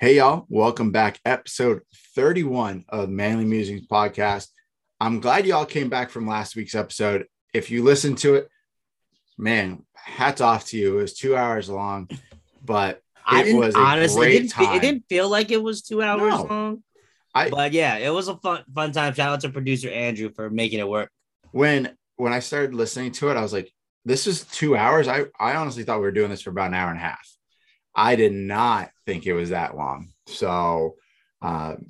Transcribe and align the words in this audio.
Hey, 0.00 0.16
y'all. 0.16 0.46
Welcome 0.48 0.92
back. 0.92 1.18
Episode 1.24 1.80
31 2.14 2.84
of 2.88 3.08
Manly 3.08 3.44
Musings 3.44 3.86
podcast. 3.86 4.48
I'm 5.00 5.20
glad 5.20 5.46
y'all 5.46 5.64
came 5.64 5.88
back 5.88 6.10
from 6.10 6.26
last 6.26 6.54
week's 6.56 6.74
episode. 6.74 7.26
If 7.52 7.70
you 7.70 7.82
listened 7.82 8.18
to 8.18 8.34
it, 8.36 8.48
man, 9.36 9.84
hats 9.94 10.40
off 10.40 10.66
to 10.66 10.76
you. 10.78 10.98
It 10.98 11.02
was 11.02 11.14
two 11.14 11.36
hours 11.36 11.68
long, 11.68 12.08
but 12.64 13.02
it 13.32 13.56
was 13.56 13.74
a 13.74 13.78
honestly. 13.78 14.26
It 14.26 14.30
great 14.30 14.38
didn't, 14.42 14.50
time. 14.52 14.76
it 14.76 14.80
didn't 14.82 15.04
feel 15.08 15.28
like 15.28 15.50
it 15.50 15.62
was 15.62 15.82
two 15.82 16.02
hours 16.02 16.20
No. 16.34 16.42
long. 16.44 16.82
I- 17.34 17.50
but 17.50 17.72
yeah, 17.72 17.96
it 17.96 18.10
was 18.10 18.28
a 18.28 18.36
fun 18.36 18.64
fun 18.74 18.92
time. 18.92 19.14
Shout 19.14 19.32
out 19.32 19.40
to 19.40 19.48
producer 19.50 19.90
Andrew 19.90 20.30
for 20.34 20.48
making 20.50 20.78
it 20.78 20.88
work. 20.88 21.10
when 21.50 21.96
when 22.16 22.32
I 22.32 22.40
started 22.40 22.74
listening 22.74 23.12
to 23.12 23.30
it, 23.30 23.36
I 23.36 23.42
was 23.42 23.52
like, 23.52 23.72
this 24.04 24.26
is 24.26 24.44
two 24.44 24.76
hours. 24.76 25.06
I, 25.06 25.26
I 25.38 25.54
honestly 25.54 25.84
thought 25.84 25.98
we 25.98 26.02
were 26.04 26.10
doing 26.10 26.30
this 26.30 26.42
for 26.42 26.50
about 26.50 26.68
an 26.68 26.74
hour 26.74 26.90
and 26.90 26.98
a 26.98 27.02
half. 27.02 27.28
I 27.94 28.16
did 28.16 28.32
not 28.32 28.90
think 29.06 29.26
it 29.26 29.32
was 29.32 29.50
that 29.50 29.76
long. 29.76 30.10
So 30.26 30.96
um, 31.42 31.86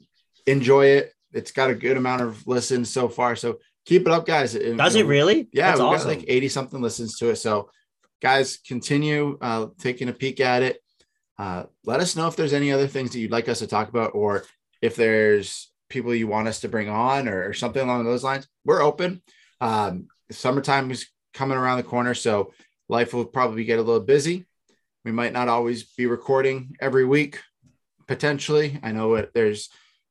enjoy 0.47 0.87
it. 0.87 1.12
It's 1.33 1.52
got 1.52 1.71
a 1.71 1.74
good 1.74 1.97
amount 1.97 2.23
of 2.23 2.47
listens 2.47 2.91
so 2.91 3.09
far. 3.09 3.37
So 3.37 3.59
keep 3.84 4.02
it 4.02 4.09
up, 4.12 4.27
guys. 4.27 4.55
Does 4.55 4.95
it 4.95 5.07
really? 5.07 5.48
Yeah, 5.52 5.69
That's 5.69 5.80
we 5.80 5.87
awesome. 5.87 6.11
got 6.11 6.19
like 6.19 6.24
80 6.29 6.48
something 6.48 6.80
listens 6.80 7.19
to 7.19 7.30
it. 7.30 7.37
So 7.37 7.71
guys, 8.21 8.59
continue 8.66 9.38
uh, 9.41 9.66
taking 9.79 10.09
a 10.09 10.13
peek 10.13 10.41
at 10.41 10.63
it. 10.63 10.82
Uh, 11.38 11.65
let 11.85 12.01
us 12.01 12.16
know 12.16 12.26
if 12.26 12.37
there's 12.37 12.52
any 12.52 12.73
other 12.73 12.87
things 12.88 13.13
that 13.13 13.21
you'd 13.21 13.30
like 13.30 13.49
us 13.49 13.60
to 13.60 13.66
talk 13.66 13.88
about, 13.88 14.15
or 14.15 14.45
if 14.82 14.96
there's 14.96 15.71
people 15.88 16.15
you 16.15 16.26
want 16.26 16.49
us 16.49 16.60
to 16.60 16.69
bring 16.69 16.88
on, 16.88 17.29
or, 17.29 17.49
or 17.49 17.52
something 17.52 17.82
along 17.82 18.04
those 18.04 18.24
lines. 18.24 18.49
We're 18.65 18.82
open. 18.82 19.23
Um, 19.60 20.09
summertime 20.30 20.91
is 20.91 21.07
coming 21.35 21.57
around 21.57 21.76
the 21.76 21.85
corner, 21.85 22.15
so 22.15 22.52
life 22.88 23.15
will 23.15 23.24
probably 23.24 23.65
get 23.65 23.79
a 23.79 23.82
little 23.82 24.01
busy. 24.01 24.46
We 25.04 25.13
might 25.13 25.32
not 25.32 25.49
always 25.49 25.85
be 25.85 26.07
recording 26.07 26.77
every 26.80 27.04
week, 27.04 27.41
potentially. 28.07 28.79
I 28.82 28.93
know 28.93 29.15
it, 29.15 29.30
there's 29.35 29.71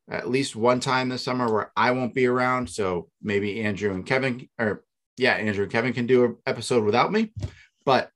at 0.10 0.30
least 0.30 0.56
one 0.56 0.80
time 0.80 1.10
this 1.10 1.24
summer 1.24 1.52
where 1.52 1.72
I 1.76 1.92
won't 1.92 2.14
be 2.14 2.26
around, 2.26 2.70
so 2.70 3.10
maybe 3.22 3.62
Andrew 3.62 3.94
and 3.94 4.06
Kevin, 4.06 4.48
or 4.58 4.84
yeah, 5.18 5.34
Andrew 5.34 5.64
and 5.64 5.72
Kevin 5.72 5.94
can 5.94 6.08
do 6.08 6.26
an 6.26 6.38
episode 6.46 6.84
without 6.84 7.12
me. 7.12 7.34
But 7.86 8.10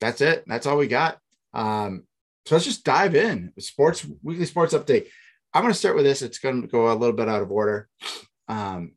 that's 0.00 0.20
it. 0.20 0.44
That's 0.46 0.66
all 0.66 0.76
we 0.76 0.88
got. 0.88 1.18
Um, 1.52 2.04
so 2.46 2.54
let's 2.54 2.64
just 2.64 2.84
dive 2.84 3.14
in. 3.14 3.52
Sports 3.58 4.06
weekly 4.22 4.46
sports 4.46 4.74
update. 4.74 5.06
I'm 5.54 5.62
going 5.62 5.72
to 5.72 5.78
start 5.78 5.96
with 5.96 6.04
this. 6.04 6.22
It's 6.22 6.38
going 6.38 6.62
to 6.62 6.68
go 6.68 6.92
a 6.92 6.94
little 6.94 7.14
bit 7.14 7.28
out 7.28 7.42
of 7.42 7.50
order. 7.50 7.88
Um, 8.48 8.92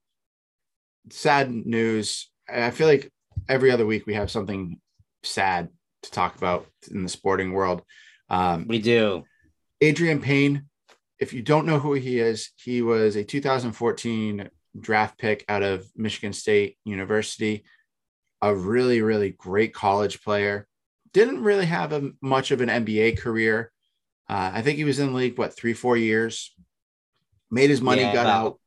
sad 1.09 1.51
news. 1.51 2.31
I 2.49 2.71
feel 2.71 2.87
like 2.87 3.11
every 3.49 3.71
other 3.71 3.85
week 3.85 4.05
we 4.05 4.13
have 4.15 4.31
something 4.31 4.79
sad 5.23 5.69
to 6.05 6.11
talk 6.11 6.35
about 6.35 6.65
in 6.89 7.03
the 7.03 7.09
sporting 7.09 7.51
world. 7.51 7.81
Um, 8.29 8.67
We 8.67 8.79
do. 8.79 9.23
Adreian 9.83 10.21
Payne, 10.21 10.65
if 11.19 11.33
you 11.33 11.41
don't 11.41 11.65
know 11.65 11.79
who 11.79 11.93
he 11.93 12.19
is, 12.19 12.49
he 12.55 12.81
was 12.81 13.15
a 13.15 13.23
2014 13.23 14.49
draft 14.79 15.17
pick 15.17 15.45
out 15.47 15.63
of 15.63 15.85
Michigan 15.95 16.33
State 16.33 16.77
University, 16.85 17.63
a 18.41 18.53
really, 18.55 19.01
really 19.01 19.31
great 19.31 19.73
college 19.73 20.21
player. 20.23 20.67
Didn't 21.13 21.43
really 21.43 21.65
have 21.65 21.93
a, 21.93 22.11
much 22.21 22.51
of 22.51 22.61
an 22.61 22.69
NBA 22.69 23.19
career. 23.19 23.71
Uh, 24.29 24.51
I 24.55 24.61
think 24.61 24.77
he 24.77 24.83
was 24.83 24.99
in 24.99 25.07
the 25.07 25.13
league, 25.13 25.37
what, 25.37 25.55
three, 25.55 25.73
four 25.73 25.95
years, 25.97 26.53
made 27.51 27.69
his 27.69 27.81
money, 27.81 28.01
Yeah, 28.01 28.13
got 28.13 28.25
about- 28.25 28.45
out. 28.45 28.59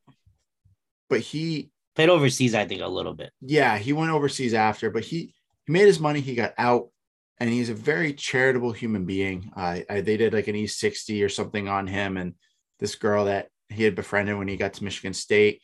But 1.10 1.20
he, 1.20 1.70
Played 1.94 2.10
overseas, 2.10 2.54
I 2.54 2.64
think, 2.64 2.80
a 2.80 2.86
little 2.86 3.12
bit. 3.14 3.32
yeah, 3.40 3.76
he 3.76 3.92
went 3.92 4.12
overseas 4.12 4.54
after, 4.54 4.88
but 4.88 5.02
he, 5.04 5.34
he 5.66 5.72
made 5.72 5.86
his 5.86 5.98
money, 5.98 6.20
he 6.20 6.36
got 6.36 6.54
out, 6.56 6.90
and 7.40 7.50
he's 7.50 7.70
a 7.70 7.74
very 7.74 8.12
charitable 8.12 8.72
human 8.72 9.04
being. 9.04 9.50
I, 9.56 9.84
they 9.88 10.16
did 10.16 10.32
like 10.32 10.48
an 10.48 10.56
E60 10.56 11.24
or 11.24 11.28
something 11.28 11.68
on 11.68 11.86
him, 11.86 12.16
and 12.16 12.34
this 12.78 12.94
girl 12.94 13.26
that 13.26 13.48
he 13.68 13.84
had 13.84 13.94
befriended 13.94 14.36
when 14.36 14.48
he 14.48 14.56
got 14.56 14.74
to 14.74 14.84
Michigan 14.84 15.14
State 15.14 15.60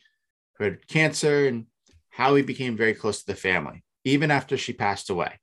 who 0.57 0.63
had 0.63 0.87
cancer, 0.87 1.47
and 1.47 1.65
how 2.09 2.35
he 2.35 2.41
became 2.41 2.77
very 2.77 2.93
close 2.93 3.19
to 3.19 3.27
the 3.27 3.35
family. 3.35 3.83
Even 4.03 4.31
after 4.31 4.57
she 4.57 4.73
passed 4.73 5.09
away, 5.09 5.39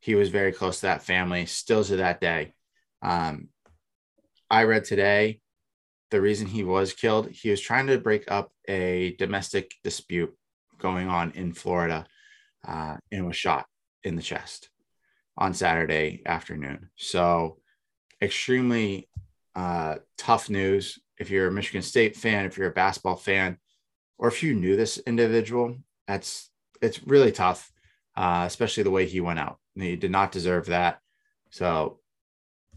he 0.00 0.14
was 0.14 0.28
very 0.28 0.52
close 0.52 0.80
to 0.80 0.86
that 0.86 1.02
family, 1.02 1.46
still 1.46 1.82
to 1.84 1.96
that 1.96 2.20
day. 2.20 2.52
Um, 3.00 3.48
I 4.50 4.64
read 4.64 4.84
today 4.84 5.40
the 6.10 6.20
reason 6.20 6.46
he 6.46 6.64
was 6.64 6.92
killed, 6.92 7.30
he 7.30 7.48
was 7.50 7.60
trying 7.60 7.86
to 7.86 7.98
break 7.98 8.30
up 8.30 8.52
a 8.68 9.16
domestic 9.18 9.72
dispute 9.82 10.34
going 10.78 11.08
on 11.08 11.30
in 11.30 11.54
Florida 11.54 12.04
uh, 12.68 12.96
and 13.10 13.26
was 13.26 13.36
shot 13.36 13.66
in 14.04 14.16
the 14.16 14.22
chest 14.22 14.68
on 15.36 15.54
Saturday 15.54 16.22
afternoon. 16.26 16.88
So, 16.96 17.58
extremely 18.20 19.08
uh, 19.54 19.96
tough 20.16 20.50
news. 20.50 20.98
If 21.18 21.30
you're 21.30 21.48
a 21.48 21.52
Michigan 21.52 21.82
State 21.82 22.16
fan, 22.16 22.46
if 22.46 22.56
you're 22.56 22.70
a 22.70 22.72
basketball 22.72 23.16
fan, 23.16 23.58
or 24.18 24.28
if 24.28 24.42
you 24.42 24.54
knew 24.54 24.76
this 24.76 24.98
individual, 24.98 25.76
that's 26.06 26.50
it's 26.80 27.02
really 27.04 27.32
tough, 27.32 27.70
uh, 28.16 28.44
especially 28.46 28.82
the 28.82 28.90
way 28.90 29.06
he 29.06 29.20
went 29.20 29.38
out. 29.38 29.58
He 29.74 29.96
did 29.96 30.10
not 30.10 30.32
deserve 30.32 30.66
that. 30.66 30.98
So, 31.50 32.00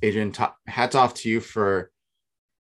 Adreian, 0.02 0.34
t- 0.34 0.72
hats 0.72 0.96
off 0.96 1.14
to 1.16 1.30
you 1.30 1.40
for 1.40 1.92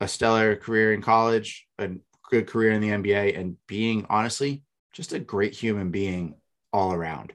a 0.01 0.09
stellar 0.09 0.57
career 0.57 0.93
in 0.93 1.03
college, 1.03 1.67
a 1.79 1.91
good 2.31 2.47
career 2.47 2.73
in 2.73 2.81
the 2.81 2.91
NBA, 2.91 3.39
and 3.39 3.57
being 3.67 4.07
honestly 4.09 4.63
just 4.93 5.13
a 5.13 5.19
great 5.19 5.55
human 5.55 5.91
being 5.91 6.35
all 6.73 6.93
around. 6.93 7.33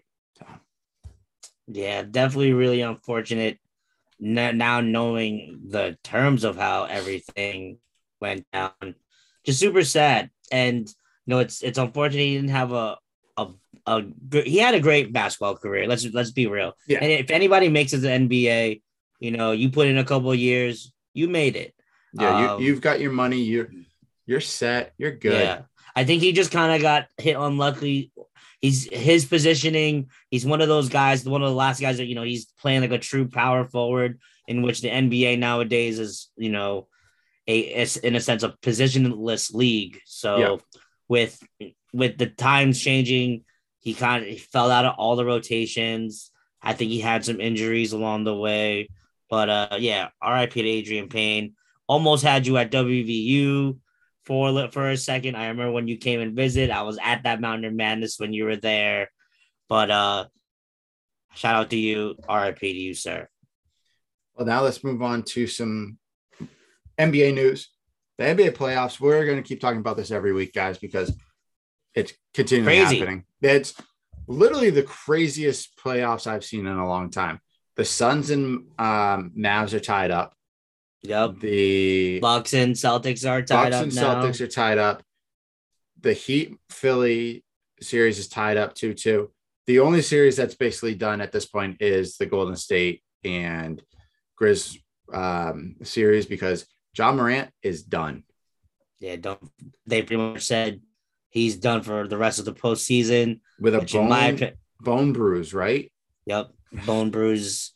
Yeah, 1.72 2.04
definitely 2.04 2.54
really 2.54 2.82
unfortunate. 2.82 3.58
Now 4.20 4.82
knowing 4.82 5.62
the 5.70 5.98
terms 6.04 6.44
of 6.44 6.56
how 6.56 6.84
everything 6.84 7.80
went 8.20 8.46
down, 8.54 8.96
just 9.46 9.60
super 9.60 9.84
sad. 9.84 10.30
And 10.52 10.88
you 10.88 10.94
know, 11.28 11.40
it's 11.40 11.64
it's 11.64 11.80
unfortunate 11.80 12.22
he 12.22 12.36
didn't 12.36 12.50
have 12.50 12.72
a 12.72 12.98
a 13.38 13.48
a. 13.88 14.04
He 14.44 14.58
had 14.58 14.76
a 14.76 14.80
great 14.80 15.12
basketball 15.12 15.56
career. 15.56 15.88
Let's 15.88 16.06
let's 16.14 16.32
be 16.32 16.46
real. 16.48 16.74
Yeah. 16.88 17.00
And 17.02 17.12
if 17.12 17.32
anybody 17.32 17.70
makes 17.70 17.94
it 17.94 17.98
to 17.98 18.02
the 18.02 18.10
NBA, 18.10 18.82
you 19.20 19.32
know, 19.32 19.54
you 19.54 19.70
put 19.70 19.88
in 19.88 19.98
a 19.98 20.04
couple 20.04 20.32
of 20.32 20.38
years, 20.38 20.92
you 21.14 21.28
made 21.28 21.56
it. 21.56 21.74
yeah, 22.14 22.54
Um, 22.54 22.62
you, 22.62 22.68
you've 22.68 22.82
got 22.82 23.00
your 23.00 23.12
money. 23.12 23.42
You're 23.42 23.70
you're 24.28 24.42
set. 24.42 24.94
You're 24.98 25.12
good. 25.16 25.34
Yeah. 25.42 25.62
I 25.96 26.04
think 26.06 26.22
he 26.22 26.32
just 26.32 26.52
kind 26.52 26.74
of 26.74 26.82
got 26.82 27.08
hit 27.18 27.36
unluckily. 27.36 28.12
He's 28.62 28.88
his 28.92 29.26
positioning. 29.26 30.10
He's 30.30 30.46
one 30.46 30.62
of 30.62 30.68
those 30.68 30.88
guys, 30.90 31.26
one 31.26 31.42
of 31.42 31.50
the 31.50 31.56
last 31.56 31.82
guys 31.82 31.98
that 31.98 32.06
you 32.06 32.16
know 32.16 32.24
he's 32.24 32.46
playing 32.60 32.82
like 32.82 32.92
a 32.92 33.00
true 33.00 33.28
power 33.28 33.66
forward, 33.66 34.20
in 34.48 34.62
which 34.62 34.82
the 34.82 34.90
NBA 34.90 35.40
nowadays 35.40 35.98
is 36.00 36.30
you 36.38 36.52
know 36.52 36.88
a 37.48 37.60
is 37.60 37.98
in 37.98 38.16
a 38.16 38.20
sense 38.22 38.44
a 38.44 38.50
positionless 38.62 39.54
league. 39.54 40.00
So 40.06 40.38
Yeah. 40.38 40.56
with 41.10 41.44
with 41.92 42.18
the 42.18 42.28
times 42.28 42.80
changing, 42.80 43.44
he 43.80 43.94
kind 43.96 44.26
of 44.26 44.40
fell 44.40 44.70
out 44.70 44.86
of 44.86 44.96
all 44.98 45.16
the 45.16 45.26
rotations. 45.26 46.30
I 46.62 46.74
think 46.74 46.92
he 46.92 47.00
had 47.00 47.26
some 47.26 47.42
injuries 47.42 47.94
along 47.94 48.26
the 48.26 48.36
way, 48.36 48.90
but 49.28 49.50
uh 49.50 49.78
yeah, 49.80 50.10
RIP 50.24 50.54
to 50.54 50.62
Adreian 50.64 51.10
Payne. 51.10 51.56
Almost 51.88 52.24
had 52.24 52.46
you 52.46 52.58
at 52.58 52.72
WVU 52.72 53.78
for 54.26 54.50
a 54.50 54.72
for 54.72 54.90
a 54.90 54.98
second. 54.98 55.36
I 55.36 55.48
remember 55.48 55.72
when 55.72 55.88
you 55.88 55.98
came 55.98 56.20
and 56.20 56.36
visit. 56.36 56.70
I 56.70 56.84
was 56.84 57.00
at 57.02 57.24
that 57.24 57.42
Mountaineer 57.42 57.72
Madness 57.72 58.20
when 58.20 58.34
you 58.34 58.46
were 58.46 58.58
there. 58.58 59.10
But 59.68 59.92
uh 59.92 60.26
shout 61.34 61.56
out 61.56 61.70
to 61.72 61.78
you. 61.78 62.16
RIP 62.30 62.60
to 62.60 62.68
you, 62.68 62.94
sir. 62.94 63.28
Well, 64.36 64.48
now 64.48 64.62
let's 64.62 64.84
move 64.84 65.02
on 65.02 65.24
to 65.24 65.48
some 65.48 65.98
NBA 66.98 67.34
news. 67.34 67.70
The 68.18 68.26
NBA 68.26 68.52
playoffs. 68.52 69.00
We're 69.00 69.26
going 69.26 69.42
to 69.42 69.48
keep 69.48 69.60
talking 69.60 69.80
about 69.80 69.98
this 69.98 70.12
every 70.12 70.34
week, 70.34 70.54
guys, 70.54 70.78
because 70.78 71.14
it's 71.96 72.14
continually 72.34 72.78
Crazy. 72.80 73.00
happening. 73.00 73.26
It's 73.42 73.74
literally 74.28 74.70
the 74.70 74.84
craziest 74.84 75.78
playoffs 75.78 76.28
I've 76.28 76.46
seen 76.46 76.68
in 76.68 76.78
a 76.78 76.88
long 76.88 77.10
time. 77.10 77.40
The 77.76 77.86
Suns 77.86 78.30
and 78.30 78.68
um, 78.78 79.32
Mavs 79.38 79.74
are 79.74 79.80
tied 79.80 80.12
up. 80.12 80.34
Yep. 81.04 81.40
The 81.40 82.20
Bucks 82.20 82.54
and 82.54 82.76
Celtics 82.76 83.28
are 83.30 83.42
tied 83.42 83.72
Bucks 83.72 83.76
up 83.76 83.84
and 83.84 83.96
now. 83.96 84.22
Celtics 84.22 84.42
are 84.42 84.48
tied 84.48 84.78
up. 84.78 85.04
The 86.00 86.14
Heat 86.14 86.58
Philly 86.70 87.44
series 87.82 88.20
is 88.20 88.28
tied 88.28 88.58
up 88.58 88.76
2 88.76 88.94
2. 88.94 89.32
The 89.68 89.80
only 89.80 90.02
series 90.02 90.36
that's 90.36 90.56
basically 90.56 90.96
done 90.96 91.22
at 91.22 91.32
this 91.32 91.46
point 91.46 91.82
is 91.82 92.18
the 92.18 92.26
Golden 92.26 92.56
State 92.56 93.04
and 93.24 93.82
Grizz 94.40 94.78
um, 95.14 95.76
series 95.84 96.26
because 96.26 96.66
Ja 96.98 97.12
Morant 97.12 97.50
is 97.62 97.84
done. 97.84 98.24
yeah, 99.00 99.16
don't 99.16 99.40
they 99.86 100.02
pretty 100.02 100.22
much 100.22 100.44
said 100.44 100.82
he's 101.30 101.56
done 101.56 101.82
for 101.82 102.08
the 102.08 102.18
rest 102.18 102.40
of 102.40 102.46
the 102.46 102.54
postseason. 102.54 103.40
with 103.60 103.76
a 103.76 103.82
bone, 103.82 104.52
bone 104.80 105.14
bruise, 105.14 105.54
right? 105.54 105.92
Yep. 106.26 106.52
Bone 106.86 107.10
bruise. 107.10 107.72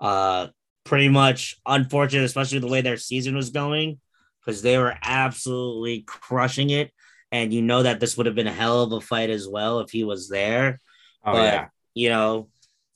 Uh 0.00 0.48
pretty 0.88 1.08
much 1.08 1.56
unfortunate, 1.66 2.24
especially 2.24 2.58
the 2.60 2.66
way 2.74 2.80
their 2.80 2.96
season 2.96 3.36
was 3.36 3.50
going, 3.50 4.00
because 4.40 4.62
they 4.62 4.78
were 4.78 4.94
absolutely 5.02 6.02
crushing 6.06 6.70
it. 6.70 6.90
And 7.30 7.52
you 7.52 7.60
know 7.62 7.82
that 7.82 8.00
this 8.00 8.16
would 8.16 8.26
have 8.26 8.34
been 8.34 8.46
a 8.46 8.52
hell 8.52 8.82
of 8.82 8.92
a 8.92 9.00
fight 9.00 9.28
as 9.30 9.46
well 9.46 9.80
if 9.80 9.90
he 9.90 10.02
was 10.04 10.28
there. 10.28 10.78
Oh 11.24 11.32
But- 11.32 11.52
yeah, 11.52 11.66
You 11.94 12.08
know, 12.10 12.48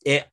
it 0.04 0.26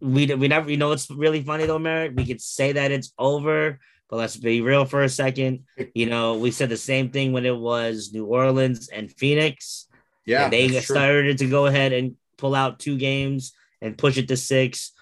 we 0.00 0.26
we 0.34 0.48
never 0.48 0.70
you 0.70 0.76
know 0.76 0.92
it's 0.92 1.10
really 1.10 1.42
funny 1.42 1.66
though, 1.66 1.78
Merritt. 1.78 2.14
We 2.16 2.24
could 2.26 2.40
say 2.40 2.72
that 2.72 2.90
it's 2.90 3.12
over, 3.18 3.78
But 4.08 4.16
let's 4.16 4.36
be 4.36 4.60
real 4.60 4.84
for 4.84 5.02
a 5.02 5.08
second. 5.08 5.64
You 5.94 6.06
know, 6.12 6.36
we 6.38 6.50
said 6.50 6.68
the 6.68 6.76
same 6.92 7.10
thing 7.10 7.32
when 7.32 7.44
it 7.46 7.56
was 7.56 8.10
New 8.12 8.26
Orleans 8.26 8.88
and 8.88 9.10
Phoenix. 9.12 9.86
Yeah, 10.26 10.44
and 10.44 10.52
they 10.52 10.68
that's 10.68 10.86
true. 10.86 10.96
started 10.96 11.38
to 11.38 11.46
go 11.46 11.66
ahead 11.66 11.92
and 11.92 12.16
pull 12.38 12.54
out 12.54 12.78
two 12.78 12.96
games 12.96 13.52
and 13.82 13.96
push 13.96 14.16
it 14.16 14.28
to 14.28 14.36
six. 14.36 14.92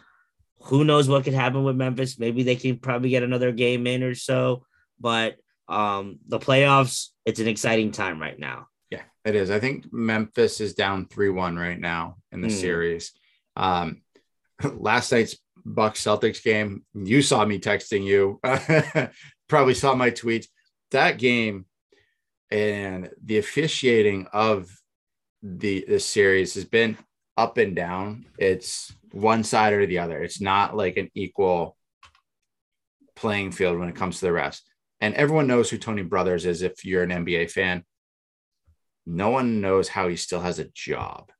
Who 0.64 0.84
knows 0.84 1.08
what 1.08 1.24
could 1.24 1.34
happen 1.34 1.64
with 1.64 1.76
Memphis? 1.76 2.18
Maybe 2.18 2.42
they 2.42 2.56
can 2.56 2.78
probably 2.78 3.10
get 3.10 3.22
another 3.22 3.52
game 3.52 3.86
in 3.86 4.02
or 4.02 4.14
so. 4.14 4.64
But 5.00 5.36
um, 5.68 6.18
the 6.28 6.38
playoffs, 6.38 7.08
it's 7.24 7.40
an 7.40 7.48
exciting 7.48 7.90
time 7.92 8.20
right 8.20 8.38
now. 8.38 8.68
Yeah, 8.90 9.02
it 9.24 9.34
is. 9.34 9.50
I 9.50 9.58
think 9.58 9.92
Memphis 9.92 10.60
is 10.60 10.74
down 10.74 11.06
3 11.06 11.30
1 11.30 11.56
right 11.56 11.78
now 11.80 12.16
in 12.30 12.40
the 12.40 12.48
Hmm. 12.48 12.54
series. 12.54 13.12
Um, 13.56 14.02
last 14.64 15.10
night's 15.12 15.36
Bucks 15.64 16.02
Celtics 16.02 16.42
game, 16.42 16.84
you 16.94 17.22
saw 17.22 17.44
me 17.44 17.58
texting 17.58 18.04
you, 18.04 18.40
probably 19.48 19.74
saw 19.74 19.94
my 19.94 20.10
tweets. 20.10 20.46
That 20.90 21.18
game 21.18 21.66
and 22.50 23.10
the 23.24 23.38
officiating 23.38 24.26
of 24.32 24.70
the, 25.42 25.84
the 25.88 26.00
series 26.00 26.54
has 26.54 26.64
been 26.64 26.98
up 27.36 27.58
and 27.58 27.74
down. 27.74 28.26
It's 28.38 28.94
one 29.12 29.44
side 29.44 29.72
or 29.72 29.86
the 29.86 29.98
other. 29.98 30.22
It's 30.22 30.40
not 30.40 30.76
like 30.76 30.96
an 30.96 31.10
equal 31.14 31.76
playing 33.14 33.52
field 33.52 33.78
when 33.78 33.88
it 33.88 33.96
comes 33.96 34.20
to 34.20 34.26
the 34.26 34.32
refs. 34.32 34.60
And 35.00 35.14
everyone 35.14 35.46
knows 35.46 35.68
who 35.68 35.78
Tony 35.78 36.02
Brothers 36.02 36.46
is 36.46 36.62
if 36.62 36.84
you're 36.84 37.02
an 37.02 37.10
NBA 37.10 37.50
fan 37.50 37.84
no 39.06 39.30
one 39.30 39.60
knows 39.60 39.88
how 39.88 40.08
he 40.08 40.16
still 40.16 40.40
has 40.40 40.58
a 40.58 40.68
job 40.74 41.30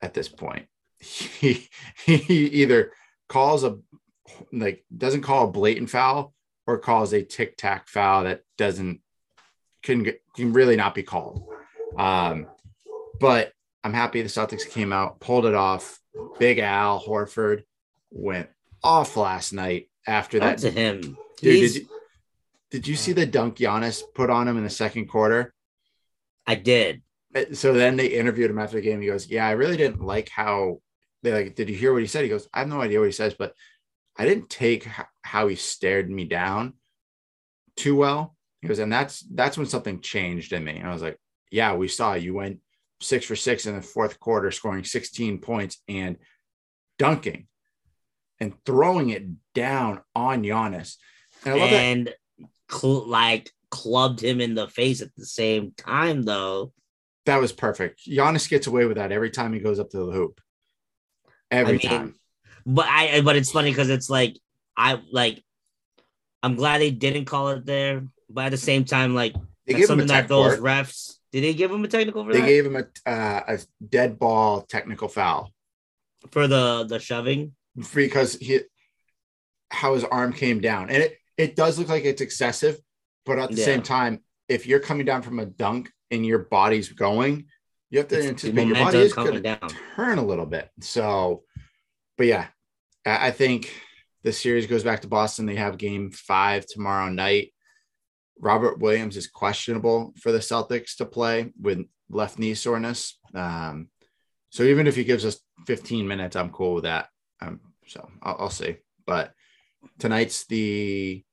at 0.00 0.14
this 0.14 0.28
point. 0.28 0.66
He, 0.98 1.68
he 2.04 2.14
either 2.14 2.92
calls 3.28 3.64
a 3.64 3.78
like 4.52 4.84
doesn't 4.96 5.22
call 5.22 5.44
a 5.44 5.52
blatant 5.52 5.90
foul 5.90 6.32
or 6.66 6.78
calls 6.78 7.12
a 7.12 7.22
tic 7.22 7.56
tac 7.56 7.88
foul 7.88 8.24
that 8.24 8.40
doesn't 8.56 9.00
can 9.82 10.10
can 10.34 10.52
really 10.52 10.76
not 10.76 10.94
be 10.94 11.02
called. 11.02 11.46
Um, 11.98 12.46
but 13.20 13.52
I'm 13.86 13.92
happy 13.92 14.20
the 14.20 14.28
Celtics 14.28 14.68
came 14.68 14.92
out, 14.92 15.20
pulled 15.20 15.46
it 15.46 15.54
off. 15.54 16.00
Big 16.40 16.58
Al 16.58 17.00
Horford 17.00 17.62
went 18.10 18.48
off 18.82 19.16
last 19.16 19.52
night 19.52 19.88
after 20.08 20.40
that. 20.40 20.58
to 20.58 20.70
him. 20.72 21.16
Dude, 21.36 21.60
did 21.60 21.74
you, 21.76 21.88
did 22.72 22.88
you 22.88 22.96
see 22.96 23.12
the 23.12 23.26
dunk 23.26 23.58
Giannis 23.58 24.02
put 24.12 24.28
on 24.28 24.48
him 24.48 24.56
in 24.56 24.64
the 24.64 24.70
second 24.70 25.06
quarter? 25.06 25.54
I 26.48 26.56
did. 26.56 27.02
Uh, 27.32 27.44
so 27.52 27.74
then 27.74 27.94
they 27.94 28.08
interviewed 28.08 28.50
him 28.50 28.58
after 28.58 28.74
the 28.74 28.82
game. 28.82 29.00
He 29.00 29.06
goes, 29.06 29.28
"Yeah, 29.28 29.46
I 29.46 29.52
really 29.52 29.76
didn't 29.76 30.02
like 30.02 30.30
how 30.30 30.80
they 31.22 31.32
like. 31.32 31.54
Did 31.54 31.68
you 31.68 31.76
hear 31.76 31.92
what 31.92 32.02
he 32.02 32.08
said?" 32.08 32.24
He 32.24 32.28
goes, 32.28 32.48
"I 32.52 32.58
have 32.58 32.68
no 32.68 32.80
idea 32.80 32.98
what 32.98 33.06
he 33.06 33.12
says, 33.12 33.34
but 33.34 33.54
I 34.16 34.24
didn't 34.24 34.50
take 34.50 34.88
how 35.22 35.46
he 35.46 35.54
stared 35.54 36.10
me 36.10 36.24
down 36.24 36.72
too 37.76 37.94
well." 37.94 38.34
He 38.62 38.66
goes, 38.66 38.80
and 38.80 38.92
that's 38.92 39.20
that's 39.20 39.56
when 39.56 39.68
something 39.68 40.00
changed 40.00 40.52
in 40.52 40.64
me. 40.64 40.76
And 40.76 40.88
I 40.88 40.92
was 40.92 41.02
like, 41.02 41.20
"Yeah, 41.52 41.74
we 41.74 41.86
saw 41.86 42.14
you 42.14 42.34
went 42.34 42.58
six 43.00 43.26
for 43.26 43.36
six 43.36 43.66
in 43.66 43.74
the 43.76 43.82
fourth 43.82 44.18
quarter, 44.20 44.50
scoring 44.50 44.84
16 44.84 45.38
points 45.40 45.82
and 45.88 46.16
dunking 46.98 47.46
and 48.40 48.54
throwing 48.64 49.10
it 49.10 49.24
down 49.54 50.00
on 50.14 50.42
Giannis." 50.42 50.96
And 51.44 51.54
I 51.54 51.58
love 51.58 51.70
that 51.70 51.76
and 51.76 52.14
cl- 52.70 53.06
like 53.08 53.50
clubbed 53.70 54.22
him 54.22 54.40
in 54.40 54.54
the 54.54 54.68
face 54.68 55.02
at 55.02 55.14
the 55.16 55.26
same 55.26 55.72
time, 55.76 56.22
though. 56.22 56.72
that 57.26 57.40
was 57.40 57.52
perfect. 57.52 58.06
Giannis 58.08 58.48
gets 58.48 58.66
away 58.66 58.86
with 58.86 58.96
that 58.96 59.12
every 59.12 59.30
time 59.30 59.52
he 59.52 59.58
goes 59.60 59.78
up 59.80 59.90
to 59.90 59.98
the 59.98 60.12
hoop. 60.12 60.40
Every 61.50 61.74
I 61.74 61.78
mean, 61.78 61.80
time. 61.80 62.14
But 62.64 62.86
I, 62.86 63.20
but 63.20 63.36
it's 63.36 63.50
funny 63.50 63.70
because 63.70 63.90
it's 63.90 64.08
like 64.10 64.36
I 64.76 65.00
like. 65.12 65.42
I'm 66.42 66.54
glad 66.54 66.80
they 66.80 66.90
didn't 66.92 67.24
call 67.24 67.48
it 67.48 67.66
there, 67.66 68.06
but 68.30 68.46
at 68.46 68.50
the 68.50 68.56
same 68.56 68.84
time, 68.84 69.14
like 69.14 69.34
They 69.66 69.72
that's 69.74 69.86
gave 69.86 69.90
him 69.90 70.00
a 70.00 70.02
something 70.02 70.06
that 70.08 70.28
those 70.28 70.54
it. 70.54 70.60
refs 70.60 71.15
did 71.32 71.44
they 71.44 71.54
give 71.54 71.70
him 71.70 71.84
a 71.84 71.88
technical 71.88 72.24
for 72.24 72.32
They 72.32 72.40
that 72.40 72.46
gave 72.46 72.66
him 72.66 72.76
a 72.76 72.86
uh, 73.10 73.42
a 73.48 73.58
dead 73.88 74.18
ball 74.18 74.62
technical 74.62 75.08
foul 75.08 75.52
for 76.30 76.46
the 76.48 76.84
the 76.88 76.98
shoving. 76.98 77.54
because 77.94 78.34
he 78.36 78.60
how 79.70 79.94
his 79.94 80.04
arm 80.04 80.32
came 80.32 80.60
down, 80.60 80.90
and 80.90 81.02
it 81.02 81.18
it 81.36 81.56
does 81.56 81.78
look 81.78 81.88
like 81.88 82.04
it's 82.04 82.22
excessive, 82.22 82.78
but 83.24 83.38
at 83.38 83.50
the 83.50 83.56
Yeah. 83.58 83.64
same 83.64 83.82
time, 83.82 84.22
if 84.48 84.66
you're 84.66 84.80
coming 84.80 85.04
down 85.04 85.22
from 85.22 85.38
a 85.38 85.46
dunk 85.46 85.92
and 86.10 86.24
your 86.24 86.38
body's 86.38 86.90
going, 86.92 87.46
you 87.90 87.98
have 87.98 88.08
to 88.08 88.16
It's 88.16 88.26
anticipate 88.26 88.66
your 88.66 88.76
body 88.76 88.98
is 88.98 89.12
coming 89.12 89.32
going 89.42 89.42
to 89.42 89.56
down. 89.56 89.70
turn 89.96 90.18
a 90.18 90.24
little 90.24 90.46
bit. 90.46 90.70
So, 90.80 91.44
but 92.16 92.26
yeah, 92.28 92.46
I 93.04 93.28
I 93.28 93.30
think 93.32 93.72
the 94.22 94.32
series 94.32 94.66
goes 94.66 94.82
back 94.84 95.02
to 95.02 95.08
Boston. 95.08 95.46
They 95.46 95.56
have 95.56 95.78
game 95.78 96.10
five 96.10 96.64
tomorrow 96.66 97.08
night. 97.10 97.52
Robert 98.40 98.78
Williams 98.78 99.16
is 99.16 99.26
questionable 99.26 100.12
for 100.20 100.32
the 100.32 100.38
Celtics 100.38 100.96
to 100.96 101.06
play 101.06 101.52
with 101.60 101.86
left 102.10 102.38
knee 102.38 102.54
soreness. 102.54 103.18
Um, 103.34 103.88
so 104.50 104.62
even 104.62 104.86
if 104.86 104.96
he 104.96 105.04
gives 105.04 105.24
us 105.24 105.40
15 105.66 106.06
minutes, 106.06 106.36
I'm 106.36 106.50
cool 106.50 106.74
with 106.74 106.84
that. 106.84 107.08
Um, 107.40 107.60
so 107.86 108.08
I'll, 108.22 108.36
I'll 108.40 108.50
see. 108.50 108.76
But 109.06 109.32
tonight's 109.98 110.46
the 110.46 111.24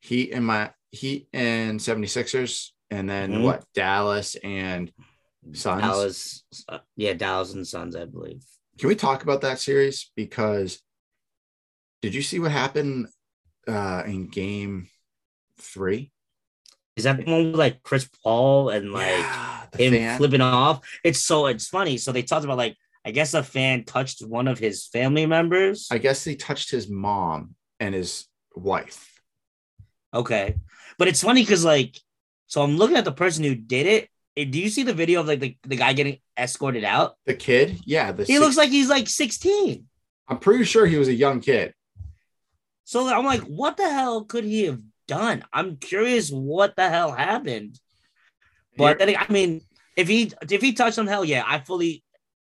Heat 0.00 0.32
and 0.32 0.46
my 0.46 0.70
Heat 0.90 1.28
and 1.32 1.78
76ers, 1.78 2.70
and 2.90 3.08
then 3.08 3.32
Mhm. 3.32 3.44
what? 3.44 3.64
Dallas 3.74 4.34
and 4.42 4.92
Suns. 5.52 5.80
Dallas, 5.82 6.44
uh, 6.68 6.78
yeah, 6.96 7.12
Dallas 7.14 7.54
and 7.54 7.66
Suns, 7.66 7.94
I 7.96 8.04
believe. 8.06 8.42
Can 8.78 8.88
we 8.88 8.94
talk 8.94 9.22
about 9.22 9.40
that 9.42 9.60
series? 9.60 10.10
Because 10.16 10.80
did 12.02 12.14
you 12.14 12.22
see 12.22 12.38
what 12.38 12.50
happened 12.50 13.08
uh, 13.68 14.02
in 14.06 14.28
game 14.28 14.88
three? 15.58 16.12
Is 17.00 17.04
that 17.04 17.16
the 17.24 17.30
one 17.30 17.50
with 17.52 17.58
like 17.60 17.82
Chris 17.82 18.08
Paul 18.22 18.68
and 18.70 18.92
like 18.92 19.08
Yeah, 19.18 19.66
him 19.78 19.92
fan. 19.94 20.18
flipping 20.18 20.40
off? 20.40 20.80
It's 21.02 21.18
so 21.20 21.46
it's 21.46 21.68
funny. 21.68 21.96
So 21.98 22.12
they 22.12 22.22
talked 22.22 22.44
about 22.44 22.58
like 22.58 22.76
I 23.04 23.10
guess 23.12 23.32
a 23.34 23.42
fan 23.42 23.84
touched 23.84 24.20
one 24.22 24.46
of 24.48 24.58
his 24.58 24.86
family 24.86 25.24
members. 25.26 25.88
I 25.90 25.98
guess 25.98 26.24
they 26.24 26.34
touched 26.34 26.70
his 26.70 26.88
mom 26.88 27.54
and 27.78 27.94
his 27.94 28.26
wife. 28.54 29.22
Okay. 30.12 30.56
But 30.98 31.08
it's 31.08 31.22
funny 31.22 31.42
because 31.42 31.64
like 31.64 31.96
so 32.46 32.62
I'm 32.62 32.76
looking 32.76 32.96
at 32.96 33.04
the 33.04 33.12
person 33.12 33.44
who 33.44 33.54
did 33.54 33.86
it. 33.86 34.50
Do 34.50 34.58
you 34.60 34.68
see 34.70 34.82
the 34.82 34.94
video 34.94 35.20
of 35.20 35.26
like 35.28 35.40
the, 35.40 35.56
the 35.62 35.76
guy 35.76 35.92
getting 35.92 36.18
escorted 36.38 36.84
out? 36.84 37.16
The 37.26 37.34
kid, 37.34 37.80
yeah, 37.84 38.12
the 38.12 38.24
He 38.24 38.34
six- 38.34 38.40
looks 38.40 38.56
like 38.56 38.70
he's 38.70 38.88
like 38.88 39.08
16. 39.08 39.86
I'm 40.28 40.38
pretty 40.38 40.64
sure 40.64 40.86
he 40.86 40.96
was 40.96 41.08
a 41.08 41.12
young 41.14 41.40
kid. 41.40 41.74
So 42.84 43.06
I'm 43.08 43.24
like, 43.24 43.42
what 43.42 43.76
the 43.76 43.88
hell 43.88 44.24
could 44.24 44.44
he 44.44 44.64
have 44.64 44.80
done? 45.10 45.44
I'm 45.52 45.76
curious 45.76 46.30
what 46.30 46.76
the 46.76 46.88
hell 46.88 47.10
happened. 47.10 47.78
But 48.76 48.98
then 48.98 49.14
I 49.16 49.26
mean, 49.30 49.60
if 49.96 50.06
he 50.06 50.32
if 50.48 50.62
he 50.62 50.72
touched 50.72 50.98
on 50.98 51.08
hell, 51.08 51.24
yeah, 51.24 51.42
I 51.44 51.58
fully 51.58 52.04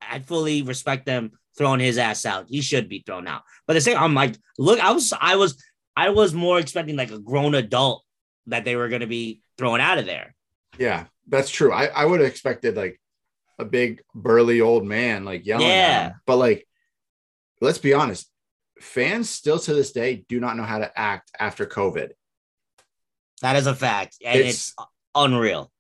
I 0.01 0.21
fully 0.21 0.63
respect 0.63 1.05
them 1.05 1.33
throwing 1.59 1.81
his 1.81 1.99
ass 1.99 2.25
out. 2.25 2.47
He 2.49 2.63
should 2.63 2.89
be 2.89 3.03
thrown 3.05 3.29
out. 3.29 3.43
But 3.67 3.75
the 3.75 3.83
same, 3.83 3.99
I'm 3.99 4.15
like, 4.15 4.37
look, 4.59 4.81
I 4.81 4.93
was 4.93 5.13
I 5.21 5.37
was 5.37 5.63
I 5.95 6.11
was 6.11 6.33
more 6.33 6.59
expecting 6.59 6.97
like 6.97 7.11
a 7.11 7.19
grown 7.19 7.55
adult 7.55 8.03
that 8.47 8.65
they 8.65 8.75
were 8.75 8.89
gonna 8.89 9.07
be 9.07 9.43
thrown 9.59 9.81
out 9.81 9.99
of 9.99 10.07
there. 10.07 10.35
Yeah, 10.79 11.07
that's 11.29 11.51
true. 11.51 11.73
I, 11.73 11.87
I 11.87 12.07
would 12.07 12.21
have 12.21 12.29
expected 12.29 12.77
like 12.77 12.99
a 13.59 13.65
big 13.65 14.03
burly 14.15 14.63
old 14.63 14.85
man 14.87 15.25
like 15.25 15.47
yelling. 15.47 15.67
Yeah. 15.67 16.13
But 16.27 16.37
like, 16.37 16.67
let's 17.61 17.79
be 17.79 17.93
honest, 17.93 18.31
fans 18.81 19.29
still 19.29 19.59
to 19.59 19.75
this 19.75 19.93
day 19.93 20.25
do 20.29 20.41
not 20.41 20.57
know 20.57 20.63
how 20.63 20.79
to 20.79 20.99
act 20.99 21.31
after 21.39 21.67
COVID. 21.67 22.11
That 23.43 23.57
is 23.57 23.66
a 23.66 23.75
fact, 23.75 24.16
and 24.25 24.40
it's, 24.40 24.73
It's- 24.73 24.87
unreal. 25.14 25.71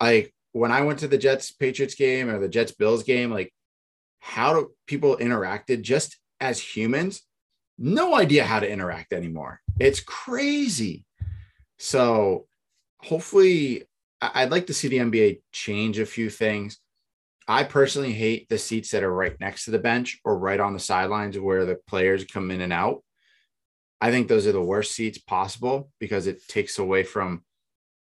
Like 0.00 0.34
when 0.52 0.72
I 0.72 0.82
went 0.82 0.98
to 1.00 1.08
the 1.08 1.18
Jets 1.18 1.50
Patriots 1.50 1.94
game 1.94 2.28
or 2.28 2.38
the 2.38 2.48
Jets 2.48 2.72
Bills 2.72 3.02
game, 3.02 3.30
like 3.30 3.52
how 4.20 4.52
do 4.54 4.72
people 4.86 5.16
interacted 5.16 5.82
just 5.82 6.18
as 6.40 6.60
humans? 6.60 7.22
No 7.78 8.14
idea 8.16 8.44
how 8.44 8.60
to 8.60 8.68
interact 8.70 9.12
anymore. 9.12 9.60
It's 9.78 10.00
crazy. 10.00 11.04
So 11.78 12.46
hopefully, 13.00 13.84
I'd 14.20 14.50
like 14.50 14.66
to 14.68 14.74
see 14.74 14.88
the 14.88 14.98
NBA 14.98 15.40
change 15.52 15.98
a 15.98 16.06
few 16.06 16.30
things. 16.30 16.78
I 17.48 17.62
personally 17.64 18.12
hate 18.12 18.48
the 18.48 18.58
seats 18.58 18.90
that 18.90 19.04
are 19.04 19.12
right 19.12 19.38
next 19.38 19.66
to 19.66 19.70
the 19.70 19.78
bench 19.78 20.18
or 20.24 20.38
right 20.38 20.58
on 20.58 20.72
the 20.72 20.80
sidelines 20.80 21.38
where 21.38 21.64
the 21.64 21.78
players 21.86 22.24
come 22.24 22.50
in 22.50 22.60
and 22.60 22.72
out. 22.72 23.02
I 24.00 24.10
think 24.10 24.28
those 24.28 24.46
are 24.46 24.52
the 24.52 24.60
worst 24.60 24.92
seats 24.92 25.18
possible 25.18 25.90
because 25.98 26.26
it 26.26 26.46
takes 26.48 26.78
away 26.78 27.02
from, 27.02 27.42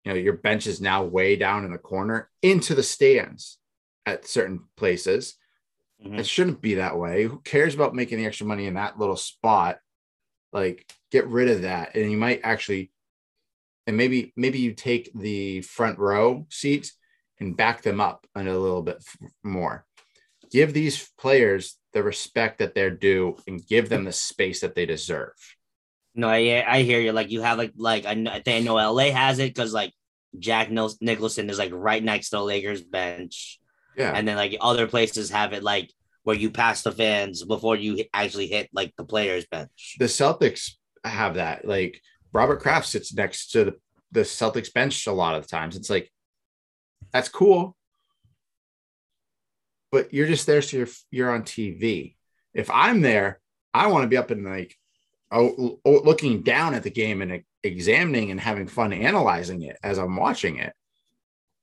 you 0.04 0.12
know, 0.12 0.18
your 0.18 0.34
bench 0.34 0.66
is 0.66 0.80
now 0.80 1.04
way 1.04 1.36
down 1.36 1.64
in 1.64 1.72
the 1.72 1.78
corner 1.78 2.30
into 2.42 2.74
the 2.74 2.82
stands 2.82 3.58
at 4.06 4.26
certain 4.26 4.64
places. 4.76 5.36
Mhm. 6.04 6.20
It 6.20 6.26
shouldn't 6.26 6.60
be 6.60 6.74
that 6.74 6.96
way. 6.96 7.24
Who 7.24 7.40
cares 7.40 7.74
about 7.74 7.94
making 7.94 8.18
the 8.18 8.26
extra 8.26 8.46
money 8.46 8.66
in 8.66 8.74
that 8.74 8.98
little 8.98 9.16
spot? 9.16 9.80
Like, 10.52 10.90
get 11.10 11.26
rid 11.26 11.48
of 11.48 11.62
that. 11.62 11.94
And 11.94 12.10
you 12.10 12.16
might 12.16 12.40
actually, 12.42 12.92
and 13.86 13.96
maybe, 13.96 14.32
maybe 14.36 14.58
you 14.58 14.72
take 14.72 15.10
the 15.14 15.62
front 15.62 15.98
row 15.98 16.46
seats 16.50 16.92
and 17.38 17.56
back 17.56 17.82
them 17.82 18.00
up 18.00 18.26
a 18.34 18.42
little 18.42 18.82
bit 18.82 19.02
more. 19.42 19.86
Give 20.50 20.72
these 20.72 21.10
players 21.18 21.78
the 21.92 22.02
respect 22.02 22.58
that 22.58 22.74
they're 22.74 22.90
due 22.90 23.36
and 23.46 23.66
give 23.66 23.88
them 23.88 24.04
the 24.04 24.12
space 24.12 24.60
that 24.60 24.74
they 24.74 24.86
deserve. 24.86 25.34
No, 26.20 26.28
I 26.28 26.62
I 26.68 26.82
hear 26.82 27.00
you. 27.00 27.12
Like 27.12 27.30
you 27.30 27.40
have 27.40 27.56
like 27.56 27.72
like 27.76 28.04
I 28.04 28.12
know, 28.12 28.30
I 28.30 28.40
think 28.40 28.56
I 28.56 28.60
know 28.60 28.74
LA 28.74 29.10
has 29.10 29.38
it 29.38 29.54
because 29.54 29.72
like 29.72 29.94
Jack 30.38 30.70
Nicholson 30.70 31.48
is 31.48 31.58
like 31.58 31.72
right 31.72 32.04
next 32.04 32.28
to 32.28 32.36
the 32.36 32.44
Lakers 32.44 32.82
bench. 32.82 33.58
Yeah. 33.96 34.12
And 34.14 34.28
then 34.28 34.36
like 34.36 34.54
other 34.60 34.86
places 34.86 35.30
have 35.30 35.54
it 35.54 35.62
like 35.62 35.90
where 36.24 36.36
you 36.36 36.50
pass 36.50 36.82
the 36.82 36.92
fans 36.92 37.42
before 37.42 37.74
you 37.74 38.04
actually 38.12 38.48
hit 38.48 38.68
like 38.74 38.92
the 38.98 39.04
players 39.04 39.46
bench. 39.46 39.96
The 39.98 40.04
Celtics 40.04 40.72
have 41.04 41.36
that. 41.36 41.66
Like 41.66 42.02
Robert 42.34 42.60
Kraft 42.60 42.86
sits 42.86 43.14
next 43.14 43.52
to 43.52 43.64
the, 43.64 43.74
the 44.12 44.20
Celtics 44.20 44.72
bench 44.72 45.06
a 45.06 45.12
lot 45.12 45.36
of 45.36 45.42
the 45.44 45.48
times. 45.48 45.74
It's 45.74 45.88
like 45.88 46.12
that's 47.14 47.30
cool. 47.30 47.74
But 49.90 50.12
you're 50.12 50.28
just 50.28 50.46
there 50.46 50.60
so 50.60 50.76
you're 50.76 50.88
you're 51.10 51.34
on 51.34 51.44
TV. 51.44 52.16
If 52.52 52.68
I'm 52.70 53.00
there, 53.00 53.40
I 53.72 53.86
want 53.86 54.02
to 54.02 54.08
be 54.08 54.18
up 54.18 54.30
in 54.30 54.44
like 54.44 54.76
looking 55.32 56.42
down 56.42 56.74
at 56.74 56.82
the 56.82 56.90
game 56.90 57.22
and 57.22 57.42
examining 57.62 58.30
and 58.30 58.40
having 58.40 58.66
fun 58.66 58.92
analyzing 58.92 59.62
it 59.62 59.76
as 59.82 59.98
I'm 59.98 60.16
watching 60.16 60.58
it. 60.58 60.72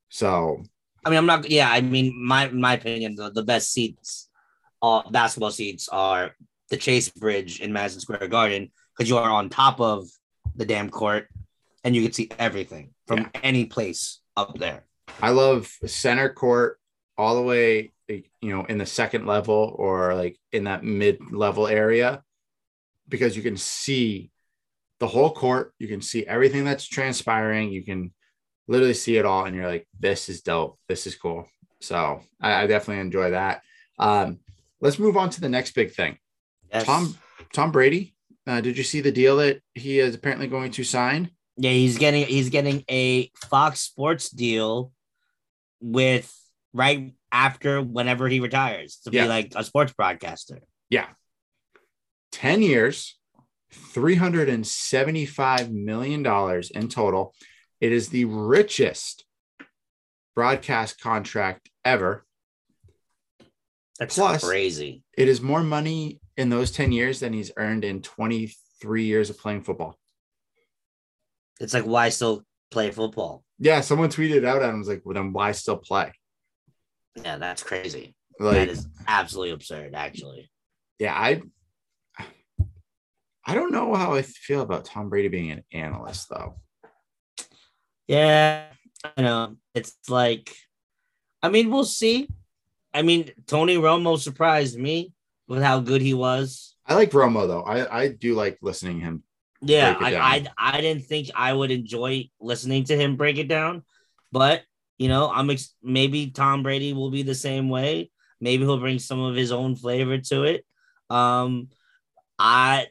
So, 0.08 0.62
I 1.04 1.10
mean, 1.10 1.18
I'm 1.18 1.26
not. 1.26 1.50
Yeah, 1.50 1.70
I 1.70 1.80
mean, 1.80 2.14
my 2.24 2.48
my 2.48 2.74
opinion, 2.74 3.14
the, 3.14 3.30
the 3.30 3.42
best 3.42 3.72
seats, 3.72 4.28
uh, 4.82 5.02
basketball 5.10 5.50
seats, 5.50 5.88
are 5.88 6.34
the 6.70 6.76
Chase 6.76 7.08
Bridge 7.10 7.60
in 7.60 7.72
Madison 7.72 8.00
Square 8.00 8.28
Garden 8.28 8.70
because 8.96 9.08
you 9.08 9.18
are 9.18 9.30
on 9.30 9.48
top 9.48 9.80
of 9.80 10.08
the 10.56 10.64
damn 10.64 10.90
court 10.90 11.28
and 11.84 11.94
you 11.94 12.02
can 12.02 12.12
see 12.12 12.28
everything 12.38 12.90
from 13.06 13.20
yeah. 13.20 13.40
any 13.42 13.64
place 13.66 14.20
up 14.36 14.58
there. 14.58 14.84
I 15.20 15.30
love 15.30 15.70
center 15.86 16.32
court 16.32 16.78
all 17.16 17.36
the 17.36 17.42
way, 17.42 17.92
you 18.08 18.22
know, 18.42 18.64
in 18.64 18.78
the 18.78 18.86
second 18.86 19.26
level 19.26 19.74
or 19.78 20.14
like 20.14 20.38
in 20.52 20.64
that 20.64 20.84
mid 20.84 21.18
level 21.32 21.66
area 21.66 22.22
because 23.08 23.36
you 23.36 23.42
can 23.42 23.56
see 23.56 24.30
the 25.00 25.06
whole 25.06 25.32
court. 25.32 25.72
You 25.78 25.88
can 25.88 26.02
see 26.02 26.26
everything 26.26 26.64
that's 26.64 26.86
transpiring. 26.86 27.70
You 27.70 27.84
can 27.84 28.12
literally 28.66 28.94
see 28.94 29.16
it 29.16 29.26
all, 29.26 29.44
and 29.44 29.54
you're 29.54 29.66
like, 29.66 29.86
"This 29.98 30.28
is 30.28 30.42
dope. 30.42 30.78
This 30.88 31.06
is 31.06 31.14
cool." 31.14 31.48
So 31.80 32.20
I, 32.40 32.62
I 32.62 32.66
definitely 32.66 33.00
enjoy 33.00 33.30
that. 33.30 33.62
Um, 33.98 34.40
let's 34.80 34.98
move 34.98 35.16
on 35.16 35.30
to 35.30 35.40
the 35.40 35.48
next 35.48 35.74
big 35.74 35.92
thing. 35.92 36.18
Yes. 36.72 36.84
Tom 36.84 37.16
Tom 37.52 37.72
Brady. 37.72 38.14
Uh, 38.46 38.60
did 38.60 38.78
you 38.78 38.84
see 38.84 39.00
the 39.00 39.12
deal 39.12 39.36
that 39.36 39.60
he 39.74 39.98
is 39.98 40.14
apparently 40.14 40.46
going 40.46 40.70
to 40.72 40.84
sign? 40.84 41.30
Yeah, 41.56 41.70
he's 41.70 41.98
getting 41.98 42.26
he's 42.26 42.50
getting 42.50 42.84
a 42.88 43.30
Fox 43.50 43.80
Sports 43.80 44.30
deal 44.30 44.92
with 45.80 46.32
right 46.72 47.12
after 47.32 47.82
whenever 47.82 48.28
he 48.28 48.40
retires 48.40 49.00
to 49.04 49.10
yeah. 49.12 49.24
be 49.24 49.28
like 49.28 49.52
a 49.56 49.64
sports 49.64 49.92
broadcaster. 49.92 50.60
Yeah. 50.88 51.06
10 52.32 52.62
years, 52.62 53.18
$375 53.94 55.70
million 55.70 56.26
in 56.74 56.88
total. 56.88 57.34
It 57.80 57.92
is 57.92 58.08
the 58.08 58.24
richest 58.24 59.24
broadcast 60.34 61.00
contract 61.00 61.68
ever. 61.84 62.24
That's 63.98 64.14
Plus, 64.14 64.44
crazy. 64.44 65.02
It 65.16 65.28
is 65.28 65.40
more 65.40 65.62
money 65.62 66.20
in 66.36 66.48
those 66.48 66.70
10 66.70 66.92
years 66.92 67.20
than 67.20 67.32
he's 67.32 67.50
earned 67.56 67.84
in 67.84 68.02
23 68.02 69.04
years 69.04 69.30
of 69.30 69.38
playing 69.38 69.62
football. 69.62 69.98
It's 71.60 71.74
like, 71.74 71.84
why 71.84 72.10
still 72.10 72.44
play 72.70 72.92
football? 72.92 73.42
Yeah, 73.58 73.80
someone 73.80 74.10
tweeted 74.10 74.44
out 74.44 74.62
and 74.62 74.78
was 74.78 74.86
like, 74.86 75.02
well, 75.04 75.14
then 75.14 75.32
why 75.32 75.50
still 75.50 75.78
play? 75.78 76.12
Yeah, 77.16 77.38
that's 77.38 77.64
crazy. 77.64 78.14
Like, 78.38 78.54
that 78.54 78.68
is 78.68 78.86
absolutely 79.08 79.50
absurd, 79.54 79.94
actually. 79.96 80.48
Yeah, 81.00 81.14
I 81.14 81.42
I 83.48 83.54
don't 83.54 83.72
know 83.72 83.94
how 83.94 84.14
I 84.14 84.20
feel 84.20 84.60
about 84.60 84.84
Tom 84.84 85.08
Brady 85.08 85.28
being 85.28 85.50
an 85.50 85.64
analyst, 85.72 86.28
though. 86.28 86.60
Yeah, 88.06 88.66
I 89.16 89.22
know. 89.22 89.56
It's 89.74 89.96
like, 90.06 90.54
I 91.42 91.48
mean, 91.48 91.70
we'll 91.70 91.86
see. 91.86 92.28
I 92.92 93.00
mean, 93.00 93.30
Tony 93.46 93.76
Romo 93.76 94.18
surprised 94.18 94.78
me 94.78 95.14
with 95.46 95.62
how 95.62 95.80
good 95.80 96.02
he 96.02 96.12
was. 96.12 96.74
I 96.84 96.94
like 96.94 97.10
Romo 97.10 97.46
though. 97.46 97.62
I 97.62 98.02
I 98.02 98.08
do 98.08 98.34
like 98.34 98.58
listening 98.60 99.00
to 99.00 99.04
him. 99.04 99.22
Yeah, 99.62 99.96
I, 99.98 100.16
I 100.16 100.46
I 100.58 100.80
didn't 100.82 101.06
think 101.06 101.30
I 101.34 101.52
would 101.52 101.70
enjoy 101.70 102.28
listening 102.40 102.84
to 102.84 102.96
him 102.96 103.16
break 103.16 103.38
it 103.38 103.48
down, 103.48 103.82
but 104.30 104.62
you 104.98 105.08
know, 105.08 105.30
I'm 105.30 105.48
ex- 105.50 105.74
maybe 105.82 106.30
Tom 106.30 106.62
Brady 106.62 106.92
will 106.92 107.10
be 107.10 107.22
the 107.22 107.34
same 107.34 107.68
way. 107.68 108.10
Maybe 108.40 108.64
he'll 108.64 108.78
bring 108.78 108.98
some 108.98 109.20
of 109.20 109.36
his 109.36 109.52
own 109.52 109.74
flavor 109.74 110.18
to 110.18 110.44
it. 110.44 110.66
Um, 111.08 111.68
I 112.38 112.88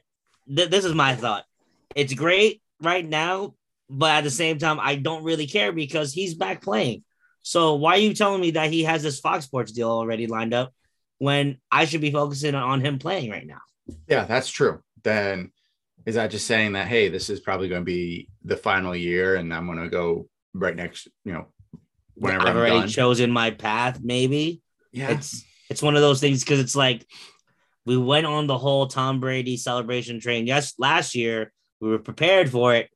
th- 0.54 0.70
this 0.70 0.86
is 0.86 0.94
my 0.94 1.16
thought. 1.16 1.46
It's 1.96 2.14
great 2.14 2.62
right 2.82 3.06
now, 3.08 3.56
but 3.90 4.12
at 4.12 4.24
the 4.24 4.32
same 4.32 4.58
time, 4.58 4.80
I 4.80 4.96
don't 4.96 5.24
really 5.24 5.48
care 5.48 5.72
because 5.72 6.14
he's 6.14 6.36
back 6.36 6.62
playing. 6.62 7.04
So 7.42 7.76
why 7.76 7.94
are 7.94 8.00
you 8.00 8.14
telling 8.14 8.42
me 8.42 8.52
that 8.52 8.72
he 8.72 8.84
has 8.84 9.04
this 9.04 9.20
Fox 9.20 9.46
Sports 9.46 9.72
deal 9.72 9.90
already 9.90 10.28
lined 10.28 10.54
up 10.54 10.74
when 11.18 11.58
I 11.72 11.86
should 11.86 12.02
be 12.02 12.12
focusing 12.12 12.56
on 12.56 12.82
him 12.82 13.00
playing 13.00 13.32
right 13.32 13.48
now? 13.48 13.62
Yeah, 14.08 14.26
that's 14.26 14.50
true. 14.50 14.82
Then 15.04 15.52
is 16.06 16.16
that 16.16 16.32
just 16.32 16.48
saying 16.48 16.74
that 16.74 16.88
hey, 16.88 17.10
this 17.10 17.30
is 17.30 17.40
probably 17.40 17.70
going 17.70 17.82
to 17.82 17.86
be 17.86 18.28
the 18.44 18.58
final 18.58 18.96
year, 18.96 19.36
and 19.36 19.54
I'm 19.54 19.66
going 19.66 19.80
to 19.80 19.90
go 19.90 20.28
right 20.54 20.76
next, 20.76 21.08
you 21.24 21.34
know, 21.34 21.48
whenever 22.16 22.44
I've 22.44 22.50
I'm 22.50 22.58
already 22.58 22.80
done. 22.80 22.88
chosen 22.90 23.32
my 23.32 23.52
path? 23.52 24.00
Maybe. 24.02 24.62
Yeah. 24.92 25.12
It's 25.12 25.44
it's 25.70 25.82
one 25.82 25.96
of 25.96 26.02
those 26.02 26.20
things 26.20 26.44
because 26.44 26.60
it's 26.60 26.76
like 26.76 27.06
we 27.88 27.96
went 27.98 28.28
on 28.28 28.48
the 28.48 28.58
whole 28.58 28.86
Tom 28.86 29.22
Brady 29.22 29.56
celebration 29.56 30.20
train. 30.20 30.46
Yes, 30.46 30.74
last 30.78 31.16
year 31.16 31.54
we 31.80 31.88
were 31.88 32.00
prepared 32.00 32.52
for 32.52 32.76
it. 32.76 32.90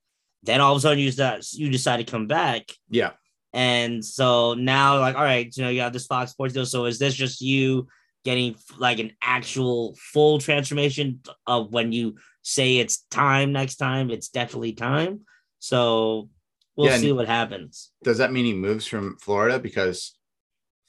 Then 0.44 0.60
all 0.60 0.74
of 0.74 0.80
a 0.80 0.82
sudden 0.82 1.00
you 1.00 1.10
decide, 1.10 1.42
you 1.54 1.70
decide 1.70 1.98
to 1.98 2.04
come 2.04 2.28
back. 2.28 2.64
Yeah. 2.90 3.12
And 3.54 4.04
so 4.04 4.54
now, 4.54 5.00
like, 5.00 5.16
all 5.16 5.24
right, 5.24 5.50
you 5.56 5.64
know, 5.64 5.70
you 5.70 5.80
have 5.80 5.94
this 5.94 6.08
Fox 6.08 6.32
Sports 6.32 6.54
deal. 6.54 6.66
So 6.66 6.86
is 6.86 7.00
this 7.00 7.14
just 7.14 7.40
you 7.40 7.88
getting 8.26 8.56
like 8.78 9.00
an 9.00 9.14
actual 9.22 9.96
full 9.98 10.40
transformation 10.40 11.22
of 11.48 11.72
when 11.72 11.94
you 11.94 12.16
say 12.42 12.78
it's 12.78 13.06
time 13.10 13.54
next 13.54 13.78
time? 13.78 14.12
It's 14.12 14.28
definitely 14.28 14.74
time. 14.74 15.22
So 15.60 16.30
we'll 16.76 16.90
yeah, 16.90 16.98
see 16.98 17.14
what 17.14 17.28
happens. 17.28 17.92
Does 18.04 18.18
that 18.18 18.34
mean 18.34 18.44
he 18.44 18.54
moves 18.54 18.88
from 18.88 19.16
Florida 19.22 19.58
because 19.58 20.18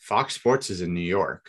Fox 0.00 0.34
Sports 0.34 0.70
is 0.70 0.80
in 0.80 0.92
New 0.92 1.00
York? 1.00 1.46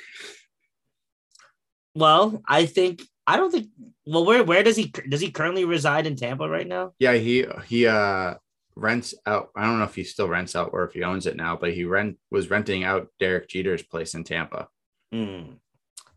Well, 1.96 2.42
I 2.48 2.66
think 2.66 3.04
I 3.28 3.38
don't 3.38 3.52
think. 3.52 3.68
Well, 4.06 4.26
where 4.26 4.44
where 4.44 4.64
does 4.64 4.76
he 4.76 4.94
does 5.10 5.22
he 5.22 5.32
currently 5.32 5.66
reside 5.66 6.08
in 6.08 6.16
Tampa 6.16 6.48
right 6.48 6.68
now? 6.68 6.94
Yeah, 7.00 7.14
he 7.14 7.46
he 7.66 7.88
uh 7.88 8.36
rents 8.76 9.14
out. 9.26 9.50
I 9.56 9.66
don't 9.66 9.80
know 9.80 9.86
if 9.86 9.96
he 9.96 10.04
still 10.04 10.28
rents 10.28 10.56
out 10.56 10.72
or 10.74 10.84
if 10.84 10.94
he 10.94 11.04
owns 11.04 11.26
it 11.26 11.36
now, 11.36 11.56
but 11.56 11.74
he 11.74 11.86
rent 11.86 12.18
was 12.32 12.50
renting 12.50 12.84
out 12.84 13.08
Derek 13.20 13.48
Jeter's 13.48 13.84
place 13.84 14.14
in 14.14 14.24
Tampa. 14.24 14.68
Hmm. 15.12 15.54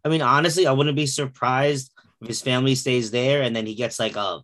I 0.04 0.08
mean, 0.08 0.22
honestly, 0.22 0.66
I 0.66 0.72
wouldn't 0.72 0.96
be 0.96 1.06
surprised 1.06 1.92
if 2.22 2.28
his 2.28 2.42
family 2.42 2.74
stays 2.74 3.10
there 3.10 3.42
and 3.42 3.54
then 3.54 3.66
he 3.66 3.74
gets 3.74 3.98
like 3.98 4.16
a 4.16 4.40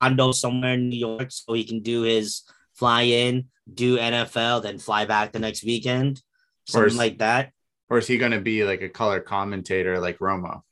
condo 0.00 0.32
somewhere 0.32 0.74
in 0.74 0.88
New 0.88 0.98
York 0.98 1.28
so 1.30 1.54
he 1.54 1.64
can 1.64 1.80
do 1.80 2.02
his 2.02 2.42
fly 2.74 3.02
in, 3.02 3.46
do 3.72 3.96
NFL, 3.96 4.62
then 4.62 4.78
fly 4.78 5.06
back 5.06 5.32
the 5.32 5.38
next 5.38 5.64
weekend, 5.64 6.20
something 6.66 6.96
like 6.96 7.18
that. 7.18 7.52
Or 7.88 7.98
is 7.98 8.06
he 8.06 8.18
going 8.18 8.32
to 8.32 8.40
be 8.40 8.64
like 8.64 8.82
a 8.82 8.88
color 8.88 9.20
commentator 9.20 10.00
like 10.00 10.18
Romo? 10.18 10.62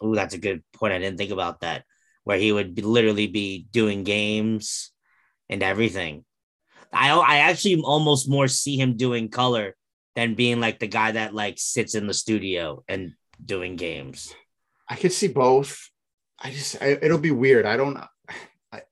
Oh, 0.00 0.14
that's 0.14 0.34
a 0.34 0.38
good 0.38 0.62
point. 0.72 0.92
I 0.92 0.98
didn't 0.98 1.18
think 1.18 1.30
about 1.30 1.60
that. 1.60 1.84
Where 2.24 2.38
he 2.38 2.52
would 2.52 2.74
be, 2.74 2.82
literally 2.82 3.26
be 3.26 3.66
doing 3.70 4.04
games 4.04 4.92
and 5.48 5.62
everything. 5.62 6.24
I 6.92 7.10
I 7.10 7.36
actually 7.38 7.82
almost 7.82 8.28
more 8.28 8.48
see 8.48 8.76
him 8.76 8.96
doing 8.96 9.28
color 9.28 9.74
than 10.14 10.34
being 10.34 10.60
like 10.60 10.78
the 10.78 10.86
guy 10.86 11.12
that 11.12 11.34
like 11.34 11.56
sits 11.58 11.94
in 11.94 12.06
the 12.06 12.14
studio 12.14 12.84
and 12.88 13.14
doing 13.44 13.76
games. 13.76 14.32
I 14.88 14.96
could 14.96 15.12
see 15.12 15.28
both. 15.28 15.90
I 16.38 16.50
just 16.50 16.80
I, 16.80 16.98
it'll 17.02 17.18
be 17.18 17.30
weird. 17.30 17.66
I 17.66 17.76
don't. 17.76 17.98
I 18.72 18.82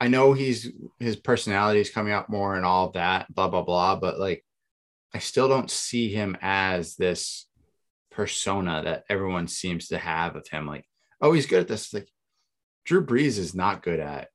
I 0.00 0.08
know 0.08 0.32
he's 0.32 0.70
his 0.98 1.16
personality 1.16 1.80
is 1.80 1.90
coming 1.90 2.12
out 2.12 2.30
more 2.30 2.56
and 2.56 2.64
all 2.64 2.86
of 2.86 2.94
that. 2.94 3.32
Blah 3.32 3.48
blah 3.48 3.62
blah. 3.62 3.96
But 3.96 4.18
like 4.18 4.44
I 5.14 5.18
still 5.18 5.48
don't 5.48 5.70
see 5.70 6.12
him 6.12 6.36
as 6.40 6.96
this 6.96 7.46
persona 8.10 8.82
that 8.84 9.04
everyone 9.08 9.48
seems 9.48 9.88
to 9.88 9.98
have 9.98 10.36
of 10.36 10.46
him. 10.48 10.66
Like, 10.66 10.84
oh, 11.20 11.32
he's 11.32 11.46
good 11.46 11.60
at 11.60 11.68
this. 11.68 11.92
Like, 11.94 12.08
Drew 12.84 13.04
Brees 13.04 13.38
is 13.38 13.54
not 13.54 13.82
good 13.82 14.00
at, 14.00 14.28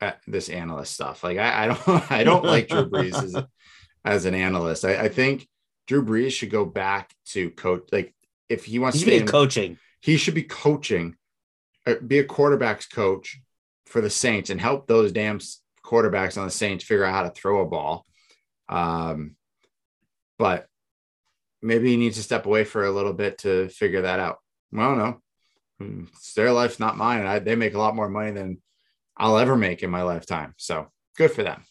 at 0.00 0.20
this 0.26 0.48
analyst 0.48 0.94
stuff. 0.94 1.24
Like, 1.24 1.38
I, 1.38 1.64
I 1.64 1.66
don't, 1.68 2.10
I 2.12 2.24
don't 2.24 2.44
like 2.44 2.68
Drew 2.68 2.88
Brees 2.88 3.22
as, 3.22 3.36
as 4.04 4.24
an 4.24 4.34
analyst. 4.34 4.84
I, 4.84 5.04
I, 5.04 5.08
think 5.08 5.48
Drew 5.86 6.04
Brees 6.04 6.32
should 6.32 6.50
go 6.50 6.64
back 6.64 7.14
to 7.26 7.50
coach. 7.50 7.88
Like, 7.92 8.14
if 8.48 8.64
he 8.64 8.78
wants 8.78 8.98
he 8.98 9.04
to 9.04 9.10
be 9.10 9.16
in, 9.18 9.26
coaching, 9.26 9.78
he 10.00 10.16
should 10.16 10.34
be 10.34 10.42
coaching, 10.42 11.16
uh, 11.86 11.94
be 12.06 12.18
a 12.18 12.24
quarterbacks 12.24 12.90
coach 12.90 13.40
for 13.86 14.00
the 14.00 14.10
Saints 14.10 14.50
and 14.50 14.60
help 14.60 14.86
those 14.86 15.12
damn 15.12 15.40
quarterbacks 15.84 16.36
on 16.36 16.44
the 16.44 16.50
Saints 16.50 16.84
figure 16.84 17.04
out 17.04 17.14
how 17.14 17.22
to 17.22 17.30
throw 17.30 17.60
a 17.60 17.66
ball. 17.66 18.04
Um, 18.68 19.36
but 20.38 20.66
maybe 21.62 21.88
he 21.90 21.96
needs 21.96 22.16
to 22.16 22.22
step 22.22 22.46
away 22.46 22.64
for 22.64 22.84
a 22.84 22.90
little 22.90 23.12
bit 23.12 23.38
to 23.38 23.68
figure 23.68 24.02
that 24.02 24.20
out. 24.20 24.38
I 24.76 24.82
don't 24.84 24.98
know. 24.98 25.20
mm, 25.80 26.08
it's 26.12 26.34
their 26.34 26.52
life, 26.52 26.78
not 26.80 26.96
mine. 26.96 27.26
I, 27.26 27.38
they 27.38 27.56
make 27.56 27.74
a 27.74 27.78
lot 27.78 27.96
more 27.96 28.08
money 28.08 28.32
than 28.32 28.60
I'll 29.16 29.38
ever 29.38 29.56
make 29.56 29.82
in 29.82 29.90
my 29.90 30.02
lifetime. 30.02 30.54
So 30.58 30.88
good 31.16 31.30
for 31.30 31.42
them. 31.42 31.64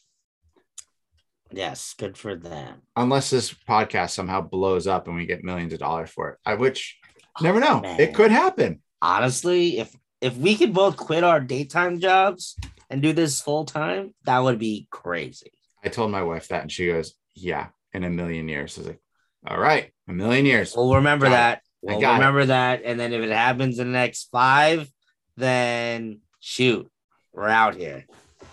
Yes, 1.51 1.93
good 1.97 2.17
for 2.17 2.35
them. 2.35 2.81
Unless 2.95 3.29
this 3.29 3.53
podcast 3.53 4.11
somehow 4.11 4.41
blows 4.41 4.87
up 4.87 5.07
and 5.07 5.15
we 5.15 5.25
get 5.25 5.43
millions 5.43 5.73
of 5.73 5.79
dollars 5.79 6.09
for 6.09 6.31
it, 6.31 6.37
I 6.45 6.55
which 6.55 6.97
never 7.41 7.59
know. 7.59 7.81
it 7.83 8.13
could 8.13 8.31
happen. 8.31 8.81
Honestly, 9.01 9.77
if 9.79 9.95
if 10.21 10.35
we 10.37 10.55
could 10.55 10.73
both 10.73 10.97
quit 10.97 11.23
our 11.23 11.39
daytime 11.39 11.99
jobs 11.99 12.57
and 12.89 13.01
do 13.01 13.13
this 13.13 13.41
full 13.41 13.63
time, 13.65 14.15
that 14.25 14.39
would 14.39 14.57
be 14.57 14.87
crazy. 14.89 15.51
I 15.83 15.89
told 15.89 16.09
my 16.11 16.23
wife 16.23 16.47
that, 16.47 16.63
and 16.63 16.71
she 16.71 16.87
goes, 16.87 17.13
"Yeah, 17.35 17.67
in 17.95 18.03
a 18.03 18.09
million 18.09 18.47
years." 18.49 18.77
I 18.77 18.81
was 18.81 18.87
like, 18.89 19.01
"All 19.47 19.57
right, 19.59 19.91
a 20.07 20.13
million 20.13 20.45
years." 20.45 20.73
We'll 20.75 20.95
remember 20.95 21.29
that. 21.29 21.57
I 21.87 21.91
We'll 21.93 22.01
got 22.01 22.11
it. 22.15 22.19
remember 22.19 22.45
that. 22.47 22.81
And 22.83 22.99
then 22.99 23.13
if 23.13 23.21
it 23.21 23.31
happens 23.31 23.77
in 23.79 23.87
the 23.87 23.93
next 23.93 24.29
five, 24.31 24.89
then 25.37 26.19
shoot, 26.39 26.89
we're 27.33 27.47
out 27.49 27.75
here. 27.75 28.05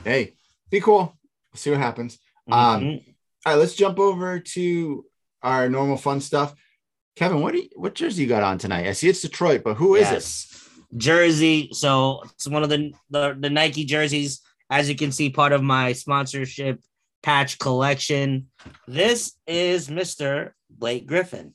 Hey, 0.04 0.34
be 0.70 0.80
cool. 0.80 1.16
We'll 1.52 1.58
see 1.58 1.70
what 1.70 1.78
happens. 1.80 2.18
Um, 2.50 2.80
Mhm. 2.82 3.04
All 3.46 3.52
right, 3.54 3.58
let's 3.58 3.74
jump 3.74 3.98
over 3.98 4.38
to 4.38 5.04
our 5.42 5.68
normal 5.68 5.96
fun 5.96 6.20
stuff. 6.20 6.54
Kevin, 7.16 7.40
what 7.40 7.52
do 7.52 7.58
you, 7.60 7.68
what 7.76 7.94
jersey 7.94 8.22
you 8.22 8.28
got 8.28 8.42
on 8.42 8.58
tonight? 8.58 8.86
I 8.86 8.92
see 8.92 9.08
it's 9.08 9.20
Detroit, 9.22 9.62
but 9.64 9.74
who 9.74 9.94
is 9.96 10.08
it? 10.08 10.12
Yes. 10.12 10.68
Jersey. 10.96 11.70
So 11.72 12.22
it's 12.24 12.46
one 12.46 12.62
of 12.62 12.68
the, 12.68 12.92
the 13.10 13.36
the 13.38 13.50
Nike 13.50 13.84
jerseys. 13.84 14.40
As 14.70 14.88
you 14.88 14.94
can 14.94 15.10
see, 15.12 15.28
part 15.30 15.52
of 15.52 15.62
my 15.62 15.92
sponsorship 15.92 16.80
patch 17.22 17.58
collection. 17.58 18.48
This 18.86 19.34
is 19.46 19.88
Mr. 19.88 20.52
Blake 20.70 21.06
Griffin. 21.06 21.54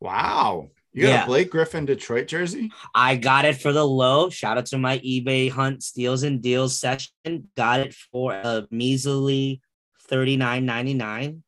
Wow, 0.00 0.70
you 0.92 1.02
got 1.02 1.08
Yeah. 1.08 1.24
a 1.24 1.26
Blake 1.26 1.50
Griffin 1.50 1.84
Detroit 1.84 2.26
jersey? 2.26 2.70
I 2.94 3.16
got 3.16 3.44
it 3.44 3.60
for 3.60 3.72
the 3.72 3.86
low. 3.86 4.30
Shout 4.30 4.56
out 4.58 4.66
to 4.66 4.78
my 4.78 4.98
eBay 5.00 5.50
Hunt 5.50 5.82
Steals 5.82 6.22
and 6.22 6.40
Deals 6.42 6.78
session. 6.78 7.10
Got 7.56 7.80
it 7.80 7.94
for 7.94 8.32
a 8.32 8.66
measly 8.70 9.60
thirty 10.08 10.36
nine 10.36 10.64
ninety 10.64 10.94
nine. 10.94 11.42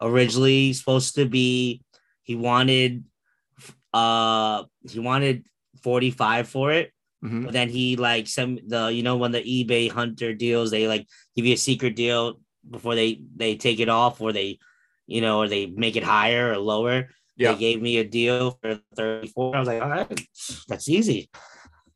Originally 0.00 0.72
supposed 0.72 1.14
to 1.14 1.24
be, 1.24 1.82
he 2.24 2.34
wanted, 2.34 3.04
uh, 3.94 4.64
he 4.90 4.98
wanted 4.98 5.44
forty 5.82 6.10
five 6.10 6.48
for 6.48 6.72
it. 6.72 6.90
Mhm. 7.24 7.44
But 7.44 7.52
then 7.52 7.68
he 7.70 7.96
like 7.96 8.26
some 8.26 8.58
the 8.66 8.88
you 8.88 9.02
know 9.02 9.16
when 9.16 9.32
the 9.32 9.40
eBay 9.40 9.90
hunter 9.90 10.34
deals 10.34 10.70
they 10.70 10.88
like 10.88 11.06
give 11.36 11.46
you 11.46 11.54
a 11.54 11.56
secret 11.56 11.94
deal 11.96 12.40
before 12.68 12.94
they 12.94 13.20
they 13.36 13.56
take 13.56 13.80
it 13.80 13.88
off 13.88 14.20
or 14.20 14.32
they 14.32 14.58
you 15.06 15.20
know 15.20 15.40
or 15.40 15.48
they 15.48 15.66
make 15.66 15.96
it 15.96 16.04
higher 16.04 16.52
or 16.52 16.58
lower. 16.58 17.08
Yeah, 17.36 17.52
They 17.52 17.58
gave 17.58 17.82
me 17.82 17.98
a 17.98 18.04
deal 18.04 18.58
for 18.62 18.78
34. 18.96 19.56
I 19.56 19.58
was 19.58 19.66
like, 19.66 19.82
all 19.82 19.88
right, 19.88 20.20
that's 20.68 20.88
easy. 20.88 21.30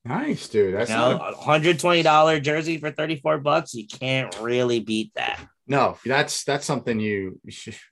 nice, 0.04 0.48
dude. 0.48 0.74
That's 0.74 0.90
you 0.90 0.96
know, 0.96 1.16
a 1.16 1.32
$120 1.34 2.42
jersey 2.42 2.78
for 2.78 2.90
34 2.90 3.38
bucks. 3.38 3.72
You 3.72 3.86
can't 3.86 4.36
really 4.40 4.80
beat 4.80 5.12
that. 5.14 5.38
no, 5.68 5.96
that's 6.04 6.42
that's 6.42 6.66
something 6.66 6.98
you 6.98 7.40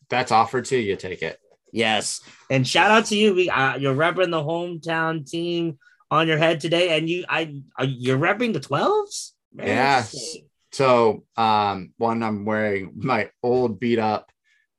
that's 0.09 0.33
offered 0.33 0.64
to 0.66 0.76
you. 0.76 0.97
Take 0.97 1.23
it. 1.23 1.38
Yes. 1.73 2.21
And 2.50 2.66
shout 2.66 2.90
out 2.90 3.06
to 3.06 3.16
you. 3.16 3.35
We, 3.35 3.50
uh, 3.50 3.76
you're 3.76 3.95
repping 3.95 4.30
the 4.30 4.42
hometown 4.42 5.28
team 5.28 5.78
on 6.11 6.26
your 6.26 6.38
head 6.38 6.61
today. 6.61 6.97
And 6.97 7.08
you, 7.08 7.25
I, 7.28 7.60
are, 7.78 7.84
you're 7.84 8.19
repping 8.19 8.54
the 8.54 8.60
12s? 8.60 9.32
Very 9.52 9.69
Yes. 9.71 10.36
So, 10.76 11.25
um, 11.39 11.95
one 11.97 12.23
I'm 12.23 12.45
wearing 12.45 12.93
my 12.97 13.30
old 13.43 13.80
beat 13.80 13.99
up 13.99 14.30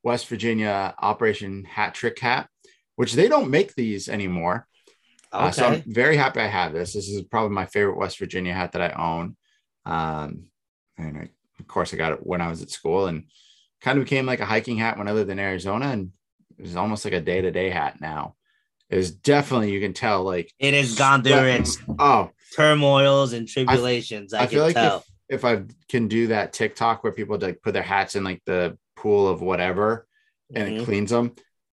West 0.04 0.28
Virginia 0.28 0.94
Operation 1.00 1.66
Hat 1.66 1.96
Trick 1.96 2.20
hat, 2.20 2.48
which 2.98 3.14
they 3.14 3.28
don't 3.28 3.50
make 3.50 3.74
these 3.74 4.08
anymore. 4.08 4.68
Uh, 5.32 5.50
so 5.50 5.66
I'm 5.66 5.84
very 5.88 6.16
happy 6.16 6.40
I 6.40 6.46
have 6.46 6.72
this. 6.72 6.94
This 6.94 7.10
is 7.10 7.24
probably 7.24 7.56
my 7.56 7.66
favorite 7.66 7.98
West 7.98 8.20
Virginia 8.20 8.54
hat 8.54 8.74
that 8.74 8.82
I 8.84 8.92
own. 8.92 9.38
Um, 9.88 10.44
and 11.00 11.18
I, 11.18 11.30
of 11.60 11.68
course, 11.68 11.96
I 11.96 11.98
got 11.98 12.14
it 12.14 12.20
when 12.24 12.42
I 12.42 12.50
was 12.50 12.62
at 12.62 12.70
school 12.70 13.08
and 13.08 13.24
kind 13.82 13.98
of 13.98 14.06
became 14.06 14.28
like 14.28 14.40
a 14.40 14.46
hiking 14.46 14.78
hat 14.78 15.00
when 15.00 15.08
I 15.08 15.14
lived 15.14 15.32
in 15.32 15.40
Arizona. 15.40 15.88
And 15.88 16.12
it 16.60 16.62
was 16.62 16.76
almost 16.76 17.06
like 17.06 17.16
a 17.16 17.22
day 17.22 17.42
to 17.42 17.50
day 17.50 17.72
hat 17.72 18.00
now. 18.00 18.36
It's 18.92 19.10
definitely, 19.10 19.72
you 19.72 19.82
can 19.82 19.94
tell, 19.94 20.22
like, 20.22 20.54
it 20.60 20.76
has 20.76 20.94
gone 20.94 21.24
through 21.24 21.34
its 21.34 21.80
oh, 21.98 22.30
turmoils 22.56 23.34
and 23.34 23.48
tribulations. 23.48 24.32
I, 24.32 24.42
I, 24.42 24.46
can 24.46 24.50
feel 24.52 24.64
like 24.64 24.76
tell. 24.76 24.98
if, 25.00 25.17
if 25.30 25.44
I 25.46 25.64
can 25.90 26.08
do 26.08 26.28
that 26.28 26.54
TikTok 26.54 27.04
where 27.04 27.14
people 27.14 27.38
like 27.38 27.62
put 27.62 27.74
their 27.74 27.84
hats 27.84 28.16
in 28.16 28.24
like 28.24 28.42
the 28.46 28.78
pool 28.96 29.28
of 29.28 29.42
whatever 29.42 30.08
and 30.54 30.68
Mhm. 30.70 30.82
it 30.82 30.86
cleans 30.86 31.10
them, 31.12 31.34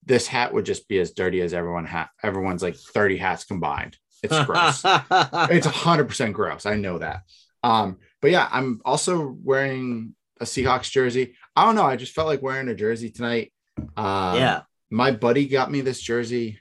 this 0.06 0.28
hat 0.28 0.54
would 0.54 0.66
just 0.66 0.88
be 0.88 1.00
as 1.00 1.12
dirty 1.12 1.42
as 1.42 1.54
everyone 1.54 1.86
hat. 1.86 2.10
Everyone's 2.24 2.62
like 2.64 2.76
30 2.76 3.18
hats 3.18 3.44
combined. 3.46 3.98
It's 4.24 4.46
gross. 4.46 4.82
it's 5.52 5.66
hundred 5.68 6.06
percent 6.08 6.34
gross. 6.34 6.66
I 6.66 6.76
know 6.76 6.98
that. 6.98 7.22
Um, 7.64 7.98
but 8.22 8.32
yeah, 8.32 8.48
I'm 8.52 8.82
also 8.84 9.38
wearing 9.44 10.16
a 10.42 10.46
Seahawks 10.46 10.92
jersey. 10.92 11.36
I 11.56 11.66
don't 11.66 11.76
know. 11.76 11.84
I 11.86 11.96
just 11.98 12.14
felt 12.14 12.28
like 12.28 12.42
wearing 12.42 12.68
a 12.68 12.76
jersey 12.76 13.10
tonight. 13.12 13.54
Um, 13.96 14.38
yeah. 14.38 14.62
my 14.90 15.12
buddy 15.12 15.48
got 15.48 15.70
me 15.72 15.82
this 15.82 16.02
jersey. 16.02 16.58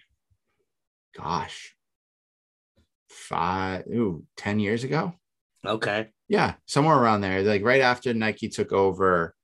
Gosh, 1.16 1.74
five, 3.08 3.86
ooh, 3.88 4.24
10 4.36 4.58
years 4.60 4.84
ago. 4.84 5.14
Okay. 5.64 6.08
Yeah, 6.28 6.54
somewhere 6.66 6.96
around 6.96 7.20
there. 7.20 7.42
Like 7.42 7.62
right 7.64 7.80
after 7.82 8.12
Nike 8.14 8.48
took 8.48 8.72
over 8.72 9.34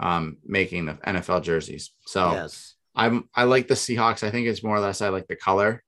um 0.00 0.36
making 0.44 0.86
the 0.86 0.94
NFL 0.94 1.42
jerseys. 1.42 1.90
So 2.06 2.32
Yes. 2.32 2.74
I'm 2.94 3.28
I 3.34 3.44
like 3.44 3.68
the 3.68 3.74
Seahawks. 3.74 4.22
I 4.22 4.30
think 4.30 4.46
it's 4.46 4.62
more 4.62 4.76
or 4.76 4.80
less 4.80 5.02
I 5.02 5.08
like 5.08 5.26
the 5.26 5.36
color. 5.36 5.82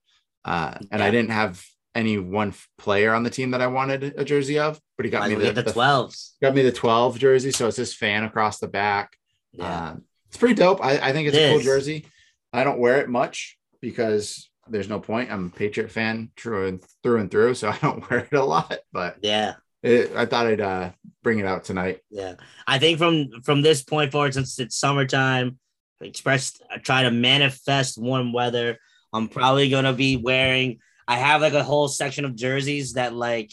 Uh 0.44 0.74
and 0.90 1.02
I 1.02 1.10
didn't 1.10 1.30
have 1.30 1.64
any 1.94 2.18
one 2.18 2.54
player 2.78 3.12
on 3.14 3.22
the 3.24 3.30
team 3.30 3.50
that 3.52 3.60
I 3.60 3.66
wanted 3.66 4.14
a 4.16 4.24
jersey 4.24 4.58
of, 4.58 4.80
but 4.96 5.04
he 5.04 5.10
got 5.10 5.28
me 5.28 5.34
the, 5.34 5.52
the 5.52 5.62
the- 5.62 5.72
12s. 5.72 6.32
got 6.42 6.54
me 6.54 6.62
the 6.62 6.72
12 6.72 7.18
jersey. 7.18 7.50
So 7.52 7.68
it's 7.68 7.76
this 7.76 7.94
fan 7.94 8.24
across 8.24 8.58
the 8.58 8.68
back. 8.68 9.10
Yeah. 9.52 9.90
Um, 9.90 10.04
it's 10.28 10.36
pretty 10.36 10.54
dope. 10.54 10.84
I, 10.84 10.98
I 10.98 11.12
think 11.12 11.26
it's 11.28 11.36
It 11.36 11.42
a 11.46 11.50
cool 11.50 11.58
is. 11.58 11.64
jersey. 11.64 12.06
I 12.52 12.62
don't 12.64 12.78
wear 12.78 13.00
it 13.00 13.08
much 13.08 13.58
because 13.80 14.48
there's 14.68 14.88
no 14.88 15.00
point. 15.00 15.30
I'm 15.32 15.46
a 15.46 15.56
Patriot 15.58 15.90
fan 15.90 16.30
through 16.36 16.68
and 16.68 16.84
through 17.02 17.18
and 17.20 17.30
through, 17.30 17.54
so 17.54 17.68
I 17.74 17.78
don't 17.78 18.08
wear 18.08 18.20
it 18.20 18.32
a 18.36 18.44
lot. 18.44 18.78
But 18.92 19.16
yeah. 19.22 19.54
It, 19.82 20.12
I 20.14 20.26
thought 20.26 20.46
I'd 20.46 20.60
uh, 20.60 20.90
bring 21.22 21.38
it 21.38 21.46
out 21.46 21.64
tonight. 21.64 22.00
Yeah, 22.10 22.34
I 22.66 22.78
think 22.78 22.98
from 22.98 23.42
from 23.42 23.62
this 23.62 23.82
point 23.82 24.12
forward, 24.12 24.34
since 24.34 24.58
it's 24.58 24.76
summertime, 24.76 25.58
express 26.00 26.60
I 26.70 26.78
try 26.78 27.02
to 27.04 27.10
manifest 27.10 27.98
warm 27.98 28.32
weather. 28.32 28.78
I'm 29.12 29.28
probably 29.28 29.70
gonna 29.70 29.92
be 29.92 30.16
wearing. 30.16 30.78
I 31.08 31.16
have 31.16 31.40
like 31.40 31.54
a 31.54 31.64
whole 31.64 31.88
section 31.88 32.24
of 32.24 32.36
jerseys 32.36 32.94
that 32.94 33.14
like 33.14 33.52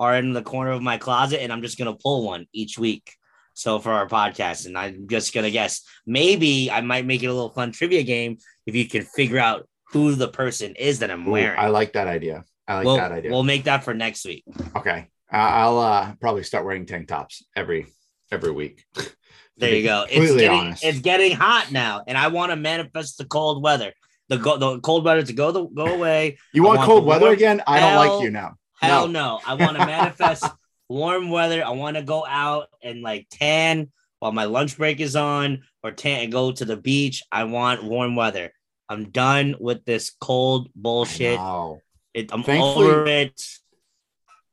are 0.00 0.16
in 0.16 0.32
the 0.32 0.42
corner 0.42 0.72
of 0.72 0.82
my 0.82 0.98
closet, 0.98 1.42
and 1.42 1.52
I'm 1.52 1.62
just 1.62 1.78
gonna 1.78 1.94
pull 1.94 2.24
one 2.24 2.46
each 2.52 2.78
week. 2.78 3.12
So 3.54 3.78
for 3.78 3.92
our 3.92 4.06
podcast, 4.06 4.66
and 4.66 4.76
I'm 4.76 5.08
just 5.08 5.32
gonna 5.32 5.50
guess. 5.50 5.82
Maybe 6.06 6.70
I 6.70 6.80
might 6.80 7.06
make 7.06 7.22
it 7.22 7.26
a 7.26 7.32
little 7.32 7.52
fun 7.52 7.72
trivia 7.72 8.02
game 8.02 8.38
if 8.66 8.74
you 8.74 8.88
can 8.88 9.02
figure 9.02 9.38
out 9.38 9.68
who 9.92 10.14
the 10.14 10.28
person 10.28 10.74
is 10.74 10.98
that 10.98 11.10
I'm 11.10 11.28
Ooh, 11.28 11.32
wearing. 11.32 11.58
I 11.58 11.68
like 11.68 11.92
that 11.92 12.06
idea. 12.06 12.44
I 12.68 12.76
like 12.76 12.84
we'll, 12.86 12.96
that 12.96 13.12
idea. 13.12 13.30
we'll 13.30 13.44
make 13.44 13.64
that 13.64 13.84
for 13.84 13.94
next 13.94 14.24
week. 14.24 14.44
okay, 14.74 15.08
I'll 15.30 15.78
uh, 15.78 16.14
probably 16.20 16.42
start 16.44 16.64
wearing 16.64 16.86
tank 16.86 17.08
tops 17.08 17.44
every 17.54 17.86
every 18.30 18.52
week. 18.52 18.84
There 19.58 19.74
you 19.74 19.84
go. 19.84 20.04
It's 20.06 20.32
getting 20.34 20.50
honest. 20.50 20.84
it's 20.84 20.98
getting 20.98 21.32
hot 21.34 21.72
now, 21.72 22.02
and 22.06 22.18
I 22.18 22.28
want 22.28 22.52
to 22.52 22.56
manifest 22.56 23.16
the 23.16 23.24
cold 23.24 23.62
weather. 23.62 23.94
The 24.28 24.36
go, 24.36 24.58
the 24.58 24.80
cold 24.80 25.02
weather 25.02 25.22
to 25.22 25.32
go 25.32 25.50
the 25.50 25.64
go 25.64 25.86
away. 25.94 26.36
You 26.52 26.62
want 26.62 26.76
want 26.80 26.86
cold 26.86 27.06
weather 27.06 27.22
warm- 27.24 27.32
again? 27.32 27.62
I 27.66 27.80
don't 27.80 27.92
Hell- 27.92 28.14
like 28.16 28.22
you 28.22 28.30
now. 28.30 28.56
Hell 28.82 29.08
No. 29.08 29.38
no! 29.38 29.40
I 29.46 29.54
want 29.54 29.78
to 29.78 29.86
manifest 29.86 30.44
warm 30.90 31.30
weather. 31.30 31.64
I 31.64 31.70
want 31.70 31.96
to 31.96 32.02
go 32.02 32.26
out 32.26 32.66
and 32.82 33.00
like 33.00 33.28
tan 33.30 33.90
while 34.18 34.32
my 34.32 34.44
lunch 34.44 34.76
break 34.76 35.00
is 35.00 35.16
on, 35.16 35.62
or 35.82 35.90
tan 35.90 36.24
and 36.24 36.32
go 36.32 36.52
to 36.52 36.64
the 36.66 36.76
beach. 36.76 37.22
I 37.32 37.44
want 37.44 37.82
warm 37.82 38.14
weather. 38.14 38.52
I'm 38.90 39.08
done 39.08 39.54
with 39.58 39.86
this 39.86 40.10
cold 40.20 40.68
bullshit. 40.76 41.38
Wow. 41.38 41.78
It, 42.12 42.30
I'm 42.30 42.42
Thankfully- 42.42 42.88
over 42.88 43.06
it. 43.06 43.42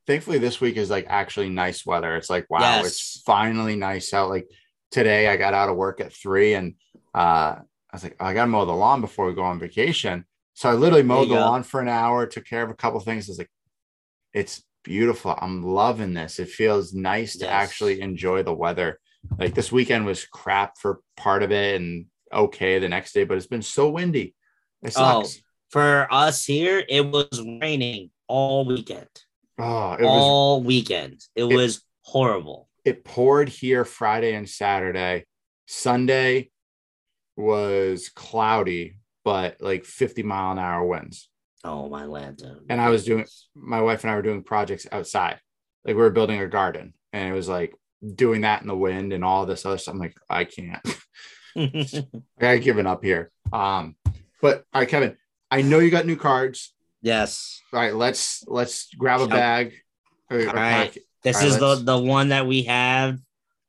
Thankfully 0.07 0.37
this 0.37 0.59
week 0.61 0.77
is 0.77 0.89
like 0.89 1.05
actually 1.09 1.49
nice 1.49 1.85
weather. 1.85 2.15
It's 2.15 2.29
like 2.29 2.49
wow, 2.49 2.59
Yes. 2.59 2.87
it's 2.87 3.21
finally 3.25 3.75
nice 3.75 4.13
out. 4.13 4.29
Like 4.29 4.47
today, 4.91 5.27
I 5.27 5.37
got 5.37 5.53
out 5.53 5.69
of 5.69 5.75
work 5.75 6.01
at 6.01 6.13
three, 6.13 6.53
and 6.53 6.75
uh, 7.15 7.55
I 7.57 7.61
was 7.91 8.03
like, 8.03 8.15
I 8.19 8.33
got 8.33 8.45
to 8.45 8.47
mow 8.47 8.65
the 8.65 8.73
lawn 8.73 9.01
before 9.01 9.25
we 9.27 9.33
go 9.33 9.43
on 9.43 9.59
vacation. 9.59 10.25
So 10.55 10.69
I 10.69 10.73
literally 10.73 11.03
mowed 11.03 11.29
the 11.29 11.35
go. 11.35 11.41
lawn 11.41 11.63
for 11.63 11.81
an 11.81 11.87
hour, 11.87 12.25
took 12.27 12.45
care 12.45 12.63
of 12.63 12.69
a 12.69 12.75
couple 12.75 12.99
things. 12.99 13.27
I 13.27 13.31
was 13.31 13.37
like, 13.39 13.49
it's 14.33 14.63
beautiful. 14.83 15.35
I'm 15.39 15.63
loving 15.63 16.13
this. 16.13 16.39
It 16.39 16.49
feels 16.49 16.93
nice 16.93 17.37
to 17.37 17.49
actually 17.49 18.01
enjoy 18.01 18.43
the 18.43 18.53
weather. 18.53 18.99
Like 19.39 19.55
this 19.55 19.71
weekend 19.71 20.05
was 20.05 20.25
crap 20.25 20.77
for 20.77 20.99
part 21.17 21.43
of 21.43 21.51
it, 21.51 21.79
and 21.79 22.05
okay 22.31 22.79
the 22.79 22.89
next 22.89 23.13
day, 23.13 23.23
but 23.23 23.37
it's 23.37 23.47
been 23.47 23.61
so 23.61 23.89
windy. 23.89 24.35
It 24.81 24.93
Oh. 24.97 25.25
For 25.69 26.07
us 26.11 26.45
here, 26.45 26.83
it 26.87 27.01
was 27.09 27.29
raining 27.59 28.11
all 28.27 28.63
weekend. 28.65 29.07
Oh, 29.59 29.93
it 29.93 30.01
was 30.01 30.09
all 30.09 30.63
weekend. 30.63 31.21
It, 31.35 31.43
it- 31.43 31.55
was 31.55 31.81
horrible. 32.01 32.69
it 32.85 33.03
poured 33.05 33.49
here 33.49 33.85
Friday 33.85 34.33
and 34.35 34.49
Saturday. 34.49 35.25
Sunday 35.67 36.49
was 37.35 38.09
cloudy, 38.09 38.97
but 39.23 39.57
like 39.61 39.85
50 39.85 40.23
mile 40.23 40.51
an 40.51 40.59
hour 40.59 40.85
winds. 40.85 41.29
Oh 41.63 41.87
my 41.87 42.03
lantern. 42.05 42.65
and 42.69 42.81
I 42.81 42.89
was 42.89 43.05
doing 43.05 43.25
my 43.55 43.79
wife 43.81 44.03
and 44.03 44.11
I 44.11 44.15
were 44.15 44.21
doing 44.21 44.43
projects 44.43 44.85
outside. 44.91 45.39
Like 45.85 45.95
we 45.95 46.01
were 46.01 46.09
building 46.09 46.41
a 46.41 46.47
garden 46.47 46.93
and 47.13 47.29
it 47.29 47.33
was 47.33 47.47
like 47.47 47.73
doing 48.15 48.41
that 48.41 48.61
in 48.61 48.67
the 48.67 48.75
wind 48.75 49.13
and 49.13 49.23
all 49.23 49.45
this 49.45 49.65
other 49.65 49.77
stuff. 49.77 49.93
I'm 49.93 49.99
like, 49.99 50.15
I 50.29 50.43
can't. 50.43 50.81
I 51.55 52.05
gotta 52.39 52.59
given 52.59 52.85
up 52.87 53.03
here. 53.03 53.31
Um, 53.53 53.95
but 54.41 54.65
all 54.73 54.81
right, 54.81 54.89
Kevin, 54.89 55.15
I 55.49 55.61
know 55.61 55.79
you 55.79 55.89
got 55.91 56.05
new 56.05 56.15
cards. 56.17 56.73
Yes. 57.03 57.61
All 57.71 57.79
right, 57.79 57.93
let's 57.93 58.43
let's 58.47 58.89
grab 58.95 59.21
a 59.21 59.27
bag. 59.27 59.73
or- 60.31 60.47
All 60.47 60.53
right. 60.55 60.97
This 61.21 61.35
All 61.37 61.41
right, 61.43 61.49
is 61.51 61.57
the 61.59 61.75
the 61.75 61.97
one 61.99 62.29
that 62.29 62.47
we 62.47 62.63
have 62.63 63.19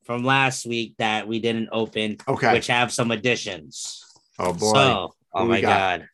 from 0.05 0.25
last 0.25 0.65
week 0.67 0.95
that 0.99 1.29
we 1.29 1.39
didn't 1.41 1.69
open, 1.73 2.17
Okay. 2.27 2.53
which 2.53 2.69
have 2.69 2.93
some 2.93 3.11
additions. 3.11 4.03
oh 4.39 4.53
boy. 4.53 4.73
So, 4.73 5.15
oh 5.35 5.45
my 5.45 5.61
god. 5.61 6.09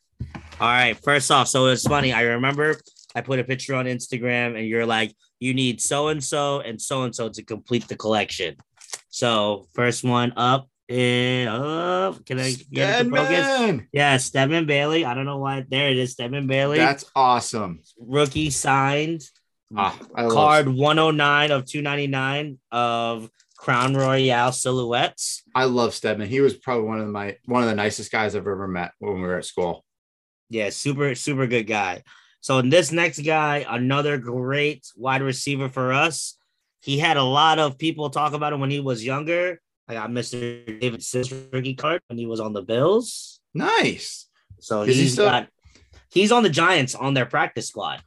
All 0.59 0.67
right, 0.67 0.95
first 1.03 1.31
off, 1.31 1.47
so 1.47 1.67
it's 1.67 1.87
funny. 1.87 2.13
I 2.13 2.21
remember 2.21 2.77
I 3.15 3.21
put 3.21 3.39
a 3.39 3.43
picture 3.43 3.73
on 3.75 3.85
Instagram 3.85 4.55
and 4.57 4.67
you're 4.67 4.85
like, 4.85 5.15
you 5.39 5.53
need 5.55 5.81
so 5.81 6.09
and 6.09 6.23
so 6.23 6.59
and 6.59 6.79
so 6.79 7.03
and 7.03 7.15
so 7.15 7.29
to 7.29 7.41
complete 7.43 7.87
the 7.87 7.95
collection. 7.95 8.55
So, 9.09 9.67
first 9.73 10.03
one 10.03 10.33
up 10.37 10.67
is 10.91 11.47
up. 11.47 12.25
Can 12.25 12.39
I 12.39 12.53
get 12.71 13.05
it 13.05 13.09
to! 13.09 13.81
Yeah, 13.91 14.17
Stedman 14.17 14.65
Bailey. 14.65 15.05
I 15.05 15.13
don't 15.13 15.25
know 15.25 15.37
why. 15.37 15.65
There 15.67 15.89
it 15.89 15.97
is, 15.97 16.11
Stedman 16.11 16.47
Bailey. 16.47 16.77
That's 16.77 17.05
awesome. 17.15 17.81
rookie 17.99 18.49
signed 18.49 19.23
Ah, 19.75 19.97
I 20.15 20.23
love 20.23 20.33
card 20.33 20.67
109 20.67 21.51
of 21.51 21.65
299 21.65 22.59
of 22.71 23.29
Crown 23.57 23.93
Royale 23.93 24.51
silhouettes. 24.51 25.43
I 25.55 25.65
love 25.65 25.93
Stedman. 25.93 26.27
He 26.27 26.41
was 26.41 26.55
probably 26.55 26.87
one 26.87 26.99
of 26.99 27.07
my 27.07 27.37
one 27.45 27.63
of 27.63 27.69
the 27.69 27.75
nicest 27.75 28.11
guys 28.11 28.35
I've 28.35 28.47
ever 28.47 28.67
met 28.67 28.91
when 28.99 29.15
we 29.15 29.21
were 29.21 29.37
at 29.37 29.45
school. 29.45 29.85
Yeah, 30.49 30.69
super, 30.71 31.15
super 31.15 31.47
good 31.47 31.67
guy. 31.67 32.03
So 32.41 32.59
in 32.59 32.69
this 32.69 32.91
next 32.91 33.19
guy, 33.19 33.65
another 33.69 34.17
great 34.17 34.85
wide 34.97 35.21
receiver 35.21 35.69
for 35.69 35.93
us. 35.93 36.37
He 36.81 36.97
had 36.97 37.15
a 37.15 37.23
lot 37.23 37.59
of 37.59 37.77
people 37.77 38.09
talk 38.09 38.33
about 38.33 38.51
him 38.51 38.59
when 38.59 38.71
he 38.71 38.79
was 38.79 39.05
younger. 39.05 39.61
I 39.91 39.95
got 39.95 40.09
Mr. 40.09 40.79
David 40.79 41.03
rookie 41.53 41.75
card 41.75 42.01
when 42.07 42.17
he 42.17 42.25
was 42.25 42.39
on 42.39 42.53
the 42.53 42.61
Bills. 42.61 43.41
Nice. 43.53 44.27
So 44.59 44.83
Is 44.83 44.95
he 44.95 45.01
he's 45.03 45.13
still- 45.13 45.25
got 45.25 45.49
he's 46.09 46.31
on 46.31 46.43
the 46.43 46.49
Giants 46.49 46.95
on 46.95 47.13
their 47.13 47.25
practice 47.25 47.67
squad. 47.67 48.01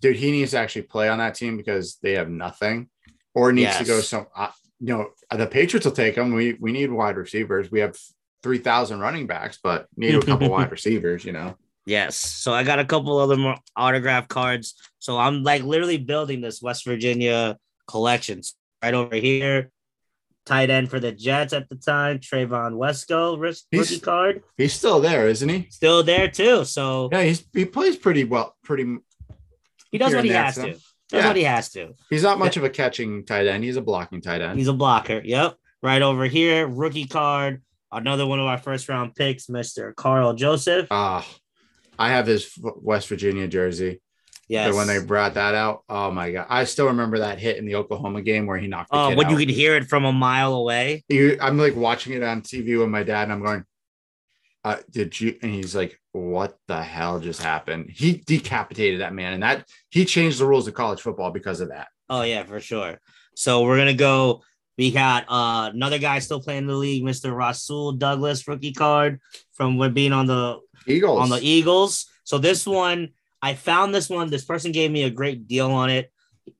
Dude, 0.00 0.16
he 0.16 0.30
needs 0.30 0.52
to 0.52 0.58
actually 0.58 0.82
play 0.82 1.08
on 1.08 1.18
that 1.18 1.34
team 1.34 1.56
because 1.56 1.96
they 2.02 2.12
have 2.12 2.28
nothing 2.28 2.88
or 3.34 3.52
needs 3.52 3.76
to 3.78 3.84
go 3.84 3.96
Yes. 3.96 4.08
some 4.08 4.26
uh, 4.36 4.50
you 4.78 4.88
know, 4.88 5.08
the 5.36 5.46
Patriots 5.46 5.86
will 5.86 5.92
take 5.92 6.14
him. 6.16 6.32
We 6.34 6.52
we 6.54 6.70
need 6.70 6.92
wide 6.92 7.16
receivers. 7.16 7.70
We 7.70 7.80
have 7.80 7.96
3000 8.44 9.00
running 9.00 9.26
backs, 9.26 9.58
but 9.62 9.86
need 9.96 10.14
a 10.14 10.20
couple 10.22 10.50
wide 10.50 10.70
receivers, 10.78 11.24
you 11.24 11.32
know. 11.32 11.56
Yes. 11.86 12.16
So 12.16 12.52
I 12.52 12.62
got 12.62 12.78
a 12.78 12.84
couple 12.84 13.18
other 13.18 13.36
more 13.36 13.56
autograph 13.74 14.28
cards. 14.28 14.74
So 15.00 15.18
I'm 15.18 15.42
like 15.42 15.62
literally 15.62 15.98
building 15.98 16.40
this 16.42 16.62
West 16.62 16.84
Virginia 16.84 17.58
collections 17.88 18.54
right 18.82 18.94
over 18.94 19.16
here. 19.16 19.70
Tight 20.46 20.68
end 20.68 20.90
for 20.90 21.00
the 21.00 21.10
Jets 21.12 21.52
at 21.54 21.68
the 21.70 21.76
time, 21.76 22.18
Trevon 22.18 22.72
Wesco 22.74 23.38
risk- 23.40 23.64
He's- 23.70 23.90
rookie 23.90 24.00
card, 24.02 24.42
He's 24.58 24.74
still 24.74 25.00
there, 25.00 25.26
isn't 25.28 25.48
he? 25.48 25.68
still 25.70 26.02
there 26.02 26.28
too. 26.28 26.64
So 26.66 27.08
Yeah, 27.12 27.22
he's 27.22 27.44
he 27.54 27.64
plays 27.64 27.96
pretty 27.96 28.24
well, 28.24 28.54
pretty 28.62 28.98
he 29.90 29.98
does 29.98 30.14
what 30.14 30.24
he 30.24 30.30
has 30.30 30.56
to. 30.56 30.72
Does 30.72 30.82
Yeah. 31.12 31.26
what 31.28 31.36
he 31.36 31.44
has 31.44 31.70
to. 31.72 31.94
He's 32.10 32.22
not 32.22 32.38
much 32.38 32.56
of 32.56 32.64
a 32.64 32.70
catching 32.70 33.24
tight 33.24 33.46
end. 33.46 33.62
He's 33.64 33.76
a 33.76 33.82
blocking 33.82 34.20
tight 34.20 34.40
end. 34.40 34.58
He's 34.58 34.68
a 34.68 34.72
blocker. 34.72 35.20
Yep. 35.24 35.54
Right 35.82 36.02
over 36.02 36.24
here, 36.26 36.66
rookie 36.66 37.06
card. 37.06 37.62
Another 37.92 38.26
one 38.26 38.40
of 38.40 38.46
our 38.46 38.58
first 38.58 38.88
round 38.88 39.14
picks, 39.14 39.46
Mr. 39.46 39.94
Karl 39.94 40.32
Joseph. 40.34 40.88
Ah, 40.90 41.24
I 41.98 42.08
have 42.10 42.26
his 42.26 42.50
West 42.60 43.06
Virginia 43.08 43.46
jersey. 43.46 44.00
Yes. 44.48 44.70
So 44.70 44.76
when 44.76 44.86
they 44.86 44.98
brought 44.98 45.34
that 45.34 45.54
out, 45.54 45.82
oh 45.88 46.10
my 46.10 46.30
god, 46.30 46.46
I 46.50 46.64
still 46.64 46.86
remember 46.86 47.18
that 47.20 47.38
hit 47.38 47.56
in 47.56 47.64
the 47.66 47.76
Oklahoma 47.76 48.20
game 48.22 48.46
where 48.46 48.58
he 48.58 48.66
knocked. 48.66 48.90
Oh, 48.92 49.14
when 49.14 49.30
you 49.30 49.36
could 49.36 49.48
hear 49.50 49.74
it 49.76 49.84
from 49.88 50.04
a 50.04 50.12
mile 50.12 50.54
away. 50.54 51.02
You- 51.08 51.38
I'm 51.40 51.58
like 51.58 51.74
watching 51.76 52.12
it 52.12 52.22
on 52.22 52.42
TV 52.42 52.78
with 52.78 52.88
my 52.90 53.02
dad, 53.02 53.24
and 53.24 53.32
I'm 53.32 53.42
going, 53.42 53.64
uh, 54.64 54.76
"Did 54.90 55.18
you?" 55.20 55.36
And 55.42 55.52
he's 55.52 55.74
like, 55.74 55.98
"What 56.12 56.56
the 56.68 56.82
hell 56.82 57.20
just 57.20 57.42
happened?" 57.42 57.90
He 57.90 58.22
decapitated 58.26 59.00
that 59.00 59.14
man, 59.14 59.32
and 59.34 59.42
that 59.42 59.66
he 59.90 60.04
changed 60.04 60.38
the 60.38 60.46
rules 60.46 60.68
of 60.68 60.74
college 60.74 61.00
football 61.00 61.30
because 61.30 61.60
of 61.60 61.68
that. 61.70 61.88
Oh 62.10 62.22
yeah, 62.22 62.44
for 62.44 62.60
sure. 62.60 63.00
So 63.36 63.62
we're 63.64 63.78
gonna 63.78 63.94
go. 63.94 64.42
We 64.76 64.90
got 64.90 65.24
uh, 65.28 65.70
another 65.72 65.98
guy 65.98 66.18
still 66.18 66.40
playing 66.42 66.58
in 66.62 66.66
the 66.66 66.74
league, 66.74 67.04
Mr. 67.04 67.34
Rasul 67.34 67.92
Douglas, 67.92 68.46
rookie 68.48 68.72
card 68.72 69.20
from 69.52 69.78
being 69.94 70.12
on 70.12 70.26
the 70.26 70.58
Eagles 70.86 71.20
on 71.20 71.30
the 71.30 71.40
Eagles. 71.40 72.06
So 72.24 72.38
this 72.38 72.66
one, 72.66 73.10
I 73.44 73.54
found 73.54 73.94
this 73.94 74.08
one. 74.08 74.30
This 74.30 74.44
person 74.44 74.72
gave 74.72 74.90
me 74.90 75.02
a 75.04 75.10
great 75.10 75.46
deal 75.46 75.70
on 75.70 75.90
it. 75.90 76.10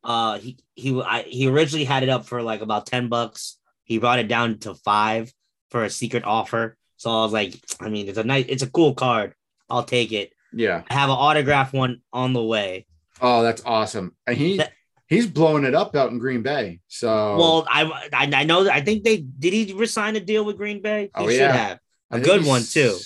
Uh, 0.03 0.39
he 0.39 0.51
he 0.75 0.89
I, 1.01 1.23
he 1.23 1.49
originally 1.49 1.85
had 1.85 2.03
it 2.03 2.09
up 2.09 2.27
for 2.27 2.43
like 2.43 2.61
about 2.61 2.87
ten 2.87 3.09
bucks. 3.09 3.59
He 3.85 3.99
brought 3.99 4.19
it 4.19 4.29
down 4.29 4.59
to 4.61 4.75
five 4.75 5.33
for 5.71 5.85
a 5.85 5.91
secret 5.91 6.25
offer. 6.25 6.77
So 6.97 7.11
I 7.11 7.23
was 7.25 7.33
like, 7.33 7.55
I 7.81 7.89
mean, 7.89 8.09
it's 8.09 8.19
a 8.19 8.25
nice, 8.25 8.47
it's 8.49 8.63
a 8.63 8.71
cool 8.71 8.95
card. 8.95 9.35
I'll 9.69 9.83
take 9.85 10.13
it. 10.13 10.33
yeah. 10.53 10.83
I 10.89 10.95
have 10.95 11.09
an 11.11 11.17
autograph 11.19 11.73
one 11.73 12.01
on 12.13 12.33
the 12.33 12.43
way. 12.55 12.87
Oh, 13.21 13.43
that's 13.43 13.63
awesome. 13.65 14.15
And 14.27 14.37
he 14.37 14.57
That- 14.59 14.73
he's 15.09 15.27
blowing 15.27 15.65
it 15.65 15.75
up 15.75 15.95
out 15.97 16.11
in 16.13 16.19
Green 16.19 16.43
Bay. 16.43 16.81
So 16.89 17.09
Well, 17.37 17.67
I, 17.69 17.83
I 18.13 18.25
I 18.43 18.45
know 18.45 18.65
that 18.65 18.75
I 18.75 18.81
think 18.81 19.05
they 19.05 19.19
did 19.19 19.53
he 19.53 19.73
resign 19.75 20.17
a 20.17 20.21
deal 20.21 20.45
with 20.45 20.57
Green 20.57 20.81
Bay? 20.83 21.05
He 21.05 21.11
Oh, 21.25 21.29
should 21.29 21.41
yeah. 21.41 21.53
have 21.53 21.79
a 22.11 22.21
good 22.21 22.45
one 22.47 22.63
too. 22.63 22.97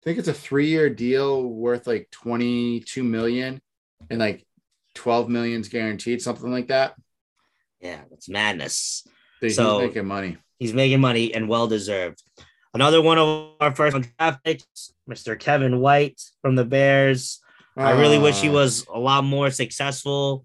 I 0.00 0.04
think 0.04 0.18
it's 0.18 0.28
a 0.28 0.34
three-year 0.34 0.90
deal 0.90 1.42
worth 1.44 1.86
like 1.86 2.08
22 2.12 3.02
million 3.02 3.60
and 4.08 4.18
like 4.20 4.46
12 4.94 5.28
millions 5.28 5.68
guaranteed, 5.68 6.22
something 6.22 6.50
like 6.50 6.68
that. 6.68 6.94
Yeah, 7.80 8.00
that's 8.10 8.28
madness. 8.28 9.06
Dude, 9.40 9.52
So- 9.52 9.80
he's 9.80 9.88
making 9.88 10.06
money. 10.06 10.36
He's 10.58 10.74
making 10.74 11.00
money 11.00 11.32
and 11.34 11.48
well 11.48 11.68
deserved. 11.68 12.20
Another 12.74 13.00
one 13.00 13.16
of 13.18 13.52
our 13.60 13.74
first 13.74 13.96
draft 14.18 14.42
picks, 14.44 14.92
Mr. 15.08 15.38
Kevin 15.38 15.78
White 15.80 16.20
from 16.42 16.56
the 16.56 16.64
Bears. 16.64 17.40
I 17.76 17.92
really 17.92 18.18
wish 18.18 18.40
he 18.40 18.48
Uh, 18.48 18.52
was 18.52 18.84
a 18.92 18.98
lot 18.98 19.22
more 19.22 19.50
successful, 19.52 20.44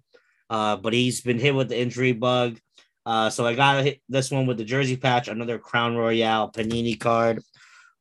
uh, 0.50 0.76
but 0.76 0.92
he's 0.92 1.20
been 1.20 1.40
hit 1.40 1.52
with 1.54 1.68
the 1.68 1.78
injury 1.78 2.12
bug. 2.12 2.60
Uh, 3.04 3.28
so 3.28 3.44
I 3.44 3.54
got 3.54 3.82
hit 3.84 4.00
this 4.08 4.30
one 4.30 4.46
with 4.46 4.56
the 4.56 4.64
jersey 4.64 4.96
patch, 4.96 5.26
another 5.26 5.58
Crown 5.58 5.96
Royale 5.96 6.50
Panini 6.52 6.98
card. 6.98 7.42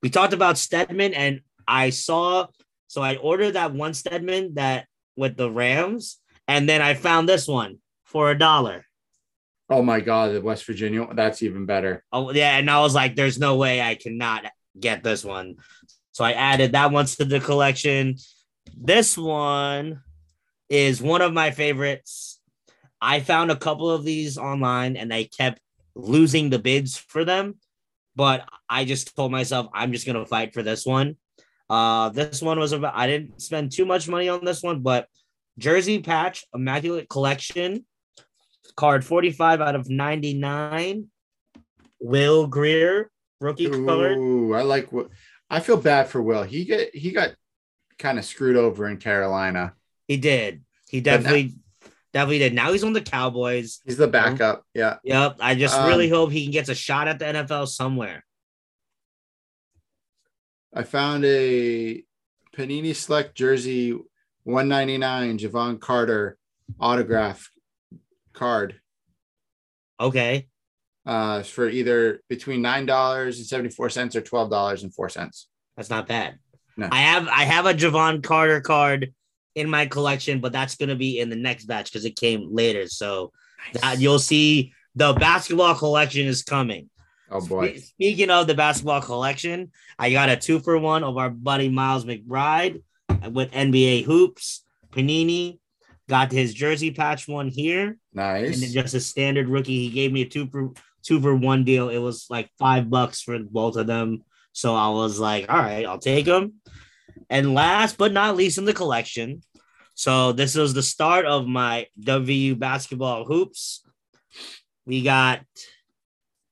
We 0.04 0.10
talked 0.10 0.34
about 0.34 0.58
Stedman, 0.58 1.14
and 1.14 1.40
I 1.66 1.90
saw, 1.90 2.48
so 2.88 3.02
I 3.02 3.16
ordered 3.16 3.54
that 3.54 3.74
one 3.74 3.94
Stedman 3.94 4.56
that 4.56 4.86
with 5.16 5.38
the 5.38 5.50
Rams, 5.50 6.20
and 6.46 6.68
then 6.68 6.82
I 6.82 6.94
found 6.94 7.30
this 7.30 7.48
one 7.48 7.78
for 8.04 8.30
a 8.30 8.38
dollar. 8.38 8.86
Oh 9.70 9.82
my 9.82 10.02
god, 10.02 10.34
the 10.34 10.42
West 10.42 10.66
Virginia. 10.66 11.08
That's 11.14 11.42
even 11.42 11.66
better. 11.66 12.04
Oh 12.12 12.34
yeah, 12.34 12.58
and 12.58 12.70
I 12.70 12.82
was 12.82 12.94
like, 12.94 13.16
"There's 13.16 13.40
no 13.40 13.56
way 13.56 13.82
I 13.82 13.96
cannot 13.96 14.46
get 14.78 15.04
this 15.04 15.24
one." 15.24 15.56
So 16.12 16.26
I 16.26 16.34
added 16.34 16.74
that 16.74 16.92
one 16.92 17.06
to 17.06 17.24
the 17.24 17.40
collection. 17.40 18.18
This 18.76 19.18
one 19.18 20.02
is 20.68 21.02
one 21.02 21.22
of 21.22 21.32
my 21.32 21.52
favorites. 21.52 22.42
I 23.00 23.22
found 23.22 23.52
a 23.52 23.56
couple 23.56 23.90
of 23.90 24.04
these 24.04 24.38
online, 24.38 24.98
and 24.98 25.14
I 25.14 25.24
kept 25.24 25.62
losing 25.96 26.50
the 26.50 26.60
bids 26.60 26.98
for 26.98 27.24
them. 27.24 27.56
But 28.16 28.48
I 28.70 28.86
just 28.86 29.16
told 29.16 29.32
myself 29.32 29.68
I'm 29.74 29.92
just 29.92 30.06
gonna 30.06 30.26
fight 30.26 30.54
for 30.54 30.64
this 30.64 30.86
one. 30.86 31.18
Uh, 31.70 32.10
this 32.10 32.42
one 32.42 32.60
was 32.60 32.72
about. 32.72 32.94
I 32.96 33.08
didn't 33.08 33.42
spend 33.42 33.72
too 33.72 33.86
much 33.86 34.08
money 34.08 34.30
on 34.30 34.46
this 34.46 34.62
one, 34.62 34.82
but 34.82 35.08
jersey 35.58 36.00
patch, 36.00 36.46
immaculate 36.54 37.10
collection, 37.10 37.86
card 38.76 39.06
45 39.06 39.62
out 39.62 39.76
of 39.76 39.90
99. 39.90 41.08
Will 42.00 42.48
Grier, 42.48 43.10
rookie 43.40 43.70
card. 43.70 44.18
Ooh, 44.18 44.54
I 44.54 44.62
like 44.62 44.92
what 44.92 45.10
I 45.50 45.60
feel 45.60 45.78
bad 45.78 46.10
for 46.10 46.22
Will. 46.22 46.44
He 46.44 46.66
get 46.66 46.94
he 46.96 47.12
got 47.12 47.34
kind 47.98 48.20
of 48.20 48.26
screwed 48.26 48.58
over 48.58 48.88
in 48.88 48.98
Carolina. 48.98 49.74
He 50.08 50.18
did. 50.18 50.64
He 50.90 51.02
definitely, 51.02 51.56
definitely 52.14 52.40
did. 52.40 52.54
Now 52.54 52.72
he's 52.72 52.84
on 52.84 52.94
the 52.94 53.02
Cowboys. 53.02 53.80
He's 53.86 53.98
the 53.98 54.08
backup. 54.08 54.64
Yeah. 54.74 54.98
Yep. 55.04 55.38
I 55.40 55.56
just 55.56 55.76
Um, 55.78 55.88
really 55.88 56.10
hope 56.10 56.32
he 56.32 56.48
gets 56.48 56.70
a 56.70 56.76
shot 56.76 57.08
at 57.08 57.20
the 57.20 57.26
NFL 57.26 57.68
somewhere. 57.68 58.24
I 60.74 60.84
found 60.84 61.26
a 61.26 62.04
Panini 62.56 62.96
Select 62.96 63.36
jersey 63.36 63.92
199 64.44 65.38
Jevon 65.38 65.80
Carter 65.80 66.38
autograph 66.80 67.52
card. 68.34 68.80
Okay. 70.00 70.48
Uh 71.06 71.44
for 71.44 71.68
either 71.70 72.22
between 72.30 72.62
nine 72.62 72.86
dollars 72.86 73.38
and 73.38 73.46
seventy 73.46 73.70
four 73.70 73.90
cents 73.90 74.16
or 74.16 74.22
twelve 74.22 74.50
dollars 74.50 74.84
and 74.84 74.94
four 74.94 75.10
cents. 75.10 75.48
That's 75.76 75.90
not 75.90 76.08
bad. 76.08 76.40
No. 76.78 76.88
I 76.92 77.02
have 77.02 77.28
I 77.28 77.44
have 77.44 77.66
a 77.66 77.74
Jevon 77.74 78.24
Carter 78.24 78.62
card 78.62 79.14
in 79.56 79.70
my 79.70 79.86
collection, 79.86 80.40
but 80.40 80.52
that's 80.52 80.76
gonna 80.76 80.96
be 80.96 81.20
in 81.20 81.30
the 81.30 81.36
next 81.36 81.66
batch 81.66 81.92
because 81.92 82.06
it 82.06 82.16
came 82.16 82.54
later. 82.54 82.88
So 82.88 83.32
that 83.74 84.00
you'll 84.00 84.20
see 84.20 84.74
the 84.96 85.14
basketball 85.14 85.76
collection 85.76 86.28
is 86.28 86.44
coming. 86.44 86.90
Oh 87.32 87.42
boy. 87.46 87.78
Spe- 87.78 87.84
Speaking 87.86 88.30
of 88.30 88.48
the 88.48 88.54
basketball 88.56 89.02
collection, 89.02 89.72
I 89.98 90.12
got 90.12 90.30
a 90.30 90.36
two 90.36 90.60
for 90.60 90.78
one 90.78 91.04
of 91.04 91.18
our 91.18 91.30
buddy 91.30 91.70
Miles 91.70 92.06
McBride 92.06 92.82
with 93.32 93.52
NBA 93.52 94.04
hoops. 94.06 94.64
Panini 94.92 95.58
got 96.10 96.32
his 96.32 96.54
jersey 96.54 96.92
patch 96.92 97.28
one 97.28 97.48
here, 97.48 97.98
Nice. 98.14 98.54
and 98.54 98.62
then 98.64 98.72
just 98.72 98.94
a 98.94 99.00
standard 99.00 99.48
rookie. 99.50 99.88
He 99.88 99.90
gave 99.90 100.12
me 100.12 100.22
a 100.22 100.26
two 100.30 100.48
for 100.48 100.72
two 101.02 101.20
for 101.22 101.36
one 101.36 101.64
deal. 101.64 101.90
It 101.90 101.98
was 101.98 102.28
like 102.30 102.50
five 102.60 102.90
bucks 102.90 103.22
for 103.22 103.40
both 103.40 103.76
of 103.78 103.88
them. 103.88 104.24
So 104.52 104.76
I 104.76 104.90
was 104.90 105.20
like, 105.20 105.52
all 105.52 105.58
right, 105.58 105.86
I'll 105.86 105.98
take 105.98 106.26
them. 106.26 106.54
And 107.30 107.54
last 107.54 107.98
but 107.98 108.12
not 108.14 108.36
least 108.36 108.58
in 108.58 108.66
the 108.66 108.74
collection, 108.74 109.42
so 109.96 110.32
this 110.32 110.56
was 110.56 110.74
the 110.74 110.84
start 110.84 111.26
of 111.26 111.48
my 111.48 111.88
WU 112.00 112.56
basketball 112.56 113.26
hoops. 113.26 113.86
We 114.86 115.02
got 115.02 115.42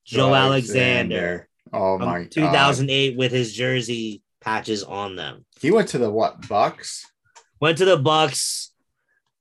Joe 0.06 0.34
Alexander 0.34 1.48
Oh 1.74 1.98
from 1.98 2.08
my 2.08 2.20
god. 2.24 2.32
2008 2.32 3.18
with 3.18 3.32
his 3.32 3.54
jersey 3.54 4.22
patches 4.42 4.84
on 4.84 5.16
them. 5.16 5.46
He 5.60 5.72
went 5.72 5.90
to 5.90 5.98
the 5.98 6.10
what 6.10 6.48
Bucks? 6.48 7.06
Went 7.60 7.78
to 7.78 7.86
the 7.86 7.98
Bucks. 7.98 8.72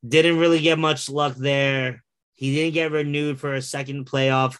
Didn't 0.06 0.38
really 0.38 0.60
get 0.60 0.78
much 0.78 1.08
luck 1.08 1.34
there. 1.36 2.02
He 2.34 2.54
didn't 2.54 2.74
get 2.74 2.92
renewed 2.92 3.38
for 3.38 3.54
a 3.54 3.62
second 3.62 4.06
playoff. 4.06 4.58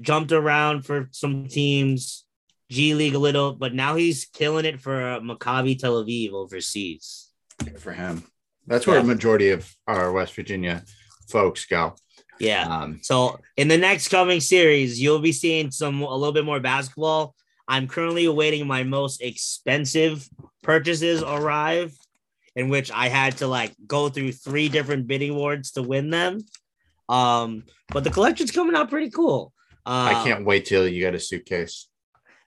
Jumped 0.00 0.32
around 0.32 0.86
for 0.86 1.08
some 1.10 1.48
teams, 1.48 2.24
G 2.70 2.94
League 2.94 3.14
a 3.14 3.18
little, 3.18 3.52
but 3.52 3.74
now 3.74 3.96
he's 3.96 4.24
killing 4.26 4.64
it 4.64 4.80
for 4.80 5.20
Maccabi 5.20 5.78
Tel 5.78 6.02
Aviv 6.04 6.32
overseas. 6.32 7.28
Good 7.58 7.80
for 7.80 7.92
him. 7.92 8.24
That's 8.66 8.86
where 8.86 8.96
Yeah. 8.96 9.02
a 9.02 9.06
majority 9.06 9.50
of 9.50 9.68
our 9.86 10.12
West 10.12 10.34
Virginia 10.34 10.84
folks 11.28 11.66
go. 11.66 11.96
Yeah. 12.38 12.66
Um, 12.68 13.00
So 13.02 13.40
in 13.56 13.68
the 13.68 13.76
next 13.76 14.08
coming 14.08 14.40
series, 14.40 15.00
you'll 15.00 15.18
be 15.18 15.32
seeing 15.32 15.70
some 15.70 16.00
a 16.02 16.14
little 16.16 16.32
bit 16.32 16.44
more 16.44 16.60
basketball. 16.60 17.34
I'm 17.68 17.86
currently 17.86 18.24
awaiting 18.24 18.66
my 18.66 18.82
most 18.84 19.20
expensive 19.20 20.28
purchases 20.62 21.22
arrive, 21.22 21.92
in 22.56 22.68
which 22.68 22.90
I 22.90 23.08
had 23.08 23.36
to 23.38 23.46
like 23.46 23.74
go 23.86 24.08
through 24.08 24.32
three 24.32 24.68
different 24.68 25.06
bidding 25.06 25.34
wars 25.34 25.72
to 25.72 25.82
win 25.82 26.10
them. 26.10 26.38
Um, 27.08 27.64
but 27.88 28.04
the 28.04 28.10
collection's 28.10 28.52
coming 28.52 28.74
out 28.76 28.90
pretty 28.90 29.10
cool. 29.10 29.52
Uh, 29.84 30.14
I 30.14 30.24
can't 30.24 30.44
wait 30.46 30.64
till 30.66 30.86
you 30.86 31.00
get 31.00 31.14
a 31.14 31.20
suitcase. 31.20 31.88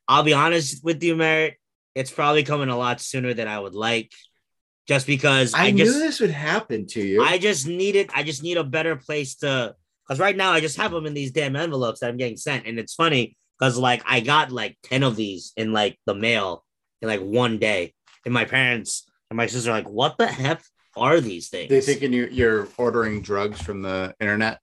I'll 0.08 0.24
be 0.24 0.34
honest 0.34 0.84
with 0.84 1.02
you, 1.04 1.16
Merritt. 1.16 1.56
It's 1.96 2.12
probably 2.12 2.44
coming 2.44 2.70
a 2.70 2.78
lot 2.78 3.02
sooner 3.02 3.34
than 3.34 3.48
I 3.48 3.60
would 3.60 3.76
like, 3.76 4.12
just 4.88 5.06
because 5.06 5.54
I, 5.54 5.68
I, 5.68 5.72
knew 5.72 5.86
just 5.86 6.00
this 6.00 6.20
would 6.20 6.32
happen 6.32 6.88
to 6.88 7.02
you. 7.02 7.24
I 7.24 7.38
just 7.38 7.68
need 7.68 7.96
it. 7.96 8.10
I 8.14 8.24
just 8.24 8.42
need 8.42 8.58
a 8.58 8.64
better 8.64 8.96
place 8.96 9.36
to, 9.36 9.76
because 10.08 10.20
right 10.20 10.36
now 10.36 10.52
I 10.52 10.60
just 10.60 10.78
have 10.78 10.92
them 10.92 11.06
in 11.06 11.14
these 11.14 11.32
damn 11.32 11.56
envelopes 11.56 12.00
that 12.00 12.10
I'm 12.10 12.18
getting 12.18 12.38
sent, 12.38 12.66
and 12.66 12.80
it's 12.80 12.96
funny 12.96 13.38
because 13.60 13.78
like 13.78 14.02
I 14.06 14.22
got 14.22 14.52
like 14.52 14.78
ten 14.84 15.04
of 15.04 15.16
these 15.16 15.54
in 15.56 15.72
like 15.72 16.00
the 16.06 16.16
mail 16.16 16.66
in 17.02 17.08
like 17.08 17.22
one 17.22 17.60
day, 17.60 17.94
and 18.26 18.34
my 18.34 18.46
parents 18.46 19.08
and 19.30 19.38
my 19.38 19.46
sister 19.46 19.70
are 19.70 19.74
like, 19.74 19.90
"What 19.90 20.18
the 20.18 20.28
heck 20.28 20.64
are 20.96 21.20
these 21.22 21.50
things?" 21.50 21.70
they 21.70 21.82
thinking 21.82 22.14
you, 22.14 22.28
you're 22.32 22.68
ordering 22.78 23.22
drugs 23.22 23.62
from 23.62 23.82
the 23.82 24.14
internet. 24.20 24.60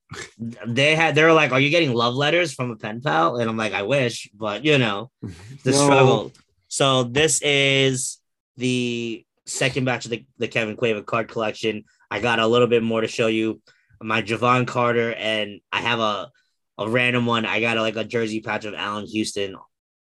they 0.67 0.95
had 0.95 1.15
they 1.15 1.23
were 1.25 1.33
like, 1.33 1.53
"Are 1.53 1.61
you 1.61 1.71
getting 1.71 1.93
love 1.93 2.15
letters 2.15 2.53
from 2.53 2.71
a 2.71 2.77
pen 2.77 3.01
pal?" 3.01 3.37
And 3.37 3.49
I'm 3.49 3.57
like, 3.57 3.73
"I 3.73 3.83
wish, 3.83 4.31
but 4.35 4.65
you 4.65 4.79
know." 4.79 5.11
the 5.65 5.71
No. 5.73 5.85
struggle. 5.85 6.33
So 6.69 7.03
this 7.05 7.41
is 7.43 8.19
the 8.57 9.25
second 9.47 9.85
batch 9.85 10.05
of 10.05 10.13
the, 10.13 10.25
the 10.39 10.47
Kevin 10.49 10.77
Quaver 10.77 11.03
card 11.03 11.29
collection. 11.29 11.85
I 12.11 12.21
got 12.21 12.39
a 12.39 12.47
little 12.47 12.69
bit 12.69 12.83
more 12.83 13.01
to 13.01 13.09
show 13.09 13.27
you. 13.27 13.61
My 14.03 14.23
Jevon 14.23 14.67
Carter 14.67 15.13
and 15.13 15.61
I 15.73 15.81
have 15.81 16.01
a 16.01 16.31
a 16.79 16.89
random 16.89 17.27
one. 17.27 17.45
I 17.45 17.61
got 17.61 17.77
a, 17.77 17.83
like 17.83 17.97
a 17.97 18.05
jersey 18.05 18.41
patch 18.41 18.65
of 18.65 18.73
Allan 18.75 19.07
Houston 19.07 19.57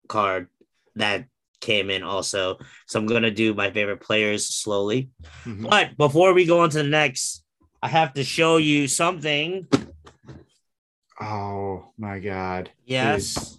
card 0.08 0.48
that 0.96 1.26
came 1.60 1.90
in 1.90 2.04
also. 2.04 2.58
So 2.88 3.00
I'm 3.00 3.06
gonna 3.06 3.32
do 3.32 3.54
my 3.54 3.72
favorite 3.72 4.02
players 4.02 4.48
slowly. 4.48 5.10
Mhm. 5.46 5.70
But 5.70 5.98
before 5.98 6.34
we 6.34 6.46
go 6.46 6.62
on 6.62 6.70
to 6.72 6.78
the 6.78 6.84
next, 6.90 7.44
I 7.82 7.88
have 7.88 8.14
to 8.14 8.24
show 8.24 8.58
you 8.58 8.88
something. 8.88 9.68
Oh 11.22 11.92
my 11.98 12.20
god. 12.20 12.72
Yes. 12.86 13.58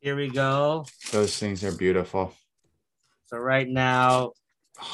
Here 0.00 0.16
we 0.16 0.28
go. 0.28 0.86
Those 1.10 1.36
things 1.38 1.64
are 1.64 1.72
beautiful. 1.72 2.34
So 3.26 3.38
right 3.38 3.68
now, 3.68 4.32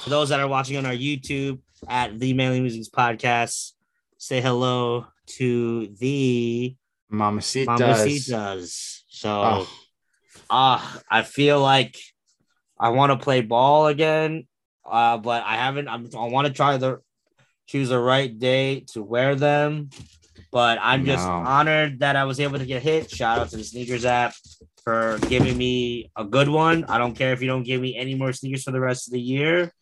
for 0.03 0.11
those 0.11 0.29
that 0.31 0.41
are 0.41 0.49
watching 0.49 0.77
on 0.77 0.87
our 0.87 0.95
YouTube 0.95 1.59
at 1.89 2.19
the 2.19 2.33
Manly 2.33 2.61
Musings 2.61 2.89
Podcast, 2.89 3.73
say 4.17 4.41
hello 4.41 5.07
to 5.39 5.89
the 5.99 6.77
Mambacitas. 7.13 7.67
Mambacitas. 7.67 9.01
So 9.09 9.31
Oh, 9.45 9.69
ah, 10.49 11.01
I 11.11 11.23
feel 11.23 11.61
like 11.61 11.99
I 12.83 12.89
want 12.89 13.13
to 13.13 13.17
play 13.25 13.43
ball 13.43 13.87
again, 13.87 14.49
uh, 14.85 15.17
but 15.17 15.45
I 15.45 15.55
haven't. 15.55 15.87
I'm, 15.87 16.11
I 16.19 16.27
want 16.27 16.49
to 16.49 16.53
try 16.53 16.77
the 16.79 16.99
choose 17.69 17.91
the 17.91 17.99
right 18.01 18.37
day 18.37 18.81
to 18.93 19.03
wear 19.05 19.37
them. 19.37 19.89
But 20.51 20.79
I'm 20.83 21.05
just 21.07 21.25
No. 21.25 21.45
honored 21.47 22.01
that 22.01 22.17
I 22.17 22.25
was 22.25 22.41
able 22.41 22.59
to 22.59 22.67
get 22.67 22.83
hit. 22.83 23.09
Shout 23.09 23.39
out 23.39 23.51
to 23.51 23.57
the 23.57 23.63
sneakers 23.65 24.05
app 24.05 24.35
for 24.83 25.19
giving 25.29 25.57
me 25.57 26.11
a 26.17 26.25
good 26.25 26.49
one. 26.49 26.85
I 26.89 26.99
don't 26.99 27.15
care 27.15 27.33
if 27.33 27.41
you 27.41 27.47
don't 27.47 27.63
give 27.63 27.81
me 27.81 27.97
any 27.97 28.17
more 28.17 28.33
sneakers 28.33 28.65
for 28.65 28.73
the 28.73 28.81
rest 28.81 29.07
of 29.07 29.13
the 29.13 29.21
year. 29.21 29.73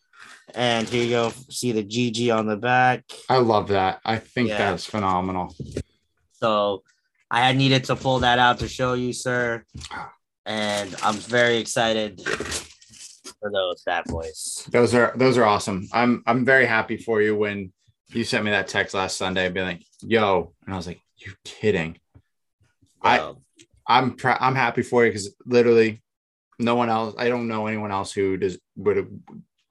And 0.53 0.87
here 0.87 1.03
you 1.03 1.09
go. 1.09 1.33
See 1.49 1.71
the 1.71 1.83
GG 1.83 2.31
on 2.37 2.45
the 2.45 2.55
back. 2.55 3.03
I 3.27 3.37
love 3.37 3.69
that. 3.69 3.99
I 4.05 4.17
think 4.19 4.49
Yeah. 4.49 4.57
that's 4.59 4.85
phenomenal. 4.85 5.55
So 6.33 6.83
I 7.31 7.41
had 7.41 7.57
needed 7.57 7.85
to 7.85 7.95
pull 7.95 8.19
that 8.19 8.37
out 8.37 8.59
to 8.59 8.67
show 8.67 8.93
you, 8.93 9.11
sir. 9.11 9.65
And 10.43 10.95
I'm 11.03 11.13
very 11.15 11.57
excited 11.57 12.19
for 13.41 13.51
those 13.51 13.81
bad 13.83 14.05
boys. 14.05 14.65
Those 14.71 14.93
are 14.93 15.13
those 15.15 15.37
are 15.37 15.43
awesome. 15.43 15.87
I'm 15.91 16.23
I'm 16.25 16.45
very 16.45 16.65
happy 16.65 16.97
for 16.97 17.21
you 17.21 17.35
when 17.35 17.73
you 18.09 18.23
sent 18.23 18.45
me 18.45 18.51
that 18.51 18.67
text 18.67 18.93
last 18.93 19.17
Sunday, 19.17 19.49
being 19.49 19.65
like, 19.65 19.83
"Yo," 20.01 20.53
and 20.65 20.73
I 20.73 20.77
was 20.77 20.87
like, 20.87 21.01
"You 21.17 21.33
kidding?" 21.43 21.97
I- 23.01 23.33
I'm 23.87 24.15
pr- 24.15 24.39
I'm 24.39 24.55
happy 24.55 24.83
for 24.83 25.03
you 25.03 25.09
because 25.11 25.35
literally, 25.45 26.01
no 26.59 26.75
one 26.75 26.89
else. 26.89 27.15
I 27.17 27.27
don't 27.29 27.47
know 27.47 27.67
anyone 27.67 27.91
else 27.91 28.11
who 28.13 28.37
does 28.37 28.59
would 28.77 29.21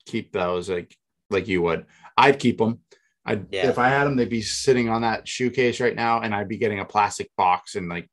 keep 0.05 0.33
those 0.33 0.69
like 0.69 0.95
like 1.31 1.47
you 1.49 1.63
would. 1.63 1.87
I'd 2.17 2.39
keep 2.41 2.59
them. 2.59 2.81
I 3.25 3.41
Yeah. 3.51 3.69
if 3.69 3.79
I 3.79 3.89
had 3.89 4.05
them, 4.05 4.17
they'd 4.17 4.29
be 4.29 4.43
sitting 4.43 4.89
on 4.89 5.03
that 5.03 5.29
shoe 5.29 5.51
case 5.51 5.79
right 5.81 5.95
now, 5.95 6.21
and 6.21 6.35
I'd 6.35 6.49
be 6.49 6.59
getting 6.59 6.81
a 6.81 6.85
plastic 6.85 7.31
box 7.37 7.77
and 7.77 7.89
like 7.89 8.11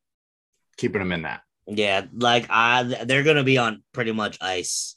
keeping 0.78 1.00
them 1.00 1.12
in 1.12 1.24
that. 1.24 1.42
yeah, 1.66 2.06
like 2.14 2.46
I 2.50 2.84
they're 3.06 3.24
gonna 3.24 3.44
be 3.44 3.58
on 3.58 3.84
pretty 3.94 4.12
much 4.12 4.38
ice 4.40 4.96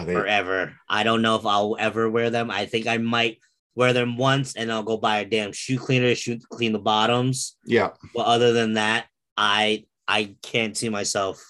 Oh, 0.00 0.04
they 0.04 0.14
forever. 0.14 0.74
I 0.88 1.02
don't 1.02 1.22
know 1.22 1.36
if 1.36 1.46
I'll 1.46 1.76
ever 1.78 2.08
wear 2.08 2.30
them. 2.30 2.50
I 2.50 2.66
think 2.66 2.86
I 2.86 2.98
might 2.98 3.38
wear 3.74 3.92
them 3.92 4.16
once 4.16 4.54
and 4.56 4.70
I'll 4.70 4.82
go 4.82 4.96
buy 4.96 5.18
a 5.18 5.24
damn 5.24 5.52
shoe 5.52 5.78
cleaner 5.78 6.08
to 6.08 6.14
shoot, 6.14 6.42
clean 6.50 6.72
the 6.72 6.78
bottoms. 6.78 7.56
yeah. 7.66 7.90
But 8.14 8.26
other 8.26 8.52
than 8.52 8.74
that, 8.74 9.06
I 9.36 9.84
I 10.06 10.34
can't 10.42 10.76
see 10.76 10.88
myself 10.88 11.42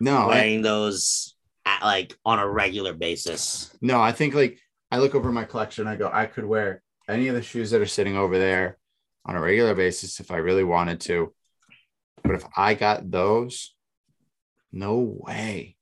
No, 0.00 0.16
I, 0.16 0.26
wearing 0.28 0.62
those 0.62 1.34
at, 1.66 1.82
like 1.82 2.16
on 2.24 2.38
a 2.38 2.48
regular 2.48 2.94
basis. 2.94 3.70
No, 3.82 4.00
I 4.00 4.12
think 4.12 4.34
like 4.34 4.58
I 4.90 4.98
look 4.98 5.14
over 5.14 5.30
my 5.30 5.44
collection, 5.44 5.86
I 5.86 5.96
go, 5.96 6.10
I 6.12 6.26
could 6.26 6.46
wear 6.46 6.82
any 7.08 7.28
of 7.28 7.34
the 7.34 7.42
shoes 7.42 7.70
that 7.70 7.80
are 7.80 7.86
sitting 7.86 8.16
over 8.16 8.38
there 8.38 8.78
on 9.26 9.36
a 9.36 9.40
regular 9.40 9.74
basis 9.74 10.20
if 10.20 10.30
I 10.30 10.36
really 10.36 10.64
wanted 10.64 11.00
to. 11.02 11.34
But 12.22 12.34
if 12.36 12.44
I 12.56 12.74
got 12.74 13.10
those, 13.10 13.74
no 14.72 14.98
way. 14.98 15.76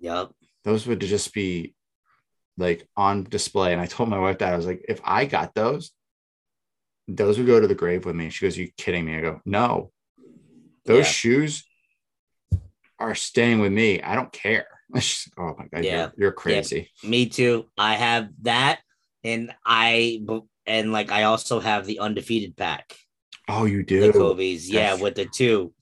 Yep. 0.00 0.32
Those 0.64 0.86
would 0.86 1.00
just 1.00 1.32
be 1.34 1.74
like 2.58 2.86
on 2.96 3.24
display. 3.24 3.72
And 3.72 3.80
I 3.80 3.86
told 3.86 4.08
my 4.08 4.18
wife 4.18 4.38
that 4.38 4.52
I 4.52 4.56
was 4.56 4.66
like, 4.66 4.84
if 4.88 5.00
I 5.04 5.24
got 5.24 5.54
those, 5.54 5.90
those 7.08 7.38
would 7.38 7.46
go 7.46 7.60
to 7.60 7.66
the 7.66 7.74
grave 7.74 8.04
with 8.04 8.14
me. 8.14 8.30
She 8.30 8.44
goes, 8.46 8.56
You 8.56 8.70
kidding 8.76 9.04
me? 9.04 9.16
I 9.16 9.20
go, 9.20 9.40
No. 9.44 9.90
Those 10.84 11.06
Yeah. 11.06 11.12
shoes 11.12 11.64
are 12.98 13.14
staying 13.14 13.60
with 13.60 13.72
me. 13.72 14.00
I 14.02 14.14
don't 14.14 14.32
care. 14.32 14.66
She's- 14.96 15.30
oh 15.38 15.54
my 15.58 15.66
god, 15.72 15.84
Yeah. 15.84 15.96
you're, 15.96 16.12
you're 16.18 16.32
crazy. 16.32 16.90
Me 17.02 17.26
too. 17.28 17.66
I 17.78 17.94
have 17.94 18.28
that, 18.42 18.80
and 19.24 19.52
I 19.64 20.22
and 20.66 20.92
like 20.92 21.10
I 21.10 21.24
also 21.24 21.58
have 21.60 21.86
the 21.86 21.98
undefeated 22.00 22.56
pack, 22.56 22.96
Oh, 23.48 23.64
you 23.64 23.78
the 23.78 23.84
do. 23.84 24.12
Kobe's. 24.12 24.70
Yeah, 24.70 24.80
That's- 24.90 25.00
with 25.00 25.14
the 25.16 25.26
two, 25.26 25.72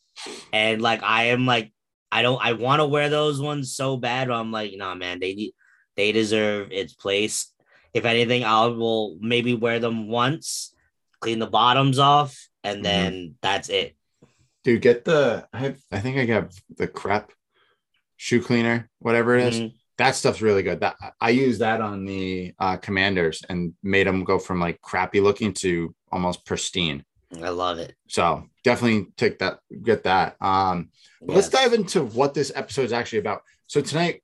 and 0.53 0.81
like 0.81 1.03
I 1.03 1.25
am 1.25 1.45
like 1.47 1.73
I 2.13 2.23
don't 2.23 2.41
I 2.43 2.53
want 2.55 2.81
to 2.81 2.87
wear 2.87 3.09
those 3.09 3.41
ones 3.41 3.73
so 3.75 3.97
bad. 3.97 4.29
But 4.29 4.35
I'm 4.35 4.53
like, 4.53 4.73
nah, 4.77 4.95
man, 4.95 5.21
they 5.21 5.35
need 5.35 5.55
they 5.97 6.13
deserve 6.13 6.73
its 6.73 6.93
place. 6.95 7.53
If 7.93 8.05
anything, 8.05 8.45
I 8.45 8.67
will 8.67 9.17
maybe 9.21 9.55
wear 9.55 9.79
them 9.81 10.09
once, 10.09 10.75
clean 11.21 11.39
the 11.39 11.47
bottoms 11.47 11.99
off, 11.99 12.49
and 12.63 12.81
Mhm. 12.81 12.83
then 12.85 13.35
that's 13.43 13.69
it. 13.69 13.97
Dude, 14.65 14.83
get 14.83 15.05
the 15.05 15.49
I 15.53 15.59
have 15.59 15.81
I 15.91 16.01
think 16.01 16.19
I 16.19 16.27
got 16.27 16.53
the 16.77 16.87
crep 16.87 17.33
shoe 18.17 18.43
cleaner, 18.43 18.91
whatever 18.99 19.37
it 19.37 19.47
is. 19.49 19.61
Mhm. 19.61 19.75
That 19.99 20.17
stuff's 20.17 20.41
really 20.41 20.63
good. 20.63 20.81
That 20.81 20.97
I 21.21 21.31
use 21.31 21.59
that 21.59 21.81
on 21.81 22.05
the 22.07 22.55
uh, 22.59 22.77
commanders 22.79 23.43
and 23.49 23.75
made 23.83 24.07
them 24.07 24.25
go 24.25 24.39
from 24.39 24.59
like 24.59 24.81
crappy 24.81 25.21
looking 25.21 25.53
to 25.55 25.95
almost 26.11 26.45
pristine. 26.47 27.05
I 27.43 27.51
love 27.51 27.79
it. 27.79 27.95
So 28.09 28.45
definitely 28.65 29.09
take 29.17 29.39
that, 29.39 29.61
get 29.83 30.05
that. 30.05 30.37
Um, 30.41 30.91
but 31.21 31.37
let's 31.37 31.49
dive 31.49 31.73
into 31.73 32.05
what 32.05 32.35
this 32.35 32.51
episode 32.55 32.87
is 32.87 32.93
actually 32.93 33.21
about. 33.21 33.43
So 33.67 33.81
tonight 33.81 34.23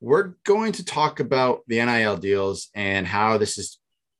we're 0.00 0.34
going 0.44 0.72
to 0.72 0.84
talk 0.84 1.20
about 1.20 1.60
the 1.66 1.84
NIL 1.84 2.18
deals 2.18 2.68
and 2.74 3.06
how 3.06 3.38
this 3.38 3.56
is 3.56 3.78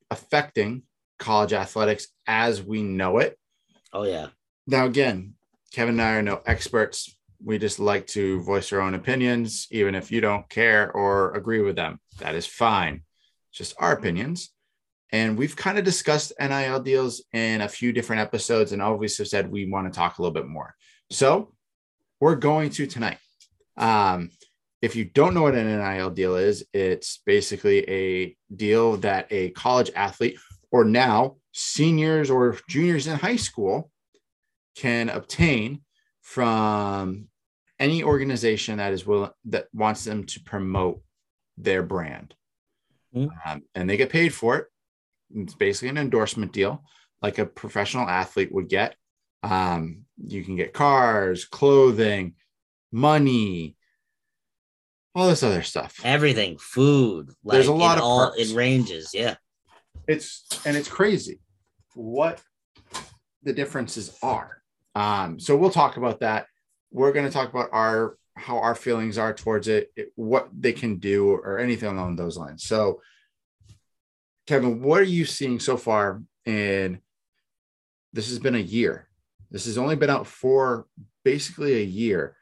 affecting 0.09 0.83
college 1.19 1.53
athletics 1.53 2.07
as 2.25 2.63
we 2.63 2.81
know 2.81 3.19
it. 3.19 3.37
Oh 3.93 4.03
yeah. 4.03 4.29
Now, 4.67 4.85
again, 4.85 5.35
Kevin 5.71 5.95
and 5.95 6.01
I 6.01 6.13
are 6.15 6.21
no 6.21 6.41
experts. 6.45 7.15
We 7.43 7.59
just 7.59 7.79
like 7.79 8.07
to 8.07 8.41
voice 8.41 8.71
our 8.73 8.81
own 8.81 8.95
opinions, 8.95 9.67
even 9.69 9.93
if 9.93 10.11
you 10.11 10.21
don't 10.21 10.49
care 10.49 10.91
or 10.91 11.33
agree 11.33 11.61
with 11.61 11.75
them. 11.75 11.99
That 12.19 12.33
is 12.33 12.47
fine. 12.47 13.03
Just 13.51 13.75
our 13.77 13.91
opinions. 13.91 14.51
And 15.11 15.37
we've 15.37 15.55
kind 15.55 15.77
of 15.77 15.85
discussed 15.85 16.33
NIL 16.39 16.79
deals 16.81 17.23
in 17.31 17.61
a 17.61 17.69
few 17.69 17.93
different 17.93 18.21
episodes 18.21 18.71
and 18.71 18.81
always 18.81 19.17
have 19.17 19.27
said 19.27 19.51
we 19.51 19.69
want 19.69 19.91
to 19.91 19.95
talk 19.95 20.17
a 20.17 20.21
little 20.21 20.33
bit 20.33 20.47
more. 20.47 20.73
So 21.11 21.53
we're 22.19 22.35
going 22.35 22.71
to 22.71 22.87
tonight. 22.87 23.17
Um, 23.77 24.29
if 24.81 24.95
you 24.95 25.05
don't 25.05 25.33
know 25.33 25.43
what 25.43 25.55
an 25.55 25.67
NIL 25.67 26.09
deal 26.09 26.35
is, 26.35 26.65
it's 26.73 27.21
basically 27.25 27.89
a 27.89 28.35
deal 28.55 28.97
that 28.97 29.27
a 29.31 29.51
college 29.51 29.91
athlete 29.95 30.37
or 30.71 30.83
now 30.83 31.37
seniors 31.53 32.29
or 32.29 32.57
juniors 32.67 33.07
in 33.07 33.17
high 33.17 33.35
school 33.35 33.89
can 34.75 35.09
obtain 35.09 35.81
from 36.21 37.27
any 37.79 38.03
organization 38.03 38.77
that 38.77 38.93
is 38.93 39.05
willing 39.05 39.31
that 39.45 39.67
wants 39.73 40.03
them 40.03 40.25
to 40.25 40.39
promote 40.41 41.01
their 41.57 41.83
brand. 41.83 42.33
Mm-hmm. 43.15 43.49
Um, 43.49 43.63
and 43.73 43.89
they 43.89 43.97
get 43.97 44.09
paid 44.09 44.33
for 44.33 44.57
it. 44.57 44.67
It's 45.33 45.55
basically 45.55 45.89
an 45.89 45.97
endorsement 45.97 46.51
deal, 46.53 46.83
like 47.21 47.37
a 47.37 47.45
professional 47.45 48.07
athlete 48.07 48.51
would 48.51 48.69
get. 48.69 48.95
Um, 49.43 50.05
you 50.23 50.43
can 50.43 50.55
get 50.55 50.73
cars, 50.73 51.45
clothing, 51.45 52.35
money, 52.91 53.75
all 55.13 55.29
this 55.29 55.43
other 55.43 55.63
stuff. 55.63 55.99
Everything, 56.03 56.57
food. 56.57 57.29
Like 57.43 57.55
There's 57.55 57.67
a 57.67 57.73
lot 57.73 57.97
of 57.97 58.03
all 58.03 58.31
perks. 58.31 58.51
it 58.51 58.55
ranges. 58.55 59.11
Yeah. 59.13 59.35
It's 60.07 60.45
and 60.65 60.75
it's 60.75 60.89
crazy 60.89 61.39
what 61.95 62.41
the 63.43 63.53
differences 63.53 64.17
are. 64.21 64.61
Um, 64.93 65.39
so 65.39 65.55
we'll 65.55 65.71
talk 65.71 65.97
about 65.97 66.19
that. 66.19 66.47
We're 66.91 67.13
going 67.13 67.25
to 67.25 67.31
talk 67.31 67.49
about 67.49 67.69
our 67.71 68.17
how 68.37 68.57
our 68.59 68.75
feelings 68.75 69.17
are 69.17 69.33
towards 69.33 69.67
it, 69.69 69.91
it, 69.95 70.11
what 70.15 70.49
they 70.57 70.73
can 70.73 70.97
do, 70.97 71.29
or 71.29 71.57
anything 71.57 71.89
along 71.89 72.17
those 72.17 72.37
lines. 72.37 72.63
So, 72.63 73.01
Kevin, 74.47 74.81
what 74.81 75.01
are 75.01 75.03
you 75.03 75.25
seeing 75.25 75.59
so 75.59 75.77
far? 75.77 76.21
In 76.45 77.01
this 78.13 78.29
has 78.29 78.39
been 78.39 78.55
a 78.55 78.59
year. 78.59 79.07
This 79.49 79.65
has 79.65 79.77
only 79.77 79.95
been 79.95 80.09
out 80.09 80.27
for 80.27 80.87
basically 81.23 81.75
a 81.75 81.83
year. 81.83 82.37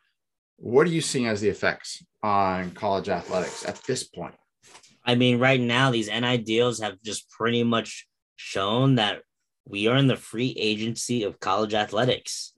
What 0.57 0.85
are 0.85 0.91
you 0.91 1.01
seeing 1.01 1.25
as 1.25 1.41
the 1.41 1.49
effects 1.49 2.03
on 2.21 2.71
college 2.71 3.09
athletics 3.09 3.65
at 3.65 3.81
this 3.83 4.03
point? 4.03 4.35
I 5.05 5.15
mean, 5.15 5.39
right 5.39 5.59
now, 5.59 5.91
these 5.91 6.09
NI 6.09 6.37
deals 6.37 6.79
have 6.79 7.01
just 7.01 7.29
pretty 7.29 7.63
much 7.63 8.07
shown 8.35 8.95
that 8.95 9.21
we 9.65 9.87
are 9.87 9.97
in 9.97 10.07
the 10.07 10.15
free 10.15 10.55
agency 10.59 11.23
of 11.23 11.39
college 11.39 11.73
athletics. 11.73 12.53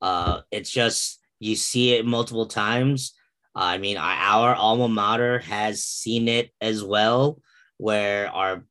Uh, 0.00 0.40
it's 0.50 0.70
just, 0.70 1.20
you 1.38 1.56
see 1.56 1.94
it 1.94 2.06
multiple 2.06 2.46
times. 2.46 3.14
Uh, 3.54 3.64
I 3.64 3.78
mean, 3.78 3.96
our 3.96 4.54
alma 4.54 4.88
mater 4.88 5.38
has 5.40 5.84
seen 5.84 6.28
it 6.28 6.50
as 6.60 6.82
well, 6.82 7.40
where 7.78 8.28
our 8.30 8.64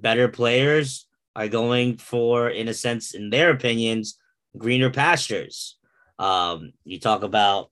better 0.00 0.28
players 0.28 1.06
are 1.34 1.48
going 1.48 1.98
for, 1.98 2.48
in 2.48 2.68
a 2.68 2.74
sense, 2.74 3.14
in 3.14 3.30
their 3.30 3.50
opinions, 3.50 4.18
greener 4.56 4.90
pastures. 4.90 5.76
Um, 6.18 6.72
you 6.84 6.98
talk 6.98 7.22
about 7.22 7.70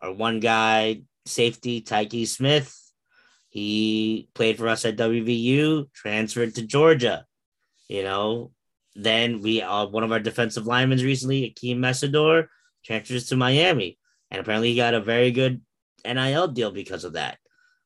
our 0.00 0.12
one 0.12 0.40
guy, 0.40 1.02
safety, 1.26 1.80
Tykee 1.80 2.26
Smith. 2.26 2.76
He 3.48 4.28
played 4.34 4.58
for 4.58 4.68
us 4.68 4.84
at 4.84 4.96
WVU, 4.96 5.92
transferred 5.92 6.54
to 6.56 6.62
Georgia. 6.62 7.26
You 7.88 8.02
know, 8.02 8.52
then 8.94 9.40
we 9.40 9.62
uh, 9.62 9.86
one 9.86 10.04
of 10.04 10.12
our 10.12 10.20
defensive 10.20 10.66
linemen 10.66 10.98
recently, 10.98 11.50
Akeem 11.50 11.78
Mesidor, 11.78 12.46
transfers 12.84 13.28
to 13.28 13.36
Miami, 13.36 13.98
and 14.30 14.40
apparently 14.40 14.70
he 14.70 14.76
got 14.76 14.94
a 14.94 15.00
very 15.00 15.30
good 15.30 15.60
NIL 16.04 16.48
deal 16.48 16.70
because 16.70 17.04
of 17.04 17.14
that. 17.14 17.38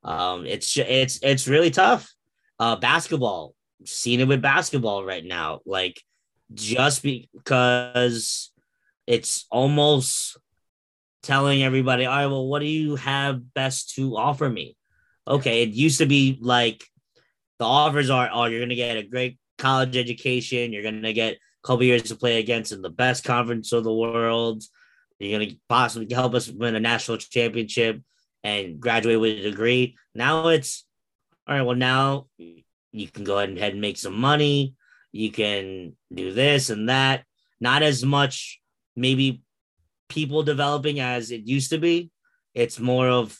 Um, 0.04 0.46
it's 0.46 0.76
it's 0.76 1.18
it's 1.22 1.48
really 1.48 1.70
tough. 1.70 2.12
Uh, 2.58 2.76
basketball, 2.76 3.55
seen 3.84 4.20
it 4.20 4.28
with 4.28 4.42
basketball 4.42 5.04
right 5.04 5.24
now, 5.24 5.60
like 5.66 6.00
just 6.54 7.02
because 7.02 8.52
it's 9.06 9.46
almost 9.50 10.36
telling 11.22 11.62
everybody, 11.62 12.06
all 12.06 12.16
right, 12.16 12.26
well, 12.26 12.46
what 12.46 12.60
do 12.60 12.66
you 12.66 12.96
have 12.96 13.52
best 13.54 13.94
to 13.94 14.16
offer 14.16 14.48
me? 14.48 14.76
Okay, 15.26 15.62
it 15.62 15.70
used 15.70 15.98
to 15.98 16.06
be 16.06 16.38
like 16.40 16.84
the 17.58 17.64
offers 17.64 18.10
are, 18.10 18.30
oh, 18.32 18.44
you're 18.44 18.60
gonna 18.60 18.74
get 18.74 18.96
a 18.96 19.02
great 19.02 19.38
college 19.58 19.96
education. 19.96 20.72
You're 20.72 20.82
going 20.82 21.02
to 21.02 21.12
get 21.12 21.34
a 21.34 21.66
couple 21.66 21.84
years 21.84 22.04
to 22.04 22.16
play 22.16 22.38
against 22.38 22.72
in 22.72 22.82
the 22.82 22.90
best 22.90 23.24
conference 23.24 23.72
of 23.72 23.84
the 23.84 23.92
world. 23.92 24.62
You're 25.18 25.38
going 25.38 25.50
to 25.50 25.56
possibly 25.68 26.12
help 26.14 26.34
us 26.34 26.48
win 26.48 26.74
a 26.74 26.80
national 26.80 27.18
championship 27.18 28.00
and 28.44 28.78
graduate 28.78 29.20
with 29.20 29.38
a 29.38 29.50
degree. 29.50 29.96
Now 30.14 30.48
it's 30.48 30.84
all 31.48 31.56
right. 31.56 31.62
Well, 31.62 31.76
now 31.76 32.26
you 32.96 33.08
can 33.08 33.24
go 33.24 33.38
ahead 33.38 33.72
and 33.72 33.80
make 33.80 33.96
some 33.96 34.18
money. 34.18 34.74
You 35.12 35.30
can 35.30 35.96
do 36.12 36.32
this 36.32 36.70
and 36.70 36.88
that. 36.88 37.24
Not 37.60 37.82
as 37.82 38.04
much, 38.04 38.60
maybe 38.94 39.42
people 40.08 40.42
developing 40.42 41.00
as 41.00 41.30
it 41.30 41.46
used 41.46 41.70
to 41.70 41.78
be. 41.78 42.10
It's 42.54 42.78
more 42.78 43.08
of 43.08 43.38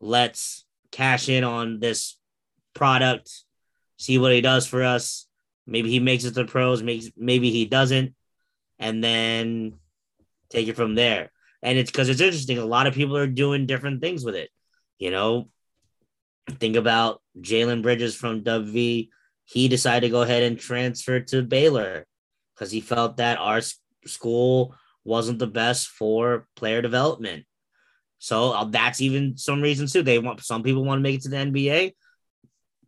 let's 0.00 0.64
cash 0.92 1.28
in 1.28 1.44
on 1.44 1.80
this 1.80 2.18
product, 2.74 3.30
see 3.96 4.18
what 4.18 4.32
he 4.32 4.40
does 4.40 4.66
for 4.66 4.82
us, 4.82 5.26
Maybe 5.66 5.90
he 5.90 5.98
makes 5.98 6.24
it 6.24 6.34
to 6.34 6.44
pros, 6.44 6.82
makes 6.82 7.10
maybe 7.16 7.50
he 7.50 7.66
doesn't, 7.66 8.14
and 8.78 9.02
then 9.02 9.74
take 10.48 10.68
it 10.68 10.76
from 10.76 10.94
there. 10.94 11.32
And 11.62 11.76
it's 11.76 11.90
because 11.90 12.08
it's 12.08 12.20
interesting. 12.20 12.58
A 12.58 12.64
lot 12.64 12.86
of 12.86 12.94
people 12.94 13.16
are 13.16 13.26
doing 13.26 13.66
different 13.66 14.00
things 14.00 14.24
with 14.24 14.36
it. 14.36 14.50
You 14.98 15.10
know, 15.10 15.48
think 16.50 16.76
about 16.76 17.22
Jalen 17.40 17.82
Bridges 17.82 18.14
from 18.14 18.42
WV. 18.42 19.08
He 19.44 19.68
decided 19.68 20.06
to 20.06 20.10
go 20.10 20.22
ahead 20.22 20.42
and 20.42 20.58
transfer 20.58 21.20
to 21.20 21.42
Baylor 21.42 22.06
because 22.54 22.70
he 22.70 22.80
felt 22.80 23.18
that 23.18 23.38
our 23.38 23.60
school 24.06 24.74
wasn't 25.04 25.38
the 25.38 25.46
best 25.46 25.88
for 25.88 26.46
player 26.56 26.82
development. 26.82 27.44
So 28.18 28.52
uh, 28.52 28.64
that's 28.64 29.00
even 29.00 29.36
some 29.36 29.60
reasons 29.60 29.92
too. 29.92 30.02
They 30.02 30.18
want 30.18 30.44
some 30.44 30.62
people 30.62 30.84
want 30.84 30.98
to 30.98 31.02
make 31.02 31.16
it 31.16 31.22
to 31.22 31.28
the 31.28 31.36
NBA. 31.36 31.92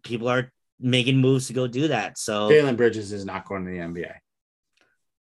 People 0.03 0.29
are 0.29 0.51
making 0.81 1.18
moves 1.18 1.49
to 1.49 1.53
go 1.53 1.66
do 1.66 1.88
that. 1.88 2.18
So 2.18 2.49
Jalen 2.49 2.77
Bridges 2.77 3.12
is 3.12 3.25
not 3.25 3.47
going 3.47 3.64
to 3.64 3.71
the 3.71 3.79
NBA. 3.79 4.14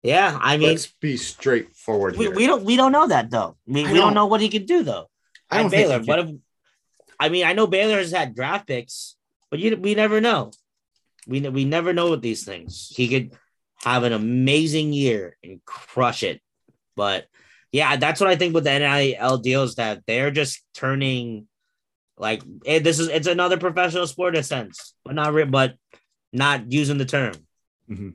Yeah, 0.03 0.37
I 0.41 0.57
mean, 0.57 0.71
let's 0.71 0.89
be 0.89 1.17
straightforward. 1.17 2.17
We, 2.17 2.29
we 2.29 2.47
don't 2.47 2.65
we 2.65 2.77
don't 2.77 2.91
know 2.91 3.07
that 3.07 3.31
though. 3.31 3.57
I 3.69 3.73
we 3.73 3.83
don't, 3.85 3.95
don't 3.95 4.15
know 4.15 4.27
what 4.27 4.41
he 4.41 4.49
could 4.49 4.67
do 4.67 4.83
though. 4.83 5.09
I 5.49 5.59
don't 5.59 5.71
Baylor. 5.71 6.01
What 6.01 6.19
if? 6.19 6.31
I 7.23 7.29
mean, 7.29 7.45
I 7.45 7.53
know 7.53 7.69
Baylor 7.69 7.99
has 7.99 8.11
had 8.11 8.35
draft 8.35 8.67
picks, 8.67 9.15
but 9.49 9.61
you 9.61 9.77
we 9.77 9.95
never 9.95 10.21
know. 10.21 10.51
We 11.29 11.41
we 11.41 11.65
never 11.65 11.93
know 11.93 12.11
with 12.11 12.21
these 12.21 12.45
things. 12.45 12.93
He 12.93 13.07
could 13.07 13.39
have 13.85 14.03
an 14.03 14.13
amazing 14.13 14.93
year 14.93 15.37
and 15.45 15.65
crush 15.65 16.25
it, 16.25 16.41
but 16.97 17.27
yeah, 17.71 17.95
that's 17.95 18.21
what 18.21 18.29
I 18.29 18.35
think 18.35 18.55
with 18.55 18.65
the 18.65 18.77
NIL 18.77 19.39
deals 19.39 19.77
that 19.77 20.03
they're 20.05 20.33
just 20.33 20.65
turning 20.75 21.47
like 22.19 22.43
it, 22.65 22.83
this 22.83 22.99
is 22.99 23.07
it's 23.07 23.29
another 23.29 23.57
professional 23.57 24.09
sport 24.09 24.35
in 24.35 24.41
a 24.41 24.43
sense, 24.43 24.93
but 25.05 25.15
not 25.15 25.33
re- 25.33 25.45
but 25.45 25.77
not 26.33 26.73
using 26.73 26.99
the 26.99 27.05
term. 27.05 27.35
Mm-hmm. 27.89 28.11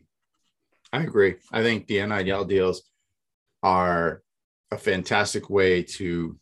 I 0.92 1.04
agree. 1.04 1.36
I 1.50 1.64
think 1.64 1.88
the 1.88 2.06
NIL 2.06 2.44
deals 2.44 2.84
are 3.64 4.22
a 4.70 4.78
fantastic 4.78 5.50
way 5.50 5.84
to 5.84 6.38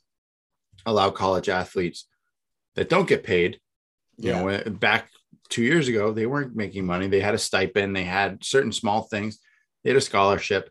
allow 0.87 1.11
college 1.11 1.47
athletes 1.47 2.07
that 2.75 2.89
don't 2.89 3.07
get 3.07 3.23
paid. 3.23 3.59
You 4.17 4.31
yeah. 4.31 4.41
know, 4.41 4.71
back 4.71 5.09
two 5.49 5.63
years 5.63 5.87
ago, 5.87 6.11
they 6.11 6.25
weren't 6.25 6.55
making 6.55 6.85
money. 6.85 7.07
They 7.07 7.19
had 7.19 7.35
a 7.35 7.39
stipend, 7.39 7.95
they 7.95 8.03
had 8.03 8.43
certain 8.43 8.71
small 8.71 9.03
things, 9.03 9.39
they 9.83 9.89
had 9.89 9.97
a 9.97 10.01
scholarship, 10.01 10.69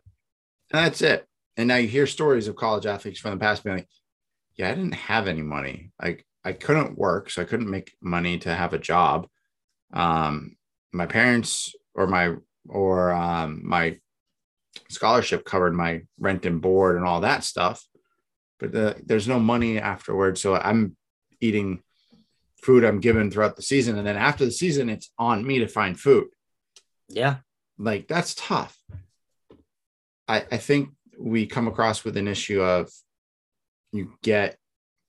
and 0.71 0.83
that's 0.83 1.01
it. 1.01 1.25
And 1.57 1.67
now 1.67 1.75
you 1.75 1.87
hear 1.87 2.07
stories 2.07 2.47
of 2.47 2.55
college 2.55 2.85
athletes 2.85 3.19
from 3.19 3.31
the 3.31 3.37
past 3.37 3.63
being 3.63 3.77
like, 3.77 3.87
yeah, 4.55 4.69
I 4.69 4.75
didn't 4.75 4.93
have 4.93 5.27
any 5.27 5.41
money. 5.41 5.91
Like 6.01 6.25
I 6.43 6.53
couldn't 6.53 6.97
work, 6.97 7.29
so 7.29 7.41
I 7.41 7.45
couldn't 7.45 7.69
make 7.69 7.95
money 8.01 8.37
to 8.39 8.53
have 8.53 8.73
a 8.73 8.79
job. 8.79 9.27
Um, 9.93 10.55
my 10.91 11.05
parents 11.05 11.73
or 11.93 12.07
my 12.07 12.35
or 12.67 13.13
um, 13.13 13.61
my 13.63 13.99
scholarship 14.89 15.45
covered 15.45 15.73
my 15.73 16.01
rent 16.19 16.45
and 16.45 16.61
board 16.61 16.97
and 16.97 17.05
all 17.05 17.21
that 17.21 17.43
stuff, 17.43 17.85
but 18.59 18.71
the, 18.71 19.01
there's 19.05 19.27
no 19.27 19.39
money 19.39 19.79
afterwards. 19.79 20.41
So 20.41 20.55
I'm 20.55 20.95
eating 21.39 21.81
food 22.65 22.83
I'm 22.83 22.99
given 22.99 23.29
throughout 23.29 23.55
the 23.55 23.61
season, 23.61 23.97
and 23.97 24.07
then 24.07 24.17
after 24.17 24.43
the 24.43 24.51
season, 24.51 24.89
it's 24.89 25.11
on 25.19 25.45
me 25.45 25.59
to 25.59 25.67
find 25.67 25.99
food. 25.99 26.27
Yeah, 27.07 27.37
like 27.77 28.07
that's 28.07 28.33
tough. 28.33 28.75
I 30.27 30.45
I 30.51 30.57
think 30.57 30.89
we 31.17 31.45
come 31.45 31.67
across 31.67 32.03
with 32.03 32.17
an 32.17 32.27
issue 32.27 32.61
of 32.61 32.89
you 33.91 34.13
get 34.23 34.57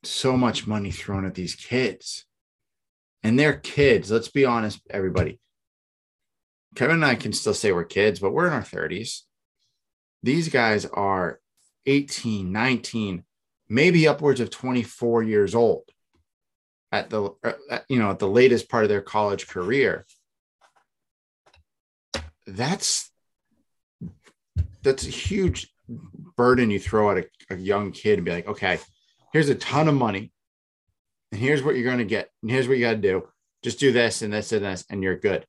so 0.04 0.36
much 0.36 0.66
money 0.66 0.90
thrown 0.90 1.24
at 1.24 1.34
these 1.34 1.54
kids. 1.54 2.26
And 3.22 3.38
they're 3.38 3.54
kids. 3.54 4.11
Let's 4.11 4.28
be 4.28 4.44
honest, 4.44 4.80
everybody. 4.88 5.40
Kevin 6.76 6.96
and 6.96 7.04
I 7.04 7.16
can 7.16 7.32
still 7.32 7.54
say 7.54 7.72
we're 7.72 7.84
kids, 7.84 8.20
but 8.20 8.32
we're 8.32 8.46
in 8.46 8.52
our 8.52 8.61
30s. 8.61 9.22
These 10.22 10.48
guys 10.48 10.84
are 10.84 11.40
18, 11.86 12.52
19, 12.52 13.24
maybe 13.68 14.07
upwards 14.07 14.38
of 14.40 14.50
24 14.50 15.22
years 15.24 15.54
old 15.54 15.90
at 16.97 17.11
the 17.11 17.30
uh, 17.44 17.78
you 17.88 17.99
know 17.99 18.11
at 18.11 18.18
the 18.18 18.28
latest 18.28 18.68
part 18.68 18.84
of 18.84 18.88
their 18.88 19.03
college 19.03 19.47
career. 19.49 20.05
That's 22.47 23.11
that's 24.82 25.07
a 25.07 25.11
huge 25.11 25.68
burden 26.36 26.70
you 26.70 26.78
throw 26.78 27.11
at 27.11 27.24
a, 27.24 27.55
a 27.55 27.57
young 27.57 27.92
kid 27.92 28.18
and 28.18 28.24
be 28.24 28.32
like 28.32 28.49
okay 28.49 28.78
here's 29.36 29.51
a 29.51 29.55
ton 29.55 29.86
of 29.86 29.94
money. 29.94 30.32
And 31.30 31.38
here's 31.38 31.62
what 31.62 31.74
you're 31.74 31.84
going 31.84 31.99
to 31.99 32.05
get. 32.05 32.30
And 32.40 32.51
here's 32.51 32.68
what 32.68 32.78
you 32.78 32.86
got 32.86 32.92
to 32.92 32.97
do. 32.97 33.28
Just 33.62 33.78
do 33.78 33.92
this 33.92 34.22
and 34.22 34.32
this 34.32 34.51
and 34.53 34.64
this 34.64 34.86
and 34.88 35.03
you're 35.03 35.18
good. 35.18 35.44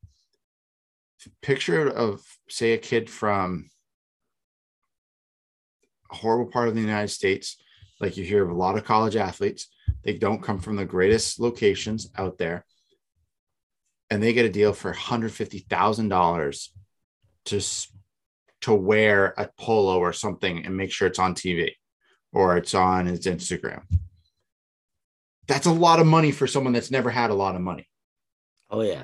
Picture 1.41 1.87
of 1.87 2.21
say 2.49 2.73
a 2.73 2.77
kid 2.77 3.09
from 3.09 3.69
a 6.11 6.15
horrible 6.15 6.51
part 6.51 6.67
of 6.67 6.75
the 6.75 6.81
united 6.81 7.07
states. 7.07 7.55
Like 8.01 8.17
you 8.17 8.25
hear 8.25 8.43
of 8.43 8.49
a 8.49 8.53
lot 8.53 8.77
of 8.77 8.83
college 8.83 9.15
athletes 9.15 9.67
they 10.07 10.13
don't 10.13 10.41
come 10.41 10.57
from 10.57 10.77
the 10.77 10.85
greatest 10.85 11.37
locations 11.37 12.09
out 12.17 12.37
there. 12.37 12.65
And 14.09 14.23
they 14.23 14.31
get 14.31 14.45
a 14.45 14.49
deal 14.49 14.71
for 14.71 14.93
$150000 14.93 16.67
to 17.45 17.61
to 18.61 18.73
wear 18.73 19.33
a 19.37 19.49
polo 19.59 19.99
or 19.99 20.13
something 20.13 20.65
and 20.65 20.75
make 20.75 20.91
sure 20.91 21.07
it's 21.07 21.19
on 21.19 21.35
tv 21.35 21.73
or 22.33 22.57
it's 22.57 22.73
on 22.73 23.05
his 23.05 23.25
instagram. 23.25 23.83
That's 25.47 25.67
a 25.67 25.71
lot 25.71 25.99
of 25.99 26.07
money 26.07 26.31
for 26.31 26.47
someone 26.47 26.73
that's 26.73 26.89
never 26.89 27.11
had 27.11 27.29
a 27.29 27.35
lot 27.35 27.55
of 27.55 27.61
money. 27.61 27.87
Oh 28.69 28.81
yeah. 28.81 29.03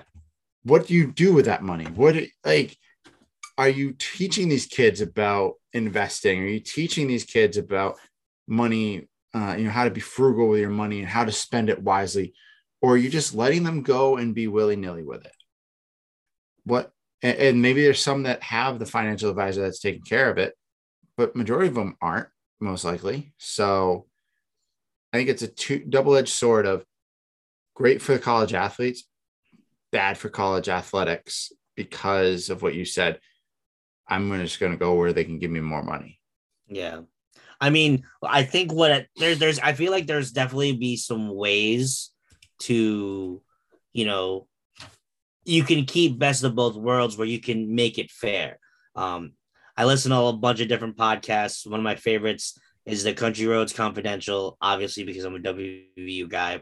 what 0.63 0.87
do 0.87 0.95
you 0.95 1.11
do 1.11 1.33
with 1.33 1.45
that 1.45 1.61
money? 1.61 1.85
What 1.85 2.15
like 2.45 2.77
are 3.57 3.69
you 3.69 3.93
teaching 3.99 4.47
these 4.47 4.65
kids 4.65 5.01
about 5.01 5.55
investing? 5.73 6.41
Are 6.41 6.47
you 6.47 6.61
teaching 6.61 7.07
these 7.07 7.25
kids 7.25 7.57
about 7.57 7.97
money 8.47 9.07
uh, 9.33 9.55
you 9.57 9.65
know 9.65 9.71
how 9.71 9.83
to 9.83 9.91
be 9.91 10.01
frugal 10.01 10.49
with 10.49 10.59
your 10.59 10.69
money 10.69 10.99
and 10.99 11.07
how 11.07 11.25
to 11.25 11.31
spend 11.31 11.69
it 11.69 11.81
wisely 11.81 12.33
or 12.81 12.97
you're 12.97 13.05
you 13.05 13.09
just 13.09 13.33
letting 13.33 13.63
them 13.63 13.81
go 13.81 14.17
and 14.17 14.35
be 14.35 14.47
willy-nilly 14.47 15.03
with 15.03 15.25
it. 15.25 15.35
What 16.65 16.91
and, 17.21 17.37
and 17.37 17.61
maybe 17.61 17.81
there's 17.81 18.01
some 18.01 18.23
that 18.23 18.43
have 18.43 18.79
the 18.79 18.85
financial 18.85 19.29
advisor 19.29 19.61
that's 19.61 19.79
taking 19.79 20.03
care 20.03 20.29
of 20.29 20.37
it 20.37 20.53
but 21.15 21.35
majority 21.35 21.67
of 21.67 21.75
them 21.75 21.95
aren't 22.01 22.29
most 22.59 22.83
likely. 22.83 23.33
So 23.37 24.07
i 25.11 25.17
think 25.17 25.29
it's 25.29 25.43
a 25.43 25.47
two, 25.47 25.79
double-edged 25.79 26.29
sword 26.29 26.65
of 26.65 26.83
great 27.75 28.01
for 28.01 28.13
the 28.13 28.19
college 28.19 28.53
athletes 28.53 29.07
bad 29.91 30.17
for 30.17 30.29
college 30.29 30.69
athletics 30.69 31.51
because 31.75 32.49
of 32.49 32.61
what 32.61 32.73
you 32.73 32.85
said 32.85 33.19
i'm 34.07 34.31
just 34.39 34.59
going 34.59 34.71
to 34.71 34.77
go 34.77 34.95
where 34.95 35.13
they 35.13 35.23
can 35.23 35.39
give 35.39 35.51
me 35.51 35.59
more 35.59 35.83
money. 35.83 36.19
Yeah. 36.67 37.01
I 37.63 37.69
mean, 37.69 38.03
I 38.21 38.43
think 38.43 38.73
what 38.73 38.91
it, 38.91 39.07
there's 39.15 39.39
there's 39.39 39.57
I 39.57 39.71
feel 39.71 39.89
like 39.89 40.05
there's 40.05 40.33
definitely 40.33 40.73
be 40.73 40.97
some 40.97 41.33
ways 41.33 42.11
to, 42.59 43.41
you 43.93 44.05
know, 44.05 44.47
you 45.45 45.63
can 45.63 45.85
keep 45.85 46.19
best 46.19 46.43
of 46.43 46.55
both 46.55 46.75
worlds 46.75 47.15
where 47.15 47.25
you 47.25 47.39
can 47.39 47.73
make 47.73 47.97
it 47.97 48.11
fair. 48.11 48.59
Um, 48.97 49.31
I 49.77 49.85
listen 49.85 50.11
to 50.11 50.17
a 50.17 50.33
bunch 50.33 50.59
of 50.59 50.67
different 50.67 50.97
podcasts. 50.97 51.65
One 51.65 51.79
of 51.79 51.85
my 51.85 51.95
favorites 51.95 52.59
is 52.85 53.05
the 53.05 53.13
Country 53.13 53.47
Roads 53.47 53.71
Confidential, 53.71 54.57
obviously 54.59 55.05
because 55.05 55.23
I'm 55.23 55.35
a 55.35 55.39
WVU 55.39 56.27
guy, 56.27 56.61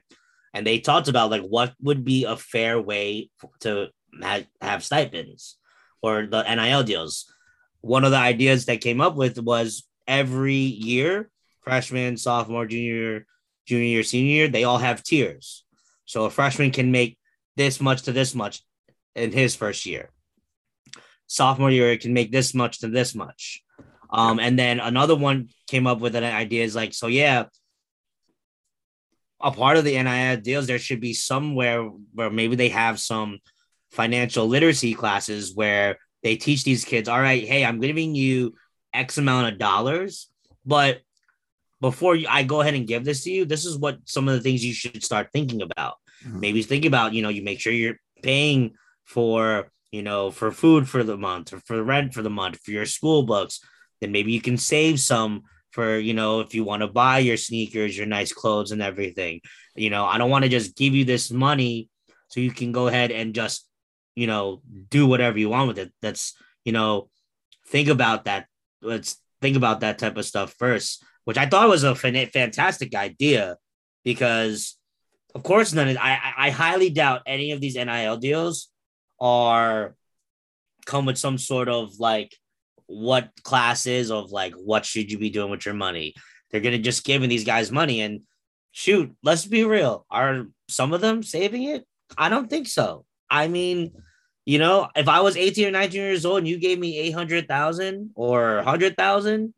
and 0.53 0.67
they 0.67 0.77
talked 0.77 1.07
about 1.07 1.31
like 1.31 1.41
what 1.41 1.73
would 1.81 2.05
be 2.05 2.25
a 2.25 2.37
fair 2.37 2.79
way 2.79 3.31
to 3.61 3.87
ha- 4.21 4.45
have 4.61 4.83
stipends 4.83 5.57
or 6.03 6.27
the 6.27 6.43
NIL 6.43 6.83
deals. 6.83 7.25
One 7.81 8.05
of 8.05 8.11
the 8.11 8.17
ideas 8.17 8.65
that 8.65 8.81
came 8.81 9.01
up 9.01 9.15
with 9.15 9.39
was 9.39 9.87
every 10.11 10.53
year, 10.53 11.29
freshman, 11.61 12.17
sophomore, 12.17 12.65
junior, 12.65 13.25
junior 13.65 13.85
year, 13.85 14.03
senior 14.03 14.33
year, 14.33 14.47
they 14.49 14.65
all 14.65 14.77
have 14.77 15.01
tiers. 15.01 15.63
So 16.03 16.25
a 16.25 16.29
freshman 16.29 16.71
can 16.71 16.91
make 16.91 17.17
this 17.55 17.79
much 17.79 18.03
to 18.03 18.11
this 18.11 18.35
much 18.35 18.61
in 19.15 19.31
his 19.31 19.55
first 19.55 19.85
year. 19.85 20.09
Sophomore 21.27 21.71
year, 21.71 21.93
it 21.93 22.01
can 22.01 22.11
make 22.11 22.29
this 22.29 22.53
much 22.53 22.79
to 22.79 22.89
this 22.89 23.15
much. 23.15 23.63
Um, 24.09 24.41
and 24.41 24.59
then 24.59 24.81
another 24.81 25.15
one 25.15 25.47
came 25.67 25.87
up 25.87 26.01
with 26.01 26.15
an 26.17 26.25
idea 26.25 26.65
is 26.65 26.75
like, 26.75 26.93
so 26.93 27.07
yeah, 27.07 27.45
a 29.39 29.51
part 29.51 29.77
of 29.77 29.85
the 29.85 30.01
NIL 30.03 30.41
deals, 30.41 30.67
there 30.67 30.77
should 30.77 30.99
be 30.99 31.13
somewhere 31.13 31.83
where 32.13 32.29
maybe 32.29 32.57
they 32.57 32.69
have 32.69 32.99
some 32.99 33.39
financial 33.91 34.45
literacy 34.45 34.93
classes 34.93 35.55
where 35.55 35.97
they 36.21 36.35
teach 36.35 36.65
these 36.65 36.83
kids, 36.83 37.07
all 37.07 37.21
right, 37.21 37.47
hey, 37.47 37.63
I'm 37.63 37.79
giving 37.79 38.13
you 38.13 38.55
X 38.93 39.17
amount 39.17 39.53
of 39.53 39.59
dollars, 39.59 40.29
but 40.65 41.01
before 41.79 42.17
I 42.29 42.43
go 42.43 42.61
ahead 42.61 42.75
and 42.75 42.87
give 42.87 43.03
this 43.03 43.23
to 43.23 43.31
you, 43.31 43.45
this 43.45 43.65
is 43.65 43.77
what 43.77 43.97
some 44.05 44.27
of 44.27 44.35
the 44.35 44.41
things 44.41 44.63
you 44.63 44.73
should 44.73 45.03
start 45.03 45.29
thinking 45.33 45.61
about. 45.61 45.95
Mhm. 46.23 46.39
Maybe 46.39 46.61
think 46.61 46.85
about, 46.85 47.13
you 47.13 47.21
know, 47.23 47.29
you 47.29 47.43
make 47.43 47.59
sure 47.59 47.73
you're 47.73 47.99
paying 48.21 48.75
for, 49.03 49.71
you 49.91 50.03
know, 50.03 50.29
for 50.29 50.51
food 50.51 50.87
for 50.87 51.03
the 51.03 51.17
month 51.17 51.53
or 51.53 51.59
for 51.59 51.81
rent 51.83 52.13
for 52.13 52.21
the 52.21 52.29
month, 52.29 52.59
for 52.63 52.71
your 52.71 52.85
school 52.85 53.23
books. 53.23 53.59
Then 53.99 54.11
maybe 54.11 54.31
you 54.31 54.41
can 54.41 54.57
save 54.57 54.99
some 54.99 55.43
for, 55.71 55.97
you 55.97 56.13
know, 56.13 56.41
if 56.41 56.53
you 56.53 56.63
want 56.63 56.81
to 56.81 56.87
buy 56.87 57.19
your 57.19 57.37
sneakers, 57.37 57.97
your 57.97 58.05
nice 58.05 58.31
clothes 58.31 58.71
and 58.71 58.81
everything. 58.81 59.41
You 59.75 59.89
know, 59.89 60.05
I 60.05 60.17
don't 60.17 60.29
want 60.29 60.43
to 60.43 60.49
just 60.49 60.75
give 60.75 60.93
you 60.93 61.05
this 61.05 61.31
money 61.31 61.89
so 62.27 62.39
you 62.39 62.51
can 62.51 62.71
go 62.71 62.87
ahead 62.87 63.11
and 63.11 63.33
just, 63.33 63.67
you 64.15 64.27
know, 64.27 64.61
do 64.89 65.07
whatever 65.07 65.39
you 65.39 65.49
want 65.49 65.67
with 65.67 65.79
it. 65.79 65.91
That's, 66.01 66.35
you 66.63 66.73
know, 66.73 67.09
think 67.67 67.87
about 67.87 68.25
that. 68.25 68.47
Let's 68.81 69.17
think 69.41 69.57
about 69.57 69.81
that 69.81 69.97
type 69.97 70.17
of 70.17 70.25
stuff 70.25 70.53
first, 70.57 71.03
which 71.25 71.37
I 71.37 71.45
thought 71.45 71.69
was 71.69 71.83
a 71.83 71.95
fan- 71.95 72.27
fantastic 72.27 72.95
idea 72.95 73.57
because, 74.03 74.77
of 75.35 75.43
course, 75.43 75.73
none 75.73 75.89
of 75.89 75.97
I, 75.97 76.11
I 76.11 76.47
I 76.47 76.49
highly 76.49 76.89
doubt 76.89 77.23
any 77.25 77.51
of 77.51 77.61
these 77.61 77.75
NIL 77.75 78.17
deals 78.17 78.69
are 79.19 79.95
come 80.85 81.05
with 81.05 81.17
some 81.17 81.37
sort 81.37 81.69
of 81.69 81.99
like 81.99 82.35
what 82.87 83.29
classes 83.43 84.11
of 84.11 84.31
like 84.31 84.53
what 84.53 84.85
should 84.85 85.11
you 85.11 85.17
be 85.17 85.29
doing 85.29 85.51
with 85.51 85.65
your 85.65 85.75
money. 85.75 86.13
They're 86.49 86.61
gonna 86.61 86.79
just 86.79 87.05
giving 87.05 87.29
these 87.29 87.45
guys 87.45 87.71
money 87.71 88.01
and 88.01 88.21
shoot. 88.71 89.15
Let's 89.23 89.45
be 89.45 89.63
real. 89.63 90.05
Are 90.09 90.45
some 90.67 90.93
of 90.93 91.01
them 91.01 91.23
saving 91.23 91.63
it? 91.63 91.85
I 92.17 92.29
don't 92.29 92.49
think 92.49 92.67
so. 92.67 93.05
I 93.29 93.47
mean, 93.47 93.93
you 94.45 94.59
know, 94.59 94.89
if 94.95 95.07
I 95.07 95.21
was 95.21 95.37
18 95.37 95.67
or 95.67 95.71
19 95.71 95.99
years 95.99 96.25
old 96.25 96.39
and 96.39 96.47
you 96.47 96.59
gave 96.59 96.79
me 96.79 96.97
800,000 96.97 98.11
or 98.15 98.55
100,000, 98.57 99.53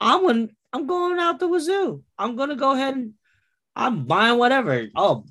I'm 0.00 0.20
going 0.22 0.50
I'm 0.72 0.86
going 0.86 1.18
out 1.18 1.40
to 1.40 1.46
the 1.46 1.48
wazoo. 1.48 2.02
I'm 2.16 2.36
going 2.36 2.50
to 2.50 2.56
go 2.56 2.72
ahead 2.72 2.94
and 2.94 3.14
I'm 3.74 4.04
buying 4.04 4.38
whatever. 4.38 4.86
Oh, 4.94 5.24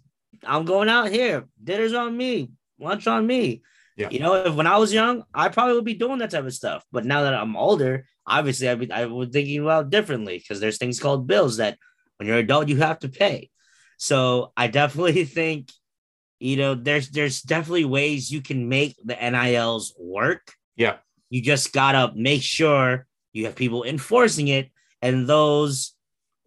I'm 0.46 0.66
going 0.66 0.90
out 0.90 1.10
here. 1.10 1.48
Dinner's 1.62 1.94
on 1.94 2.16
me. 2.16 2.52
Lunch 2.80 3.08
on 3.08 3.26
me. 3.26 3.62
Yeah. 3.96 4.10
You 4.10 4.20
know, 4.20 4.34
if 4.34 4.56
when 4.56 4.68
I 4.68 4.78
was 4.78 4.94
young, 4.94 5.24
I 5.34 5.50
probably 5.50 5.76
would 5.76 5.86
be 5.86 5.94
doing 5.94 6.20
that 6.20 6.32
type 6.32 6.46
of 6.46 6.54
stuff. 6.54 6.86
But 6.92 7.06
now 7.06 7.24
that 7.24 7.34
I'm 7.34 7.58
older, 7.58 8.06
obviously 8.26 8.70
I'd 8.70 8.80
be, 8.80 8.92
I 8.92 9.06
would 9.06 9.34
thinking 9.34 9.62
about 9.62 9.90
differently 9.90 10.38
because 10.38 10.60
there's 10.60 10.78
things 10.78 11.00
called 11.00 11.28
bills 11.28 11.58
that 11.58 11.78
when 12.18 12.28
you're 12.28 12.38
an 12.38 12.44
adult 12.46 12.70
you 12.70 12.78
have 12.78 13.00
to 13.00 13.10
pay. 13.10 13.50
So 13.98 14.54
I 14.56 14.68
definitely 14.68 15.26
think 15.26 15.72
you 16.40 16.58
know 16.58 16.76
there's 16.76 17.10
there's 17.10 17.42
definitely 17.42 17.86
ways 17.86 18.32
you 18.32 18.42
can 18.42 18.70
make 18.70 18.96
the 19.04 19.16
NILs 19.16 19.94
work. 20.00 20.54
Yeah. 20.76 20.98
You 21.30 21.42
just 21.42 21.74
gotta 21.74 22.12
make 22.16 22.42
sure 22.42 23.06
you 23.34 23.46
have 23.46 23.56
people 23.56 23.84
enforcing 23.84 24.48
it, 24.48 24.72
and 25.02 25.28
those 25.28 25.94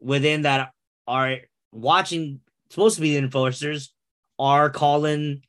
within 0.01 0.43
that 0.43 0.72
are 1.07 1.36
watching 1.70 2.40
supposed 2.70 2.97
to 2.97 3.03
be 3.03 3.12
the 3.12 3.18
enforcers 3.18 3.93
are 4.38 4.70
calling 4.70 5.43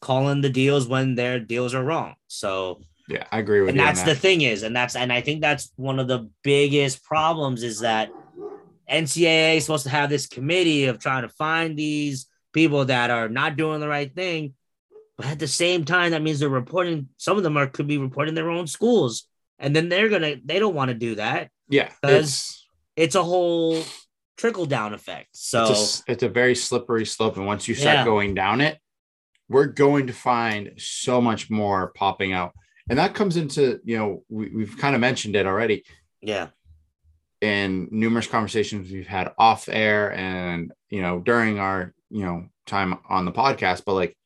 calling 0.00 0.40
the 0.42 0.50
deals 0.50 0.86
when 0.86 1.14
their 1.14 1.40
deals 1.40 1.74
are 1.74 1.82
wrong. 1.82 2.14
So 2.26 2.82
Yeah, 3.08 3.24
I 3.32 3.38
agree 3.38 3.60
with 3.60 3.70
and 3.70 3.78
you. 3.78 3.82
on 3.82 3.86
that's 3.94 4.02
the 4.02 4.14
thing 4.14 4.42
is 4.42 4.62
and 4.62 4.74
that's 4.76 4.96
and 4.96 5.12
i 5.12 5.20
think 5.20 5.40
that's 5.40 5.72
one 5.76 5.98
of 5.98 6.08
the 6.08 6.28
biggest 6.42 7.02
problems 7.04 7.62
is 7.62 7.80
that 7.80 8.10
ncaa 8.90 9.56
is 9.56 9.64
supposed 9.64 9.84
to 9.84 9.90
have 9.90 10.10
this 10.10 10.26
committee 10.26 10.84
of 10.86 10.98
trying 10.98 11.22
to 11.22 11.28
find 11.28 11.76
these 11.78 12.26
people 12.54 12.86
that 12.86 13.10
are 13.10 13.28
not 13.28 13.56
doing 13.56 13.80
the 13.80 13.88
right 13.88 14.14
thing 14.14 14.54
but 15.18 15.26
at 15.26 15.38
the 15.38 15.46
same 15.46 15.84
time 15.84 16.12
that 16.12 16.22
means 16.22 16.40
they're 16.40 16.48
reporting 16.48 17.08
some 17.18 17.36
of 17.36 17.42
them 17.42 17.56
are 17.56 17.66
could 17.66 17.86
be 17.86 17.98
reporting 17.98 18.34
their 18.34 18.50
own 18.50 18.66
schools. 18.66 19.28
And 19.60 19.74
then 19.76 19.88
they're 19.88 20.08
gonna 20.08 20.36
they 20.44 20.58
don't 20.58 20.74
want 20.74 20.88
to 20.88 20.94
do 20.94 21.14
that 21.16 21.50
yeah, 21.68 21.90
because- 22.02 22.24
it's 22.24 22.66
it's 22.96 23.14
a 23.14 23.22
whole 23.22 23.82
trickle 24.36 24.66
down 24.66 24.92
effect. 24.94 25.28
So 25.32 25.66
it's, 25.70 26.00
a, 26.00 26.12
it's 26.12 26.22
a 26.24 26.28
very 26.28 26.54
slippery 26.56 27.06
slope, 27.06 27.36
and 27.36 27.46
once 27.46 27.68
you 27.68 27.74
start 27.76 27.98
Yeah. 27.98 28.04
going 28.04 28.34
down 28.34 28.60
it, 28.60 28.78
we're 29.48 29.66
going 29.66 30.08
to 30.08 30.12
find 30.12 30.72
so 30.78 31.20
much 31.20 31.48
more 31.50 31.92
popping 31.94 32.32
out, 32.32 32.52
and 32.90 32.98
that 32.98 33.14
comes 33.14 33.36
into 33.36 33.78
you 33.84 33.96
know 33.98 34.24
we, 34.28 34.48
we've 34.48 34.76
kind 34.76 34.94
of 34.96 35.00
mentioned 35.00 35.36
it 35.36 35.46
already. 35.46 35.84
yeah. 36.20 36.48
In 37.40 37.88
numerous 37.92 38.26
conversations 38.26 38.90
we've 38.90 39.06
had 39.06 39.30
off 39.38 39.68
air 39.68 40.12
and 40.12 40.72
you 40.90 41.02
know 41.02 41.20
during 41.20 41.58
our 41.60 41.93
you 42.14 42.24
know 42.24 42.46
time 42.64 42.98
on 43.08 43.24
the 43.24 43.32
podcast 43.32 43.82
but 43.84 43.94
like 43.94 44.16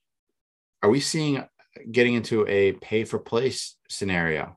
are 0.82 0.90
we 0.90 1.00
seeing 1.00 1.42
getting 1.90 2.14
into 2.14 2.46
a 2.46 2.72
pay 2.72 3.02
for 3.04 3.18
place 3.18 3.76
scenario 3.88 4.56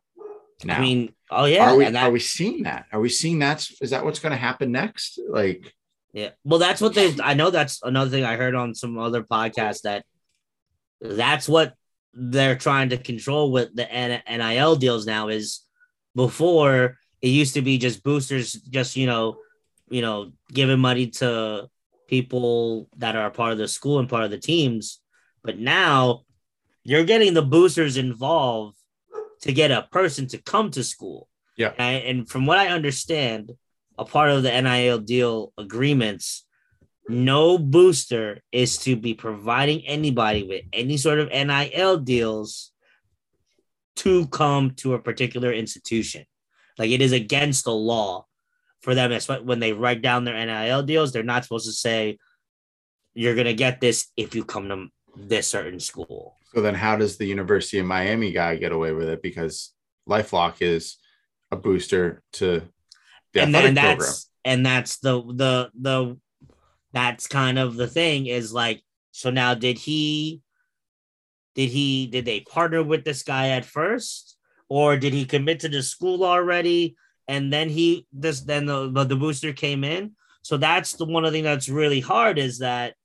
now 0.63 0.77
I 0.77 0.81
mean, 0.81 1.13
oh 1.31 1.45
yeah, 1.45 1.71
are 1.71 1.75
we 1.75 1.85
and 1.85 1.95
that- 1.95 2.03
are 2.03 2.11
we 2.11 2.19
seeing 2.19 2.63
that 2.63 2.85
are 2.91 2.99
we 2.99 3.09
seeing 3.09 3.39
that's 3.39 3.81
is 3.81 3.89
that 3.91 4.03
what's 4.05 4.19
going 4.19 4.31
to 4.33 4.37
happen 4.37 4.71
next 4.71 5.19
like 5.27 5.73
Yeah. 6.13 6.31
Well, 6.43 6.59
that's 6.59 6.81
what 6.81 6.93
they. 6.93 7.15
I 7.23 7.33
know 7.33 7.49
that's 7.49 7.79
another 7.83 8.11
thing 8.11 8.25
I 8.25 8.35
heard 8.35 8.53
on 8.53 8.75
some 8.75 8.99
other 8.99 9.23
podcast 9.23 9.83
that 9.83 10.03
that's 10.99 11.47
what 11.47 11.73
they're 12.13 12.57
trying 12.57 12.89
to 12.89 12.97
control 12.97 13.51
with 13.51 13.73
the 13.73 13.87
NIL 14.27 14.75
deals 14.75 15.05
now. 15.07 15.29
Is 15.29 15.65
before 16.13 16.99
it 17.21 17.29
used 17.29 17.53
to 17.55 17.61
be 17.61 17.77
just 17.77 18.03
boosters, 18.03 18.53
just 18.53 18.97
you 18.97 19.07
know, 19.07 19.39
you 19.89 20.01
know, 20.01 20.33
giving 20.51 20.79
money 20.79 21.07
to 21.23 21.70
people 22.11 22.89
that 22.97 23.15
are 23.15 23.31
part 23.31 23.53
of 23.53 23.57
the 23.57 23.67
school 23.67 23.97
and 23.97 24.09
part 24.09 24.25
of 24.25 24.31
the 24.31 24.37
teams, 24.37 24.99
but 25.43 25.57
now 25.57 26.23
you're 26.83 27.05
getting 27.05 27.33
the 27.33 27.41
boosters 27.41 27.97
involved 27.97 28.77
to 29.41 29.53
get 29.53 29.71
a 29.71 29.87
person 29.91 30.27
to 30.27 30.37
come 30.37 30.69
to 30.69 30.83
school. 30.83 31.27
Yeah. 31.57 31.69
And 31.79 32.29
from 32.29 32.45
what 32.45 32.57
I 32.57 32.67
understand, 32.67 33.51
a 33.97 34.05
part 34.05 34.29
of 34.29 34.43
the 34.43 34.61
NIL 34.61 34.99
deal 34.99 35.53
agreements, 35.57 36.45
no 37.07 37.57
booster 37.57 38.41
is 38.51 38.77
to 38.79 38.95
be 38.95 39.13
providing 39.13 39.87
anybody 39.87 40.43
with 40.43 40.63
any 40.73 40.97
sort 40.97 41.19
of 41.19 41.29
NIL 41.29 41.97
deals 41.97 42.71
to 43.97 44.27
come 44.27 44.71
to 44.71 44.95
a 44.95 44.99
particular 44.99 45.51
institution. 45.51 46.25
Like 46.77 46.91
it 46.91 47.01
is 47.01 47.13
against 47.13 47.63
the 47.65 47.73
law 47.73 48.25
for 48.81 48.95
them 48.95 49.11
when 49.45 49.59
they 49.59 49.73
write 49.73 50.01
down 50.01 50.23
their 50.23 50.45
NIL 50.45 50.83
deals, 50.83 51.11
they're 51.11 51.23
not 51.23 51.43
supposed 51.43 51.67
to 51.67 51.73
say 51.73 52.17
you're 53.13 53.35
gonna 53.35 53.53
get 53.53 53.81
this 53.81 54.07
if 54.17 54.35
you 54.35 54.43
come 54.43 54.69
to 54.69 54.87
this 55.15 55.47
certain 55.47 55.79
school. 55.79 56.37
so 56.53 56.61
then 56.61 56.75
how 56.75 56.95
does 56.95 57.17
the 57.17 57.25
university 57.25 57.79
of 57.79 57.85
miami 57.85 58.31
guy 58.31 58.55
get 58.55 58.71
away 58.71 58.91
with 58.91 59.09
it? 59.09 59.21
Because 59.21 59.73
lifelock 60.09 60.55
is 60.61 60.97
a 61.51 61.55
booster 61.55 62.23
to 62.33 62.61
the 63.33 63.41
and 63.41 63.55
athletic 63.55 63.75
that's 63.75 63.95
program. 63.97 64.15
and 64.45 64.65
that's 64.65 64.97
the 64.99 65.21
the 65.21 65.71
the 65.79 66.17
that's 66.93 67.27
kind 67.27 67.59
of 67.59 67.75
the 67.75 67.87
thing 67.87 68.25
is 68.25 68.51
like 68.53 68.81
so 69.11 69.29
now 69.29 69.53
did 69.53 69.77
he 69.77 70.41
did 71.55 71.69
he 71.69 72.07
did 72.07 72.25
they 72.25 72.39
partner 72.41 72.83
with 72.83 73.03
this 73.03 73.23
guy 73.23 73.49
at 73.49 73.65
first? 73.65 74.37
Or 74.69 74.95
did 74.95 75.11
he 75.11 75.25
commit 75.25 75.59
to 75.61 75.69
the 75.69 75.83
school 75.83 76.23
already 76.23 76.95
and 77.27 77.51
then 77.51 77.69
he 77.69 78.07
this 78.11 78.41
then 78.41 78.65
the, 78.65 78.89
the, 78.89 79.15
booster 79.15 79.53
came 79.53 79.83
in. 79.83 80.11
So 80.41 80.57
that's 80.57 80.93
the 80.93 81.05
one 81.05 81.23
of 81.23 81.31
the 81.31 81.37
thing 81.37 81.43
that's 81.43 81.69
really 81.69 81.99
hard 81.99 82.37
is 82.37 82.59
that 82.59 82.95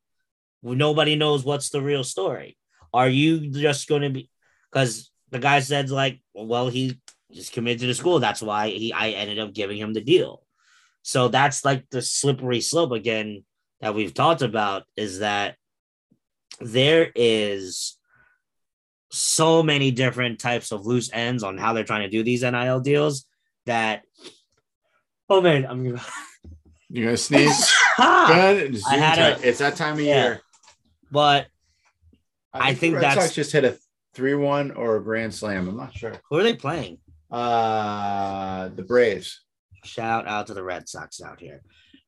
nobody 0.62 1.16
knows 1.16 1.44
what's 1.44 1.70
the 1.70 1.82
real 1.82 2.04
story. 2.04 2.56
Are 2.92 3.08
you 3.08 3.50
just 3.50 3.88
going 3.88 4.02
to 4.02 4.10
be 4.10 4.30
because 4.70 5.10
the 5.30 5.38
guy 5.38 5.60
said 5.60 5.90
like 5.90 6.20
well 6.34 6.68
he 6.68 6.98
just 7.32 7.52
committed 7.52 7.80
to 7.80 7.86
the 7.86 7.94
school. 7.94 8.18
That's 8.18 8.42
why 8.42 8.70
he 8.70 8.92
i 8.92 9.10
ended 9.10 9.38
up 9.38 9.52
giving 9.52 9.78
him 9.78 9.92
the 9.92 10.00
deal. 10.00 10.42
So 11.02 11.28
that's 11.28 11.64
like 11.64 11.88
the 11.90 12.02
slippery 12.02 12.60
slope 12.60 12.92
again 12.92 13.44
that 13.80 13.94
we've 13.94 14.14
talked 14.14 14.42
about 14.42 14.84
is 14.96 15.20
that 15.20 15.56
there 16.60 17.10
is 17.14 17.96
so 19.10 19.62
many 19.62 19.90
different 19.90 20.40
types 20.40 20.72
of 20.72 20.86
loose 20.86 21.10
ends 21.12 21.42
on 21.42 21.58
how 21.58 21.72
they're 21.72 21.84
trying 21.84 22.02
to 22.02 22.08
do 22.08 22.22
these 22.22 22.42
NIL 22.42 22.80
deals 22.80 23.26
that 23.66 24.02
oh 25.28 25.40
man, 25.40 25.66
I'm 25.66 25.84
gonna 25.84 26.02
you're 26.88 27.06
gonna 27.06 27.16
sneeze! 27.16 27.72
I 27.98 28.72
had 28.88 29.16
time. 29.16 29.40
a- 29.42 29.46
it's 29.46 29.58
that 29.58 29.76
time 29.76 29.94
of 29.94 30.00
Yeah. 30.00 30.22
year 30.24 30.40
but 31.10 31.46
I 32.52 32.72
the 32.72 32.78
think 32.78 32.94
that's- 32.96 33.14
Sox 33.14 33.34
just 33.34 33.52
hit 33.52 33.64
a 33.64 33.76
three-one 34.14 34.70
or 34.72 34.96
a 34.96 35.02
grand 35.04 35.34
slam. 35.34 35.68
I'm 35.68 35.76
not 35.76 35.94
sure. 35.96 36.14
who 36.30 36.38
are 36.38 36.42
they 36.42 36.54
playing? 36.54 36.98
Uh, 37.30 38.68
the 38.74 38.82
Braves. 38.82 39.42
Shout 39.84 40.26
out 40.26 40.46
to 40.48 40.54
the 40.54 40.62
Red 40.62 40.88
Sox 40.88 41.20
out 41.20 41.38
here. 41.40 41.60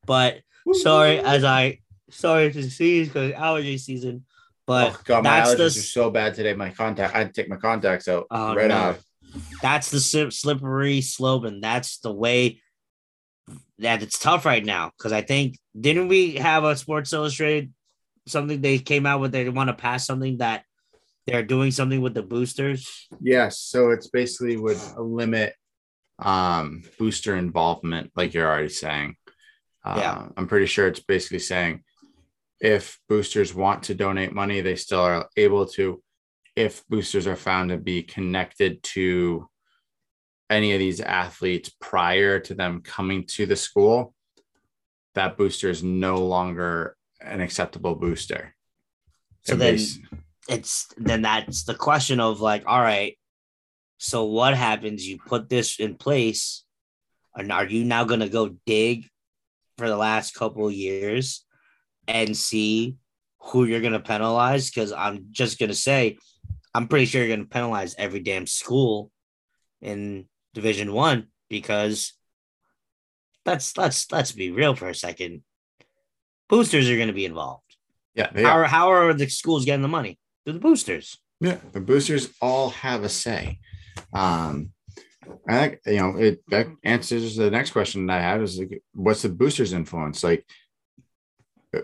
But 0.07 0.41
sorry, 0.73 1.19
as 1.19 1.45
I 1.45 1.81
sorry 2.11 2.51
to 2.53 2.71
see 2.71 3.05
because 3.05 3.33
allergy 3.33 3.79
season. 3.79 4.25
But 4.67 4.93
oh 4.95 5.01
God, 5.05 5.25
my 5.25 5.41
that's 5.41 5.51
allergies 5.51 5.57
the 5.57 5.65
are 5.65 5.71
so 5.71 6.11
bad 6.11 6.35
today. 6.35 6.55
My 6.55 6.71
contact, 6.71 7.15
I 7.15 7.19
had 7.19 7.35
to 7.35 7.41
take 7.43 7.49
my 7.51 7.57
contacts 7.57 8.09
out. 8.09 8.27
Oh, 8.31 8.55
Red 8.55 8.69
no. 8.69 8.77
eye. 8.77 8.97
That's 9.63 9.91
the 9.91 10.01
slippery 10.31 11.01
slope, 11.01 11.45
and 11.45 11.63
that's 11.63 11.99
the 11.99 12.13
way 12.13 12.61
that 13.79 14.03
it's 14.03 14.19
tough 14.19 14.45
right 14.45 14.65
now. 14.65 14.91
Because 14.97 15.13
I 15.13 15.23
think 15.23 15.57
didn't 15.79 16.09
we 16.09 16.35
have 16.37 16.65
a 16.65 16.77
Sports 16.77 17.13
Illustrated 17.13 17.73
something 18.27 18.61
they 18.61 18.79
came 18.79 19.07
out 19.07 19.21
with? 19.21 19.33
They 19.33 19.49
want 19.49 19.69
to 19.69 19.75
pass 19.75 20.07
something 20.07 20.39
that 20.39 20.65
they're 21.27 21.43
doing 21.43 21.71
something 21.71 22.01
with 22.01 22.15
the 22.15 22.23
boosters. 22.23 23.07
Yes, 23.21 23.59
so 23.59 23.91
it's 23.91 24.09
basically 24.09 24.57
would 24.57 24.79
limit 24.97 25.55
um 26.19 26.83
booster 26.99 27.37
involvement, 27.37 28.11
like 28.17 28.35
you're 28.35 28.49
already 28.49 28.69
saying. 28.71 29.17
Uh, 29.85 29.97
Yeah. 29.99 30.29
I'm 30.37 30.49
pretty 30.49 30.67
sure 30.67 30.89
it's 30.89 31.01
basically 31.01 31.39
saying 31.39 31.85
if 32.61 32.99
boosters 33.09 33.55
want 33.55 33.85
to 33.85 33.95
donate 33.95 34.33
money, 34.33 34.61
they 34.61 34.75
still 34.75 35.01
are 35.01 35.29
able 35.37 35.67
to. 35.67 36.03
If 36.59 36.85
boosters 36.89 37.29
are 37.29 37.37
found 37.37 37.71
to 37.71 37.77
be 37.77 38.03
connected 38.03 38.83
to 38.95 39.49
any 40.51 40.73
of 40.73 40.81
these 40.81 41.01
athletes 41.01 41.71
prior 41.81 42.41
to 42.41 42.55
them 42.55 42.81
coming 42.83 43.27
to 43.27 43.47
the 43.47 43.55
school, 43.55 44.13
that 45.15 45.37
booster 45.37 45.71
is 45.71 45.85
no 45.85 46.17
longer 46.17 46.97
an 47.21 47.41
acceptable 47.41 47.95
booster. 47.95 48.57
So 49.43 49.55
then 49.55 49.79
it's 50.49 50.89
then 50.97 51.23
that's 51.23 51.63
the 51.63 51.77
question 51.77 52.19
of 52.19 52.41
like, 52.41 52.65
all 52.67 52.81
right, 52.81 53.17
so 53.99 54.25
what 54.25 54.55
happens? 54.55 55.07
You 55.07 55.19
put 55.19 55.49
this 55.49 55.79
in 55.79 55.95
place, 55.95 56.65
and 57.37 57.53
are 57.53 57.67
you 57.67 57.85
now 57.85 58.03
going 58.03 58.21
to 58.27 58.29
go 58.29 58.57
dig 58.67 59.07
for 59.77 59.89
the 59.89 59.97
last 59.97 60.35
couple 60.35 60.67
of 60.67 60.73
years 60.73 61.45
and 62.09 62.37
see 62.37 62.97
who 63.39 63.65
you're 63.65 63.81
going 63.81 63.93
to 63.93 64.01
penalize? 64.01 64.71
Because 64.71 64.93
I'm 64.93 65.27
just 65.31 65.59
going 65.61 65.71
to 65.71 65.75
say, 65.77 66.19
I'm 66.75 66.89
pretty 66.89 67.07
sure 67.07 67.21
you're 67.21 67.35
going 67.37 67.47
to 67.47 67.51
penalize 67.51 67.95
every 67.99 68.21
damn 68.21 68.47
school 68.47 69.11
in 69.81 70.27
Division 70.55 70.93
One 70.93 71.29
because 71.49 72.13
let's 73.47 73.77
let's 73.77 74.11
let's 74.13 74.33
be 74.33 74.51
real 74.51 74.75
for 74.75 74.89
a 74.89 74.95
second. 74.95 75.43
Boosters 76.49 76.89
are 76.89 76.97
going 76.97 77.09
to 77.09 77.15
be 77.15 77.27
involved. 77.27 77.77
yeah, 78.15 78.31
How 78.35 78.43
are. 78.57 78.63
are, 78.63 78.67
how 78.67 78.93
are 78.93 79.13
the 79.15 79.29
schools 79.29 79.65
getting 79.65 79.83
the 79.83 79.89
money? 79.89 80.19
Through 80.45 80.55
the 80.55 80.61
boosters. 80.61 81.19
Yeah, 81.41 81.59
the 81.73 81.81
boosters 81.81 82.31
all 82.41 82.71
have 82.71 83.05
a 83.05 83.09
say. 83.09 83.59
Um, 84.13 84.71
I 85.49 85.69
think 85.69 85.81
you 85.87 85.97
know 85.97 86.17
it 86.17 86.43
that 86.49 86.69
answers 86.85 87.37
the 87.37 87.51
next 87.51 87.73
question 87.73 88.07
that 88.07 88.19
I 88.19 88.23
have 88.23 88.43
is 88.43 88.59
like, 88.59 88.83
what's 88.95 89.23
the 89.23 89.29
boosters' 89.29 89.73
influence? 89.75 90.25
Like, 90.25 90.45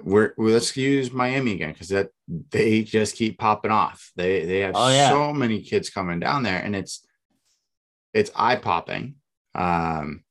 we're 0.03 0.33
let's 0.39 0.77
use 0.77 1.13
Miami 1.13 1.53
again 1.53 1.73
because 1.73 1.89
that 1.91 2.11
they 2.51 2.83
just 2.83 3.17
keep 3.17 3.39
popping 3.39 3.71
off. 3.71 4.11
They 4.17 4.45
they 4.45 4.61
have 4.61 4.73
Oh, 4.75 4.89
yeah. 4.89 5.11
so 5.11 5.33
many 5.33 5.61
kids 5.63 5.91
coming 5.91 6.21
down 6.21 6.43
there, 6.43 6.59
and 6.59 6.75
it's 6.75 7.07
it's 8.13 8.31
eye 8.35 8.57
popping. 8.57 9.17
Um, 9.55 10.25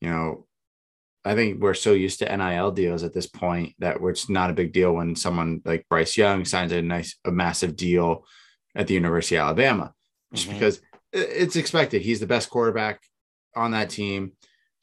you 0.00 0.10
know, 0.10 0.46
I 1.24 1.34
think 1.34 1.60
we're 1.62 1.74
so 1.74 1.92
used 1.92 2.18
to 2.18 2.36
NIL 2.36 2.72
deals 2.72 3.02
at 3.04 3.14
this 3.14 3.26
point 3.26 3.74
that 3.78 3.98
it's 4.02 4.28
not 4.28 4.50
a 4.50 4.54
big 4.54 4.72
deal 4.72 4.92
when 4.92 5.16
someone 5.16 5.62
like 5.64 5.88
Bryce 5.88 6.16
Young 6.16 6.44
signs 6.44 6.72
a 6.72 6.82
nice, 6.82 7.16
a 7.24 7.30
massive 7.32 7.76
deal 7.76 8.26
at 8.74 8.86
the 8.86 8.94
University 8.94 9.36
of 9.36 9.42
Alabama, 9.46 9.94
just 10.34 10.48
Mhm. 10.48 10.52
because 10.54 10.80
it's 11.12 11.56
expected. 11.56 12.02
He's 12.02 12.20
the 12.20 12.26
best 12.26 12.50
quarterback 12.50 13.00
on 13.56 13.70
that 13.70 13.88
team. 13.90 14.32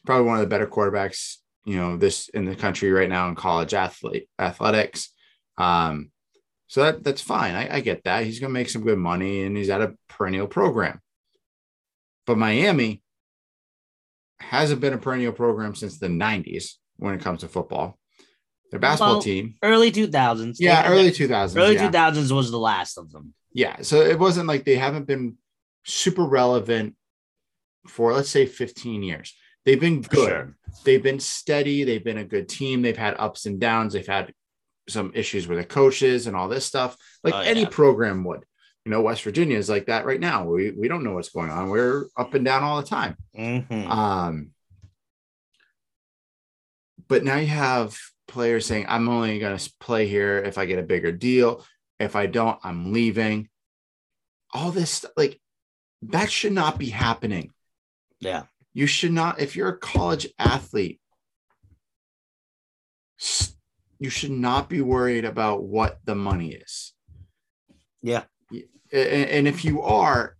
Probably 0.06 0.26
one 0.26 0.38
of 0.38 0.41
the 0.41 0.47
better 0.47 0.66
quarterbacks, 0.66 1.38
you 1.66 1.76
know, 1.78 1.97
this 1.97 2.30
in 2.30 2.45
the 2.45 2.55
country 2.55 2.91
right 2.91 3.09
now 3.09 3.30
in 3.30 3.36
college 3.36 3.74
athlete 3.74 4.28
athletics. 4.39 5.09
Um, 5.57 6.12
so 6.68 6.84
that 6.84 7.03
that's 7.03 7.22
fine. 7.22 7.53
I, 7.55 7.76
I 7.78 7.80
get 7.82 8.03
that. 8.05 8.26
He's 8.26 8.39
gonna 8.39 8.53
make 8.53 8.70
some 8.70 8.84
good 8.84 8.97
money 8.97 9.43
and 9.43 9.55
he's 9.55 9.70
at 9.70 9.82
a 9.82 9.95
perennial 10.07 10.47
program. 10.47 10.99
But 12.26 12.38
Miami 12.38 13.01
hasn't 14.39 14.82
been 14.82 14.93
a 14.93 14.97
perennial 14.97 15.34
program 15.34 15.76
since 15.76 15.97
the 15.99 16.07
90s 16.07 16.74
when 16.97 17.14
it 17.14 17.22
comes 17.22 17.41
to 17.41 17.47
football. 17.47 17.97
Their 18.72 18.80
basketball 18.80 19.16
Well, 19.16 19.22
team. 19.22 19.55
Early 19.62 19.91
2000s. 19.91 20.55
Yeah, 20.59 20.82
had 20.82 20.91
early 20.91 21.12
2000s. 21.12 21.57
early 21.57 21.76
yeah. 21.76 21.91
2000s 21.91 22.32
was 22.32 22.51
the 22.51 22.57
last 22.57 22.97
of 22.97 23.12
them. 23.12 23.34
Yeah. 23.53 23.82
So 23.82 24.01
it 24.01 24.18
wasn't 24.18 24.47
like 24.47 24.64
they 24.64 24.76
haven't 24.76 25.07
been 25.07 25.38
super 25.84 26.24
relevant 26.24 26.95
for, 27.88 28.14
let's 28.14 28.30
say, 28.30 28.45
15 28.45 29.03
years. 29.03 29.36
They've 29.66 29.80
been 29.80 30.01
good. 30.01 30.28
sure. 30.30 30.55
They've 30.84 31.03
been 31.03 31.20
steady. 31.20 31.84
They've 31.84 32.03
been 32.03 32.18
a 32.18 32.24
good 32.26 32.49
team. 32.49 32.82
They've 32.82 32.97
had 32.97 33.16
ups 33.20 33.45
and 33.45 33.59
downs. 33.59 33.93
They've 33.93 34.07
had 34.07 34.34
some 34.89 35.12
issues 35.14 35.47
with 35.47 35.59
the 35.59 35.66
coaches 35.66 36.28
and 36.28 36.36
all 36.36 36.47
this 36.47 36.66
stuff, 36.66 36.97
like 37.24 37.34
Oh, 37.36 37.39
any 37.39 37.62
yeah. 37.62 37.70
program 37.70 38.24
would. 38.24 38.43
You 38.86 38.91
know, 38.91 39.01
West 39.01 39.22
Virginia 39.24 39.57
is 39.57 39.70
like 39.70 39.86
that 39.86 40.05
right 40.05 40.20
now. 40.20 40.45
We, 40.45 40.72
we 40.72 40.88
don't 40.88 41.03
know 41.03 41.14
what's 41.14 41.30
going 41.30 41.51
on. 41.51 41.70
We're 41.70 42.05
up 42.18 42.34
and 42.34 42.43
down 42.43 42.64
all 42.64 42.82
the 42.82 42.88
time. 42.88 43.16
Mhm. 43.38 43.88
Um, 43.88 44.51
But 47.07 47.24
now 47.24 47.36
you 47.38 47.47
have 47.47 47.97
players 48.28 48.66
saying, 48.66 48.86
I'm 48.88 49.09
only 49.09 49.38
going 49.39 49.57
to 49.57 49.74
play 49.80 50.07
here 50.07 50.38
if 50.39 50.57
I 50.57 50.66
get 50.66 50.80
a 50.80 50.84
bigger 50.84 51.12
deal. 51.12 51.66
If 51.99 52.16
I 52.16 52.26
don't, 52.26 52.57
I'm 52.64 52.93
leaving. 52.93 53.49
All 54.53 54.72
this, 54.72 55.05
like, 55.18 55.39
that 56.03 56.32
should 56.32 56.53
not 56.53 56.80
be 56.80 56.89
happening. 56.89 57.51
Yeah. 58.20 58.43
You 58.74 58.88
should 58.88 59.11
not, 59.11 59.39
if 59.39 59.55
you're 59.55 59.69
a 59.69 59.78
college 59.78 60.28
athlete, 60.39 60.99
you 63.99 64.09
should 64.09 64.32
not 64.32 64.69
be 64.69 64.82
worried 64.82 65.26
about 65.26 65.63
what 65.63 65.99
the 66.05 66.15
money 66.15 66.53
is. 66.53 66.93
Yeah. 68.01 68.24
And, 68.91 69.47
if 69.47 69.63
you 69.63 69.82
are, 69.84 70.36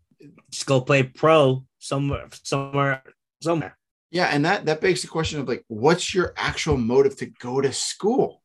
just 0.50 0.66
go 0.66 0.82
play 0.82 1.04
pro 1.04 1.64
somewhere, 1.80 2.28
somewhere, 2.44 3.04
somewhere. 3.42 3.78
Yeah, 4.10 4.26
and 4.26 4.44
that 4.44 4.66
that 4.66 4.82
begs 4.82 5.02
the 5.02 5.08
question 5.08 5.40
of 5.40 5.48
like, 5.48 5.64
what's 5.70 6.14
your 6.14 6.34
actual 6.36 6.76
motive 6.76 7.16
to 7.18 7.28
go 7.28 7.62
to 7.62 7.72
school? 7.72 8.42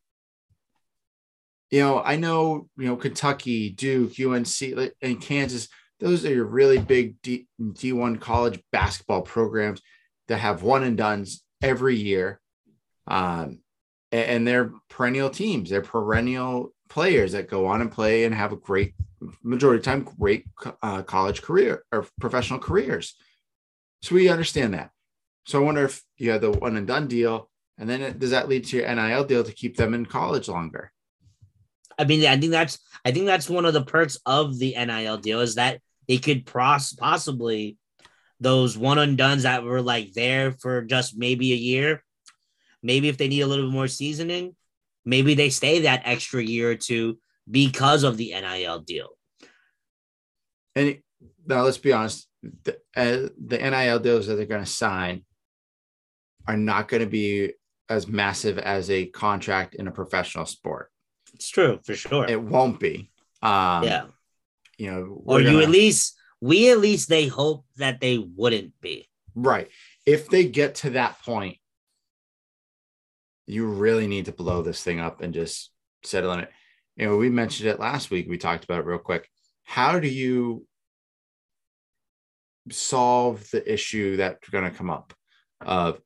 You 1.73 1.81
know, 1.81 2.01
I 2.01 2.15
know 2.15 2.69
you 2.77 2.87
know 2.87 2.95
Kentucky, 2.95 3.71
Duke, 3.71 4.13
UNC, 4.21 4.93
and 5.03 5.21
Kansas. 5.21 5.69
Those 6.01 6.25
are 6.25 6.35
your 6.35 6.45
really 6.45 6.79
big 6.79 7.21
D, 7.23 7.47
D1 7.61 8.21
college 8.21 8.61
basketball 8.71 9.23
programs 9.23 9.81
that 10.29 10.39
have 10.39 10.63
one 10.63 10.83
and 10.83 10.97
dones 10.97 11.43
every 11.63 11.97
year. 11.97 12.41
Um, 13.07 13.61
and, 14.13 14.31
and 14.31 14.47
they're 14.47 14.73
perennial 14.89 15.31
teams. 15.31 15.71
They're 15.71 15.81
perennial 15.81 16.75
players 16.89 17.33
that 17.33 17.49
go 17.49 17.67
on 17.67 17.81
and 17.81 17.91
play 17.91 18.25
and 18.25 18.35
have 18.35 18.53
a 18.53 18.57
great 18.57 18.95
majority 19.43 19.79
of 19.79 19.85
time 19.85 20.03
great 20.19 20.45
uh, 20.83 21.03
college 21.03 21.43
career 21.43 21.83
or 21.93 22.07
professional 22.21 22.59
careers. 22.59 23.15
So 24.03 24.15
we 24.15 24.29
understand 24.29 24.75
that. 24.75 24.91
So 25.47 25.61
I 25.61 25.65
wonder 25.65 25.85
if 25.85 26.03
you 26.19 26.31
have 26.31 26.41
the 26.41 26.51
one 26.51 26.77
and 26.77 26.87
done 26.87 27.07
deal, 27.07 27.49
and 27.79 27.89
then 27.89 28.19
does 28.19 28.31
that 28.31 28.49
lead 28.49 28.65
to 28.67 28.77
your 28.77 28.95
NIL 28.95 29.25
deal 29.25 29.45
to 29.45 29.53
keep 29.53 29.77
them 29.77 29.95
in 29.95 30.07
college 30.07 30.49
longer? 30.49 30.93
I 31.99 32.05
mean, 32.05 32.27
I 32.27 32.37
think 32.37 32.53
that's 32.53 32.79
I 33.05 33.13
think 33.13 33.27
that's 33.27 33.49
one 33.49 33.65
of 33.65 33.73
the 33.73 33.85
perks 33.85 34.19
of 34.27 34.59
the 34.59 34.75
NIL 34.77 35.19
deal 35.19 35.41
is 35.41 35.55
that 35.55 35.81
they 36.09 36.19
could 36.19 36.47
pros- 36.47 36.93
possibly 36.93 37.79
those 38.41 38.77
one 38.77 39.17
dones 39.17 39.45
that 39.45 39.65
were 39.65 39.83
like 39.83 40.13
there 40.13 40.53
for 40.53 40.83
just 40.83 41.17
maybe 41.17 41.53
a 41.53 41.57
year. 41.57 42.03
Maybe 42.83 43.09
if 43.09 43.17
they 43.17 43.29
need 43.29 43.41
a 43.41 43.47
little 43.47 43.67
bit 43.67 43.73
more 43.73 43.89
seasoning, 43.89 44.55
maybe 45.05 45.35
they 45.35 45.51
stay 45.51 45.81
that 45.81 46.03
extra 46.05 46.43
year 46.43 46.71
or 46.71 46.77
two 46.77 47.19
because 47.51 48.03
of 48.03 48.17
the 48.17 48.33
NIL 48.33 48.81
deal. 48.81 49.09
And 50.75 50.99
now 51.47 51.63
let's 51.63 51.79
be 51.79 51.93
honest, 51.93 52.29
the, 52.65 52.75
uh, 52.95 53.29
the 53.45 53.59
NIL 53.59 53.99
deals 54.01 54.27
that 54.27 54.35
they're 54.35 54.47
going 54.47 54.65
to 54.65 54.71
sign 54.71 55.25
are 56.47 56.57
not 56.57 56.89
going 56.89 57.03
to 57.03 57.09
be 57.09 57.55
as 57.89 58.07
massive 58.07 58.59
as 58.59 58.91
a 58.91 59.07
contract 59.07 59.75
in 59.75 59.89
a 59.89 59.93
professional 59.93 60.45
sport. 60.45 60.91
It's 61.37 61.51
true 61.51 61.81
for 61.85 61.95
sure. 61.95 62.27
It 62.27 62.41
won't 62.41 62.81
be. 62.81 63.11
Um, 63.43 63.85
yeah. 63.85 64.05
You 64.79 64.91
know, 64.91 65.23
or 65.25 65.41
you 65.41 65.53
gonna, 65.53 65.63
at 65.63 65.71
least 65.71 66.17
we 66.41 66.71
at 66.71 66.79
least 66.79 67.09
they 67.09 67.27
hope 67.27 67.65
that 67.77 68.01
they 68.01 68.19
wouldn't 68.19 68.73
be. 68.81 69.09
Right. 69.35 69.69
If 70.07 70.29
they 70.29 70.45
get 70.45 70.77
to 70.77 70.91
that 70.91 71.23
point, 71.23 71.59
you 73.47 73.67
really 73.67 74.07
need 74.07 74.25
to 74.25 74.33
blow 74.33 74.63
this 74.63 74.83
thing 74.83 74.99
up 74.99 75.21
and 75.21 75.35
just 75.35 75.71
settle 76.05 76.31
on 76.31 76.41
it. 76.41 76.51
You 76.97 77.07
know, 77.07 77.17
we 77.19 77.29
mentioned 77.29 77.69
it 77.69 77.79
last 77.79 78.11
week. 78.11 78.27
We 78.29 78.39
talked 78.39 78.65
about 78.65 78.81
it 78.81 78.87
real 78.87 78.99
quick. 78.99 79.29
How 79.65 79.99
do 79.99 80.09
you 80.09 80.67
solve 82.71 83.49
the 83.51 83.71
issue 83.71 84.17
that's 84.17 84.49
going 84.49 84.65
to 84.65 84.77
come 84.77 84.89
up 84.91 85.13
of 85.61 86.01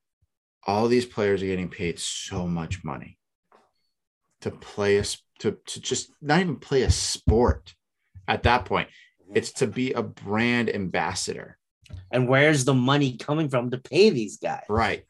all 0.66 0.88
these 0.88 1.06
players 1.06 1.42
are 1.42 1.46
getting 1.46 1.70
paid 1.70 2.00
so 2.00 2.48
much 2.48 2.82
money 2.84 3.16
to 4.42 4.50
play 4.50 4.98
a 4.98 5.04
to, 5.40 5.56
to 5.66 5.80
just 5.80 6.10
not 6.20 6.40
even 6.40 6.56
play 6.56 6.82
a 6.82 6.90
sport 6.90 7.74
at 8.28 8.42
that 8.44 8.64
point. 8.64 8.88
It's 9.32 9.52
to 9.54 9.66
be 9.66 9.92
a 9.92 10.02
brand 10.02 10.74
ambassador. 10.74 11.56
And 12.10 12.28
where's 12.28 12.64
the 12.64 12.74
money 12.74 13.16
coming 13.16 13.48
from 13.48 13.70
to 13.70 13.78
pay 13.78 14.10
these 14.10 14.38
guys? 14.38 14.64
Right. 14.68 15.04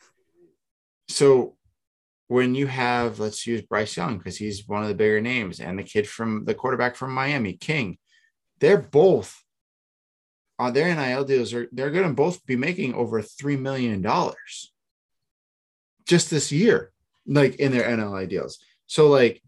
So 1.09 1.57
when 2.29 2.55
you 2.55 2.69
have 2.69 3.19
let's 3.19 3.47
use 3.47 3.63
bryce 3.63 3.97
young 3.97 4.19
because 4.19 4.37
he's 4.37 4.69
one 4.69 4.83
of 4.83 4.89
the 4.89 4.95
bigger 4.95 5.21
names 5.21 5.59
and 5.59 5.79
the 5.79 5.83
kid 5.83 6.09
from 6.09 6.45
the 6.45 6.55
quarterback 6.55 6.95
from 6.95 7.13
miami 7.13 7.55
king 7.55 7.99
they're 8.61 8.79
both 8.79 9.43
on 10.61 10.73
their 10.73 10.95
nil 10.95 11.25
deals 11.25 11.53
are 11.53 11.69
they're 11.73 11.91
going 11.91 12.07
to 12.07 12.15
both 12.15 12.47
be 12.47 12.55
making 12.55 12.95
over 12.95 13.21
three 13.21 13.57
million 13.57 14.01
dollars 14.01 14.73
just 16.11 16.29
this 16.29 16.51
year, 16.51 16.91
like 17.27 17.55
in 17.57 17.71
their 17.71 17.85
NLI 17.85 18.29
deals. 18.29 18.59
So 18.91 19.07
like 19.07 19.41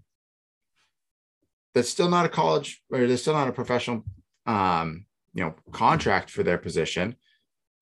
that's 1.75 1.89
still 1.89 2.09
not 2.09 2.27
a 2.27 2.29
college 2.29 2.81
or 2.93 3.09
there's 3.09 3.23
still 3.23 3.35
not 3.35 3.49
a 3.49 3.53
professional 3.53 4.05
um 4.47 5.05
you 5.35 5.43
know 5.43 5.57
contract 5.73 6.31
for 6.31 6.45
their 6.45 6.59
position. 6.59 7.17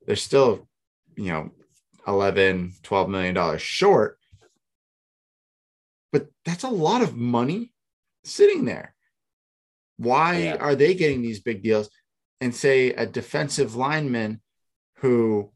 They're 0.06 0.16
still, 0.16 0.66
you 1.16 1.28
know, 1.28 1.50
11, 2.06 2.72
12 2.82 3.10
million 3.10 3.34
dollars 3.34 3.60
short. 3.60 4.18
But 6.12 6.28
that's 6.46 6.64
a 6.64 6.70
lot 6.70 7.02
of 7.02 7.14
money 7.14 7.74
sitting 8.24 8.64
there. 8.64 8.94
Why 9.98 10.38
yeah. 10.38 10.56
are 10.56 10.74
they 10.74 10.94
getting 10.94 11.20
these 11.20 11.40
big 11.40 11.62
deals? 11.62 11.90
And 12.40 12.54
say 12.54 12.94
a 12.94 13.04
defensive 13.04 13.76
lineman 13.76 14.40
who, 15.00 15.52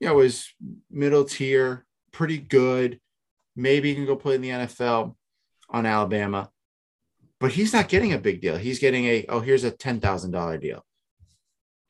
you 0.00 0.08
know, 0.08 0.20
is 0.20 0.48
middle 0.90 1.24
tier, 1.24 1.84
pretty 2.12 2.38
good. 2.38 2.98
Maybe 3.56 3.88
he 3.88 3.94
can 3.94 4.06
go 4.06 4.16
play 4.16 4.34
in 4.34 4.42
the 4.42 4.50
NFL 4.50 5.14
on 5.70 5.86
Alabama, 5.86 6.50
but 7.40 7.52
he's 7.52 7.72
not 7.72 7.88
getting 7.88 8.12
a 8.12 8.18
big 8.18 8.40
deal. 8.40 8.56
He's 8.56 8.78
getting 8.78 9.06
a 9.06 9.24
oh, 9.28 9.40
here's 9.40 9.64
a 9.64 9.70
ten 9.70 10.00
thousand 10.00 10.30
dollar 10.30 10.58
deal. 10.58 10.84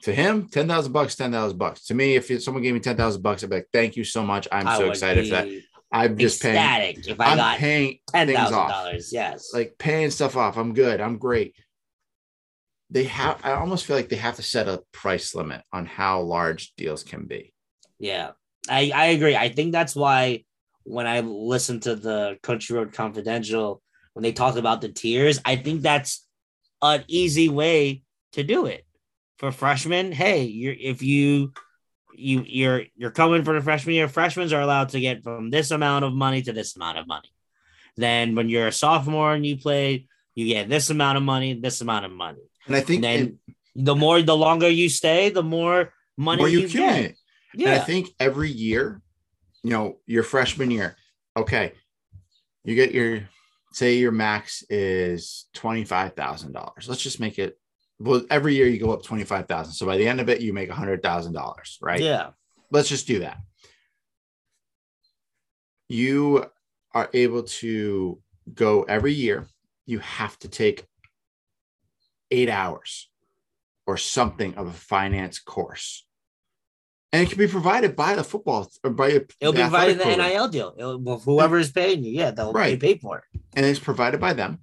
To 0.02 0.14
him, 0.14 0.48
ten 0.48 0.68
thousand 0.68 0.92
bucks, 0.92 1.16
ten 1.16 1.32
thousand 1.32 1.58
bucks. 1.58 1.86
To 1.86 1.94
me, 1.94 2.14
if 2.14 2.42
someone 2.42 2.62
gave 2.62 2.74
me 2.74 2.80
ten 2.80 2.96
thousand 2.96 3.22
bucks, 3.22 3.42
I'd 3.42 3.50
be 3.50 3.56
like, 3.56 3.68
"Thank 3.72 3.96
you 3.96 4.04
so 4.04 4.22
much. 4.22 4.46
I'm 4.52 4.68
I 4.68 4.78
so 4.78 4.90
excited 4.90 5.24
for 5.26 5.34
that." 5.34 5.48
I'm 5.92 6.18
just 6.18 6.42
paying. 6.42 6.56
If 6.56 7.20
I 7.20 7.32
am 7.32 7.36
got 7.36 7.58
paying 7.58 7.98
ten 8.12 8.32
thousand 8.32 8.68
dollars, 8.68 9.12
yes, 9.12 9.52
like 9.52 9.76
paying 9.78 10.10
stuff 10.10 10.36
off. 10.36 10.56
I'm 10.56 10.74
good. 10.74 11.00
I'm 11.00 11.18
great. 11.18 11.54
They 12.90 13.04
have. 13.04 13.40
I 13.44 13.52
almost 13.52 13.86
feel 13.86 13.96
like 13.96 14.08
they 14.08 14.16
have 14.16 14.36
to 14.36 14.42
set 14.42 14.68
a 14.68 14.82
price 14.92 15.34
limit 15.34 15.62
on 15.72 15.86
how 15.86 16.20
large 16.20 16.74
deals 16.76 17.02
can 17.02 17.26
be. 17.26 17.52
Yeah, 17.98 18.32
I, 18.68 18.92
I 18.94 19.06
agree. 19.06 19.36
I 19.36 19.48
think 19.48 19.72
that's 19.72 19.96
why 19.96 20.44
when 20.86 21.06
I 21.06 21.20
listened 21.20 21.82
to 21.82 21.96
the 21.96 22.38
Country 22.42 22.76
Road 22.76 22.92
Confidential, 22.92 23.82
when 24.14 24.22
they 24.22 24.32
talk 24.32 24.56
about 24.56 24.80
the 24.80 24.88
tiers, 24.88 25.40
I 25.44 25.56
think 25.56 25.82
that's 25.82 26.26
an 26.80 27.04
easy 27.08 27.48
way 27.48 28.02
to 28.32 28.42
do 28.42 28.66
it. 28.66 28.86
For 29.38 29.52
freshmen, 29.52 30.12
hey, 30.12 30.44
you're 30.44 30.74
if 30.78 31.02
you 31.02 31.52
you 32.14 32.42
you're 32.46 32.84
you're 32.94 33.10
coming 33.10 33.44
for 33.44 33.54
the 33.54 33.60
freshman 33.60 33.94
year, 33.94 34.08
freshmen 34.08 34.50
are 34.54 34.60
allowed 34.60 34.90
to 34.90 35.00
get 35.00 35.22
from 35.22 35.50
this 35.50 35.70
amount 35.70 36.04
of 36.04 36.14
money 36.14 36.40
to 36.42 36.52
this 36.52 36.76
amount 36.76 36.98
of 36.98 37.06
money. 37.06 37.28
Then 37.96 38.34
when 38.34 38.48
you're 38.48 38.68
a 38.68 38.72
sophomore 38.72 39.34
and 39.34 39.44
you 39.44 39.58
play, 39.58 40.06
you 40.34 40.46
get 40.46 40.68
this 40.68 40.88
amount 40.88 41.18
of 41.18 41.24
money, 41.24 41.54
this 41.54 41.80
amount 41.80 42.06
of 42.06 42.12
money. 42.12 42.40
And 42.66 42.76
I 42.76 42.80
think 42.80 43.04
and 43.04 43.04
then 43.04 43.38
it, 43.46 43.84
the 43.84 43.94
more 43.94 44.22
the 44.22 44.36
longer 44.36 44.68
you 44.68 44.88
stay, 44.88 45.30
the 45.30 45.42
more 45.42 45.92
money 46.16 46.42
more 46.42 46.48
you, 46.48 46.60
you 46.60 46.68
get. 46.68 47.16
Yeah. 47.54 47.72
And 47.72 47.80
I 47.80 47.84
think 47.84 48.08
every 48.20 48.50
year, 48.50 49.02
you 49.62 49.70
know, 49.70 49.98
your 50.06 50.22
freshman 50.22 50.70
year, 50.70 50.96
okay, 51.36 51.72
you 52.64 52.74
get 52.74 52.92
your 52.92 53.22
say 53.72 53.96
your 53.96 54.12
max 54.12 54.62
is 54.70 55.46
twenty 55.52 55.84
five 55.84 56.14
thousand 56.14 56.52
dollars. 56.52 56.88
Let's 56.88 57.02
just 57.02 57.20
make 57.20 57.38
it. 57.38 57.58
Well, 57.98 58.24
every 58.30 58.54
year 58.54 58.66
you 58.66 58.78
go 58.78 58.92
up 58.92 59.02
twenty 59.02 59.24
five 59.24 59.48
thousand. 59.48 59.74
So 59.74 59.86
by 59.86 59.96
the 59.96 60.06
end 60.06 60.20
of 60.20 60.28
it, 60.28 60.40
you 60.40 60.52
make 60.52 60.70
a 60.70 60.74
hundred 60.74 61.02
thousand 61.02 61.32
dollars, 61.32 61.78
right? 61.80 62.00
Yeah. 62.00 62.30
Let's 62.70 62.88
just 62.88 63.06
do 63.06 63.20
that. 63.20 63.38
You 65.88 66.46
are 66.92 67.08
able 67.12 67.44
to 67.44 68.20
go 68.52 68.82
every 68.82 69.12
year. 69.12 69.46
You 69.84 69.98
have 70.00 70.38
to 70.40 70.48
take 70.48 70.86
eight 72.30 72.48
hours 72.48 73.08
or 73.86 73.96
something 73.96 74.54
of 74.56 74.66
a 74.66 74.72
finance 74.72 75.38
course 75.38 76.05
and 77.12 77.22
it 77.22 77.28
can 77.28 77.38
be 77.38 77.46
provided 77.46 77.96
by 77.96 78.14
the 78.14 78.24
football 78.24 78.70
or 78.82 78.90
by 78.90 79.08
a, 79.08 79.20
it'll 79.40 79.52
be 79.52 79.60
provided 79.60 80.00
in 80.00 80.08
the 80.08 80.16
NIL 80.16 80.48
deal. 80.48 80.74
It'll, 80.76 81.18
whoever 81.20 81.58
is 81.58 81.70
paying 81.70 82.04
you, 82.04 82.12
yeah, 82.12 82.30
they'll 82.30 82.52
right. 82.52 82.78
pay 82.78 82.98
for 82.98 83.18
it, 83.18 83.40
and 83.54 83.64
it's 83.64 83.78
provided 83.78 84.20
by 84.20 84.32
them. 84.32 84.58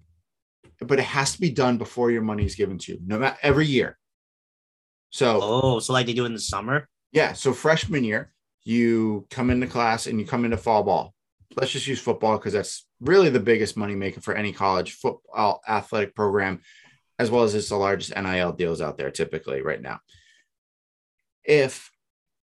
But 0.80 1.00
it 1.00 1.06
has 1.06 1.34
to 1.34 1.42
be 1.42 1.50
done 1.50 1.78
before 1.78 2.12
your 2.12 2.24
money 2.24 2.46
is 2.46 2.56
given 2.56 2.78
to 2.80 2.94
you, 2.94 3.00
no 3.06 3.18
matter 3.18 3.38
every 3.42 3.66
year. 3.66 3.98
So 5.12 5.40
oh, 5.42 5.80
so 5.80 5.94
like 5.94 6.08
they 6.08 6.14
do 6.14 6.26
in 6.26 6.34
the 6.34 6.40
summer. 6.40 6.90
Yeah, 7.12 7.34
so 7.34 7.54
freshman 7.54 8.04
year, 8.04 8.34
you 8.64 9.28
come 9.30 9.50
into 9.50 9.68
class 9.68 10.08
and 10.08 10.20
you 10.20 10.26
come 10.26 10.46
into 10.46 10.58
fall 10.58 10.84
ball. 10.84 11.14
Let's 11.56 11.72
just 11.72 11.88
use 11.88 12.02
football 12.02 12.38
because 12.38 12.54
that's 12.54 12.88
really 13.00 13.30
the 13.30 13.40
biggest 13.40 13.78
money 13.78 13.96
maker 13.96 14.22
for 14.22 14.34
any 14.34 14.52
college 14.52 14.94
football 14.94 15.62
athletic 15.68 16.16
program, 16.16 16.62
as 17.20 17.30
well 17.30 17.44
as 17.44 17.54
it's 17.54 17.70
the 17.70 17.76
largest 17.76 18.16
NIL 18.16 18.54
deals 18.54 18.82
out 18.82 18.98
there 18.98 19.12
typically 19.12 19.62
right 19.62 19.82
now. 19.82 20.00
If 21.44 21.92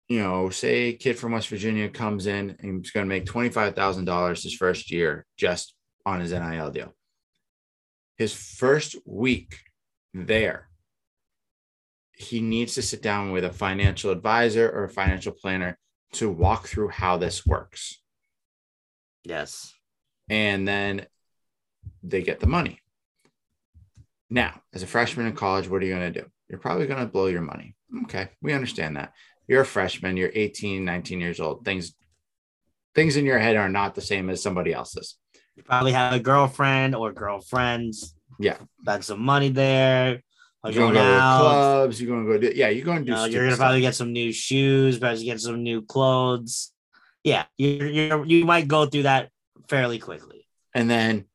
you 0.08 0.20
know, 0.20 0.48
say 0.48 0.88
a 0.88 0.92
kid 0.94 1.18
from 1.18 1.32
West 1.32 1.48
Virginia 1.48 1.88
comes 1.88 2.26
in 2.26 2.56
and 2.60 2.84
he's 2.84 2.90
going 2.90 3.04
to 3.04 3.08
make 3.08 3.26
$25,000 3.26 4.42
his 4.42 4.54
first 4.54 4.90
year 4.90 5.26
just 5.36 5.74
on 6.06 6.20
his 6.20 6.32
NIL 6.32 6.70
deal. 6.70 6.94
His 8.16 8.32
first 8.32 8.96
week 9.04 9.58
there, 10.14 10.68
he 12.12 12.40
needs 12.40 12.74
to 12.74 12.82
sit 12.82 13.02
down 13.02 13.32
with 13.32 13.44
a 13.44 13.52
financial 13.52 14.10
advisor 14.10 14.68
or 14.68 14.84
a 14.84 14.88
financial 14.88 15.32
planner 15.32 15.78
to 16.14 16.30
walk 16.30 16.66
through 16.66 16.88
how 16.88 17.18
this 17.18 17.46
works. 17.46 18.00
Yes. 19.24 19.72
And 20.30 20.66
then 20.66 21.06
they 22.02 22.22
get 22.22 22.40
the 22.40 22.46
money. 22.46 22.80
Now, 24.30 24.62
as 24.74 24.82
a 24.82 24.86
freshman 24.86 25.26
in 25.26 25.34
college, 25.34 25.68
what 25.68 25.82
are 25.82 25.86
you 25.86 25.94
going 25.94 26.12
to 26.12 26.22
do? 26.22 26.26
You're 26.48 26.58
probably 26.58 26.86
going 26.86 27.00
to 27.00 27.06
blow 27.06 27.26
your 27.26 27.42
money. 27.42 27.76
Okay, 28.04 28.30
we 28.42 28.52
understand 28.52 28.96
that. 28.96 29.12
You're 29.48 29.62
a 29.62 29.66
freshman, 29.66 30.16
you're 30.16 30.30
18, 30.32 30.84
19 30.84 31.20
years 31.20 31.40
old. 31.40 31.64
Things 31.64 31.94
things 32.94 33.16
in 33.16 33.24
your 33.24 33.38
head 33.38 33.56
are 33.56 33.68
not 33.68 33.94
the 33.94 34.00
same 34.00 34.28
as 34.30 34.42
somebody 34.42 34.72
else's. 34.72 35.16
You 35.56 35.62
probably 35.62 35.92
have 35.92 36.12
a 36.12 36.20
girlfriend 36.20 36.94
or 36.94 37.12
girlfriends. 37.12 38.14
Yeah. 38.38 38.58
Got 38.84 39.04
some 39.04 39.20
money 39.20 39.48
there. 39.48 40.22
You're 40.64 40.74
going 40.74 40.94
to 40.94 41.00
go 41.00 41.14
to 41.14 41.38
clubs. 41.38 42.00
You're 42.00 42.10
going 42.10 42.26
to 42.26 42.32
go 42.32 42.38
do, 42.38 42.56
yeah, 42.56 42.68
you're 42.68 42.84
going 42.84 42.98
to 42.98 43.04
do 43.04 43.10
you 43.10 43.16
know, 43.16 43.24
You're 43.24 43.42
going 43.42 43.52
to 43.52 43.56
probably 43.56 43.80
get 43.80 43.94
some 43.94 44.12
new 44.12 44.32
shoes, 44.32 44.98
probably 44.98 45.24
get 45.24 45.40
some 45.40 45.62
new 45.62 45.82
clothes. 45.82 46.72
Yeah, 47.24 47.44
you 47.56 47.84
you 47.84 48.24
you 48.24 48.44
might 48.44 48.68
go 48.68 48.86
through 48.86 49.02
that 49.02 49.30
fairly 49.68 49.98
quickly. 49.98 50.46
And 50.74 50.88
then 50.88 51.26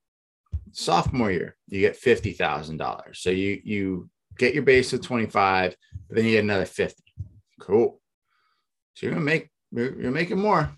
sophomore 0.71 1.31
year, 1.31 1.55
you 1.67 1.81
get 1.81 1.95
fifty 1.95 2.31
thousand 2.33 2.77
dollars. 2.77 3.19
So 3.19 3.29
you 3.29 3.61
you 3.63 4.09
get 4.37 4.53
your 4.53 4.63
base 4.63 4.93
of 4.93 5.01
twenty 5.01 5.27
five, 5.27 5.75
but 6.07 6.15
then 6.15 6.25
you 6.25 6.31
get 6.31 6.43
another 6.43 6.65
fifty. 6.65 7.03
Cool. 7.59 8.01
So 8.93 9.05
you're 9.05 9.13
gonna 9.13 9.25
make 9.25 9.49
you're, 9.71 10.01
you're 10.01 10.11
making 10.11 10.39
more. 10.39 10.71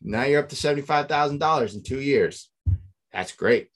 Now 0.00 0.24
you're 0.24 0.40
up 0.40 0.48
to 0.50 0.56
seventy 0.56 0.82
five 0.82 1.08
thousand 1.08 1.38
dollars 1.38 1.74
in 1.74 1.82
two 1.82 2.00
years. 2.00 2.50
That's 3.12 3.32
great. 3.32 3.68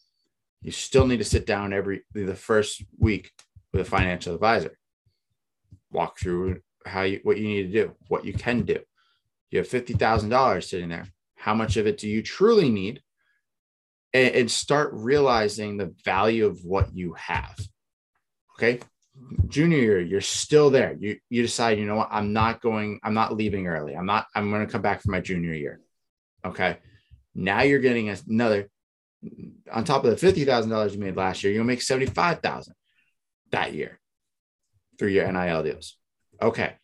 You 0.60 0.70
still 0.70 1.06
need 1.06 1.18
to 1.18 1.24
sit 1.24 1.46
down 1.46 1.72
every 1.72 2.02
the 2.12 2.34
first 2.34 2.82
week 2.98 3.32
with 3.72 3.82
a 3.82 3.90
financial 3.90 4.34
advisor. 4.34 4.78
Walk 5.90 6.18
through 6.18 6.60
how 6.86 7.02
you 7.02 7.20
what 7.22 7.38
you 7.38 7.48
need 7.48 7.72
to 7.72 7.84
do, 7.84 7.96
what 8.08 8.24
you 8.24 8.32
can 8.32 8.62
do. 8.62 8.78
You 9.50 9.58
have 9.58 9.68
fifty 9.68 9.94
thousand 9.94 10.30
dollars 10.30 10.70
sitting 10.70 10.88
there. 10.88 11.06
How 11.36 11.54
much 11.54 11.76
of 11.76 11.86
it 11.86 11.98
do 11.98 12.08
you 12.08 12.22
truly 12.22 12.70
need? 12.70 13.02
and, 14.12 14.34
and 14.34 14.50
start 14.50 14.90
realizing 14.92 15.76
the 15.76 15.94
value 16.04 16.46
of 16.46 16.64
what 16.64 16.94
you 16.94 17.14
have. 17.14 17.58
Okay. 18.56 18.80
Junior 19.48 19.78
year, 19.78 20.00
you're 20.00 20.20
still 20.20 20.70
there. 20.70 20.96
You 20.98 21.18
you 21.28 21.42
decide, 21.42 21.78
you 21.78 21.86
know 21.86 21.96
what, 21.96 22.08
I'm 22.10 22.32
not 22.32 22.60
going, 22.60 23.00
I'm 23.02 23.14
not 23.14 23.36
leaving 23.36 23.66
early. 23.66 23.94
I'm 23.94 24.06
not, 24.06 24.26
I'm 24.34 24.50
going 24.50 24.66
to 24.66 24.72
come 24.72 24.82
back 24.82 25.02
for 25.02 25.10
my 25.10 25.20
junior 25.20 25.54
year. 25.54 25.80
Okay. 26.44 26.78
Now 27.34 27.62
you're 27.62 27.78
getting 27.78 28.08
another 28.08 28.68
on 29.70 29.84
top 29.84 30.04
of 30.04 30.10
the 30.10 30.16
fifty 30.16 30.44
thousand 30.44 30.70
dollars 30.70 30.94
you 30.94 31.00
made 31.00 31.16
last 31.16 31.44
year, 31.44 31.52
you'll 31.52 31.64
make 31.64 31.82
seventy-five 31.82 32.40
thousand 32.40 32.74
that 33.52 33.72
year 33.74 34.00
through 34.98 35.08
your 35.08 35.30
NIL 35.30 35.62
deals. 35.62 35.96
Okay. 36.40 36.74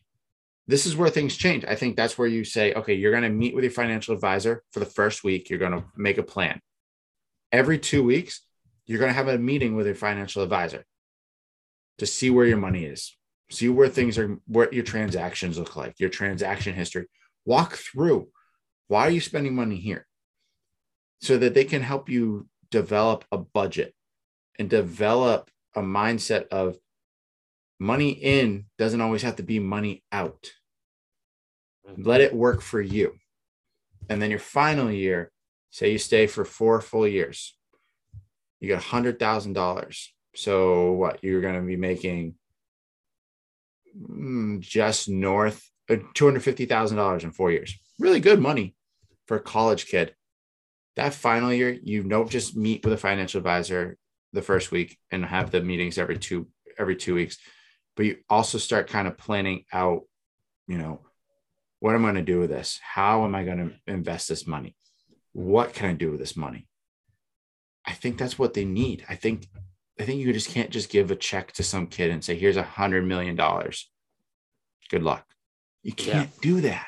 This 0.67 0.85
is 0.85 0.95
where 0.95 1.09
things 1.09 1.35
change. 1.35 1.65
I 1.65 1.75
think 1.75 1.95
that's 1.95 2.17
where 2.17 2.27
you 2.27 2.43
say, 2.43 2.73
okay, 2.73 2.93
you're 2.93 3.11
going 3.11 3.23
to 3.23 3.29
meet 3.29 3.55
with 3.55 3.63
your 3.63 3.71
financial 3.71 4.13
advisor 4.13 4.63
for 4.71 4.79
the 4.79 4.85
first 4.85 5.23
week. 5.23 5.49
You're 5.49 5.59
going 5.59 5.71
to 5.71 5.83
make 5.97 6.19
a 6.19 6.23
plan 6.23 6.61
every 7.51 7.79
two 7.79 8.03
weeks, 8.03 8.41
you're 8.85 8.99
going 8.99 9.09
to 9.09 9.15
have 9.15 9.27
a 9.27 9.37
meeting 9.37 9.75
with 9.75 9.85
your 9.85 9.95
financial 9.95 10.43
advisor 10.43 10.85
to 11.99 12.05
see 12.05 12.29
where 12.29 12.45
your 12.45 12.57
money 12.57 12.85
is, 12.85 13.15
see 13.49 13.69
where 13.69 13.89
things 13.89 14.17
are, 14.17 14.37
what 14.47 14.73
your 14.73 14.83
transactions 14.83 15.57
look 15.57 15.75
like, 15.75 15.99
your 15.99 16.09
transaction 16.09 16.73
history. 16.73 17.07
Walk 17.45 17.75
through 17.75 18.29
why 18.89 19.05
are 19.07 19.11
you 19.11 19.21
spending 19.21 19.55
money 19.55 19.77
here 19.77 20.07
so 21.21 21.37
that 21.37 21.53
they 21.53 21.63
can 21.63 21.81
help 21.81 22.09
you 22.09 22.47
develop 22.71 23.23
a 23.31 23.37
budget 23.37 23.93
and 24.57 24.69
develop 24.69 25.49
a 25.75 25.81
mindset 25.81 26.47
of 26.49 26.77
money 27.79 28.09
in 28.09 28.65
doesn't 28.77 29.01
always 29.01 29.21
have 29.21 29.37
to 29.37 29.43
be 29.43 29.59
money 29.59 30.03
out. 30.11 30.51
Let 31.97 32.21
it 32.21 32.33
work 32.33 32.61
for 32.61 32.81
you. 32.81 33.15
And 34.09 34.21
then 34.21 34.31
your 34.31 34.39
final 34.39 34.91
year, 34.91 35.31
say 35.69 35.91
you 35.91 35.97
stay 35.97 36.25
for 36.27 36.43
four 36.43 36.81
full 36.81 37.07
years, 37.07 37.55
you 38.59 38.67
get 38.67 38.79
a 38.79 38.87
hundred 38.87 39.19
thousand 39.19 39.53
dollars. 39.53 40.13
So 40.35 40.91
what 40.93 41.23
you're 41.23 41.41
going 41.41 41.55
to 41.55 41.61
be 41.61 41.75
making 41.75 42.35
mm, 43.97 44.59
just 44.59 45.09
north 45.09 45.69
of 45.89 45.99
uh, 45.99 46.03
two 46.13 46.25
hundred 46.25 46.43
fifty 46.43 46.65
thousand 46.65 46.97
dollars 46.97 47.23
in 47.23 47.31
four 47.31 47.51
years. 47.51 47.77
Really 47.99 48.19
good 48.19 48.39
money 48.39 48.75
for 49.25 49.37
a 49.37 49.41
college 49.41 49.87
kid. 49.87 50.15
That 50.95 51.13
final 51.13 51.51
year, 51.53 51.71
you 51.71 52.03
don't 52.03 52.29
just 52.29 52.55
meet 52.55 52.83
with 52.83 52.93
a 52.93 52.97
financial 52.97 53.39
advisor 53.39 53.97
the 54.33 54.41
first 54.41 54.71
week 54.71 54.97
and 55.11 55.25
have 55.25 55.51
the 55.51 55.61
meetings 55.61 55.97
every 55.97 56.17
two 56.17 56.47
every 56.77 56.95
two 56.95 57.15
weeks, 57.15 57.37
but 57.95 58.05
you 58.05 58.17
also 58.29 58.57
start 58.57 58.87
kind 58.87 59.07
of 59.07 59.17
planning 59.17 59.65
out, 59.73 60.03
you 60.67 60.77
know, 60.77 61.01
what 61.79 61.95
am 61.95 62.05
I 62.05 62.11
going 62.11 62.25
to 62.25 62.31
do 62.31 62.39
with 62.39 62.49
this? 62.49 62.79
How 62.81 63.25
am 63.25 63.35
I 63.35 63.43
going 63.43 63.57
to 63.57 63.91
invest 63.91 64.29
this 64.29 64.47
money? 64.47 64.75
what 65.33 65.73
can 65.73 65.89
I 65.89 65.93
do 65.93 66.11
with 66.11 66.19
this 66.19 66.35
money? 66.35 66.67
I 67.85 67.93
think 67.93 68.17
that's 68.17 68.37
what 68.37 68.53
they 68.53 68.65
need. 68.65 69.05
I 69.09 69.15
think 69.15 69.47
I 69.99 70.03
think 70.03 70.21
you 70.21 70.31
just 70.31 70.49
can't 70.49 70.69
just 70.69 70.89
give 70.89 71.11
a 71.11 71.15
check 71.15 71.51
to 71.53 71.63
some 71.63 71.87
kid 71.87 72.09
and 72.11 72.23
say, 72.23 72.35
here's 72.35 72.57
a 72.57 72.63
hundred 72.63 73.05
million 73.05 73.35
dollars. 73.35 73.89
Good 74.89 75.03
luck. 75.03 75.25
You 75.83 75.93
can't 75.93 76.29
yeah. 76.35 76.41
do 76.41 76.61
that. 76.61 76.87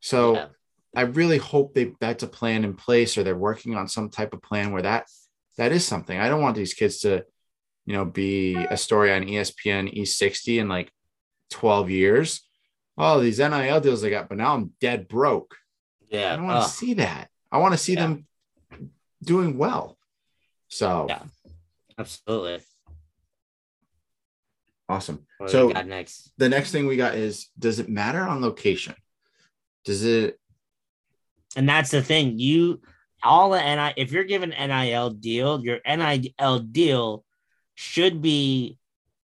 So 0.00 0.34
yeah. 0.34 0.46
I 0.94 1.02
really 1.02 1.38
hope 1.38 1.74
they 1.74 1.92
that's 2.00 2.22
a 2.22 2.28
plan 2.28 2.64
in 2.64 2.74
place 2.74 3.18
or 3.18 3.24
they're 3.24 3.36
working 3.36 3.74
on 3.74 3.88
some 3.88 4.08
type 4.08 4.32
of 4.32 4.42
plan 4.42 4.72
where 4.72 4.82
that 4.82 5.06
that 5.56 5.72
is 5.72 5.84
something. 5.84 6.18
I 6.18 6.28
don't 6.28 6.40
want 6.40 6.56
these 6.56 6.74
kids 6.74 7.00
to, 7.00 7.24
you 7.84 7.92
know, 7.92 8.04
be 8.04 8.54
a 8.54 8.76
story 8.76 9.12
on 9.12 9.24
ESPN 9.24 9.94
E60 9.94 10.60
in 10.60 10.68
like 10.68 10.92
12 11.50 11.90
years. 11.90 12.48
Oh, 12.96 13.20
these 13.20 13.38
NIL 13.38 13.80
deals 13.80 14.04
I 14.04 14.10
got, 14.10 14.28
but 14.28 14.38
now 14.38 14.54
I'm 14.54 14.72
dead 14.80 15.08
broke. 15.08 15.56
Yeah. 16.08 16.32
I 16.32 16.36
don't 16.36 16.46
want 16.46 16.64
to 16.64 16.70
see 16.70 16.94
that. 16.94 17.28
I 17.50 17.58
want 17.58 17.74
to 17.74 17.78
see 17.78 17.94
yeah. 17.94 18.06
them 18.06 18.26
doing 19.22 19.58
well. 19.58 19.98
So 20.68 21.06
yeah, 21.08 21.22
absolutely. 21.98 22.60
Awesome. 24.88 25.26
What 25.36 25.50
so 25.50 25.68
next? 25.68 26.32
the 26.38 26.48
next 26.48 26.72
thing 26.72 26.86
we 26.86 26.96
got 26.96 27.14
is 27.14 27.48
does 27.58 27.78
it 27.78 27.88
matter 27.88 28.22
on 28.22 28.40
location? 28.40 28.94
Does 29.84 30.04
it 30.04 30.38
and 31.56 31.68
that's 31.68 31.90
the 31.90 32.02
thing. 32.02 32.38
You 32.38 32.80
all 33.22 33.50
the 33.50 33.58
NI 33.58 33.92
if 33.96 34.12
you're 34.12 34.24
given 34.24 34.50
NIL 34.50 35.10
deal, 35.10 35.62
your 35.62 35.80
NIL 35.86 36.58
deal 36.60 37.24
should 37.74 38.22
be 38.22 38.78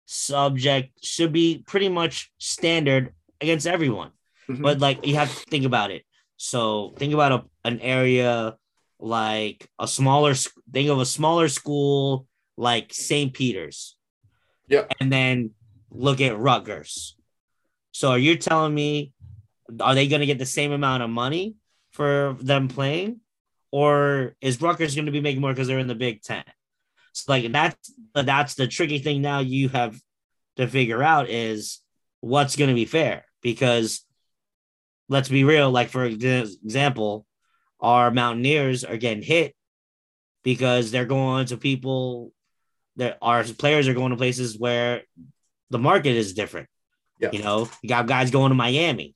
subject, 0.07 1.05
should 1.05 1.33
be 1.33 1.63
pretty 1.67 1.89
much 1.89 2.33
standard 2.39 3.15
against 3.41 3.67
everyone. 3.67 4.11
Mm-hmm. 4.49 4.63
But 4.63 4.81
like 4.81 5.07
you 5.07 5.17
have 5.17 5.31
to 5.31 5.51
think 5.51 5.65
about 5.65 5.91
it. 5.91 6.05
So 6.37 6.95
think 6.97 7.13
about 7.13 7.33
a, 7.33 7.45
an 7.65 7.81
area 7.81 8.57
like 8.99 9.69
a 9.79 9.87
smaller, 9.87 10.35
think 10.73 10.91
of 10.91 10.99
a 10.99 11.07
smaller 11.07 11.49
school 11.49 12.27
like 12.61 12.93
St. 12.93 13.33
Peter's. 13.33 13.97
Yeah. 14.69 14.85
And 15.01 15.11
then 15.11 15.53
look 15.91 16.21
at 16.21 16.39
Rutgers. 16.39 17.17
So 17.91 18.11
are 18.11 18.19
you 18.19 18.37
telling 18.37 18.75
me, 18.75 19.13
are 19.81 19.95
they 19.95 20.09
going 20.09 20.21
to 20.21 20.27
get 20.27 20.39
the 20.39 20.47
same 20.47 20.71
amount 20.71 21.03
of 21.03 21.09
money 21.09 21.57
for 21.93 22.37
them 22.41 22.69
playing? 22.69 23.21
Or 23.73 24.37
is 24.43 24.61
Rutgers 24.61 24.95
going 24.95 25.07
to 25.07 25.13
be 25.13 25.23
making 25.23 25.41
more 25.41 25.53
because 25.53 25.69
they're 25.69 25.79
in 25.79 25.87
the 25.87 25.95
Big 25.95 26.23
Ten? 26.23 26.45
So 27.13 27.33
like 27.33 27.51
that's 27.51 27.93
that's 28.15 28.55
the 28.55 28.69
tricky 28.69 28.99
thing 28.99 29.23
now 29.23 29.41
you 29.41 29.71
have 29.71 29.99
to 30.57 30.69
figure 30.69 31.03
out 31.03 31.31
is 31.31 31.81
what's 32.21 32.57
going 32.57 32.69
to 32.69 32.75
be 32.75 32.85
fair 32.85 33.25
because 33.43 34.05
let's 35.09 35.29
be 35.29 35.45
real. 35.45 35.71
Like 35.71 35.89
for 35.89 36.05
example, 36.05 37.27
our 37.81 38.11
Mountaineers 38.11 38.85
are 38.85 38.99
getting 38.99 39.23
hit 39.23 39.55
because 40.45 40.91
they're 40.91 41.07
going 41.07 41.47
to 41.47 41.57
people 41.57 42.33
that 43.01 43.17
our 43.23 43.43
players 43.45 43.89
are 43.89 43.95
going 43.95 44.11
to 44.11 44.17
places 44.17 44.59
where 44.59 45.03
the 45.71 45.79
market 45.79 46.17
is 46.17 46.35
different. 46.35 46.69
Yeah. 47.19 47.31
You 47.33 47.43
know, 47.43 47.69
you 47.83 47.89
got 47.89 48.07
guys 48.07 48.31
going 48.31 48.51
to 48.51 48.55
Miami, 48.55 49.15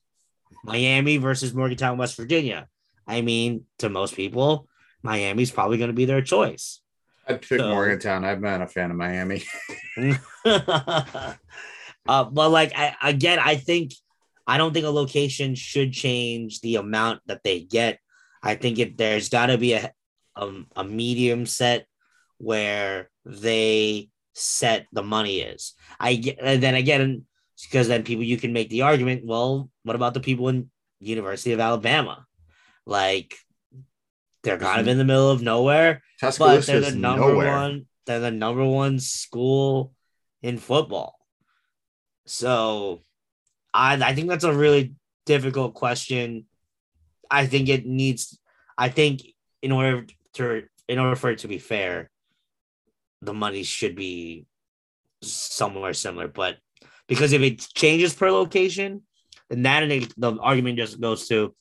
Miami 0.63 1.17
versus 1.17 1.53
Morgantown, 1.53 1.97
West 1.97 2.17
Virginia. 2.17 2.67
I 3.07 3.21
mean, 3.21 3.65
to 3.79 3.89
most 3.89 4.15
people, 4.15 4.67
Miami's 5.03 5.51
probably 5.51 5.77
going 5.77 5.89
to 5.89 5.95
be 5.95 6.05
their 6.05 6.23
choice. 6.23 6.81
I'd 7.27 7.41
pick 7.41 7.59
so, 7.59 7.69
Morgantown. 7.69 8.25
I'm 8.25 8.41
not 8.41 8.63
a 8.63 8.67
fan 8.67 8.89
of 8.89 8.97
Miami. 8.97 9.43
uh, 10.45 11.33
but 12.05 12.49
like 12.49 12.73
I, 12.75 12.95
again, 13.03 13.37
I 13.39 13.55
think 13.55 13.93
I 14.47 14.57
don't 14.57 14.73
think 14.73 14.85
a 14.85 14.89
location 14.89 15.53
should 15.53 15.93
change 15.93 16.61
the 16.61 16.77
amount 16.77 17.21
that 17.27 17.43
they 17.43 17.61
get. 17.61 17.99
I 18.41 18.55
think 18.55 18.79
if 18.79 18.97
there's 18.97 19.29
got 19.29 19.47
to 19.47 19.59
be 19.59 19.73
a, 19.73 19.91
a, 20.35 20.51
a 20.75 20.83
medium 20.83 21.45
set 21.45 21.85
where 22.39 23.09
they 23.25 24.09
set 24.33 24.87
the 24.91 25.03
money 25.03 25.39
is. 25.39 25.73
I 25.99 26.15
get, 26.15 26.37
and 26.41 26.61
then 26.61 26.75
again, 26.75 27.25
because 27.63 27.87
then 27.87 28.03
people 28.03 28.23
you 28.23 28.37
can 28.37 28.53
make 28.53 28.69
the 28.69 28.83
argument. 28.83 29.25
Well, 29.25 29.69
what 29.83 29.95
about 29.95 30.13
the 30.13 30.19
people 30.19 30.49
in 30.49 30.69
University 30.99 31.53
of 31.53 31.59
Alabama? 31.59 32.25
Like 32.85 33.35
they're 34.43 34.57
kind 34.57 34.79
of 34.79 34.83
mm-hmm. 34.83 34.89
in 34.89 34.97
the 34.97 35.05
middle 35.05 35.31
of 35.31 35.41
nowhere, 35.41 36.03
but 36.21 36.65
they're 36.65 36.81
the 36.81 36.95
number 36.95 37.29
nowhere. 37.29 37.51
one. 37.51 37.85
They're 38.05 38.19
the 38.19 38.31
number 38.31 38.63
one 38.63 38.99
school 38.99 39.93
in 40.43 40.59
football. 40.59 41.15
So, 42.27 43.01
I 43.73 43.95
I 43.95 44.13
think 44.13 44.29
that's 44.29 44.43
a 44.43 44.53
really 44.53 44.93
difficult 45.25 45.73
question. 45.73 46.45
I 47.31 47.47
think 47.47 47.69
it 47.69 47.85
needs. 47.85 48.37
I 48.77 48.89
think 48.89 49.21
in 49.61 49.71
order 49.71 50.05
to 50.33 50.63
in 50.87 50.99
order 50.99 51.15
for 51.15 51.31
it 51.31 51.39
to 51.39 51.47
be 51.47 51.57
fair, 51.57 52.11
the 53.21 53.33
money 53.33 53.63
should 53.63 53.95
be 53.95 54.45
somewhere 55.21 55.93
similar. 55.93 56.27
But 56.27 56.57
because 57.07 57.33
if 57.33 57.41
it 57.41 57.59
changes 57.75 58.13
per 58.13 58.31
location, 58.31 59.03
then 59.49 59.63
that 59.63 60.13
the 60.17 60.37
argument 60.39 60.77
just 60.77 60.99
goes 60.99 61.27
to, 61.27 61.55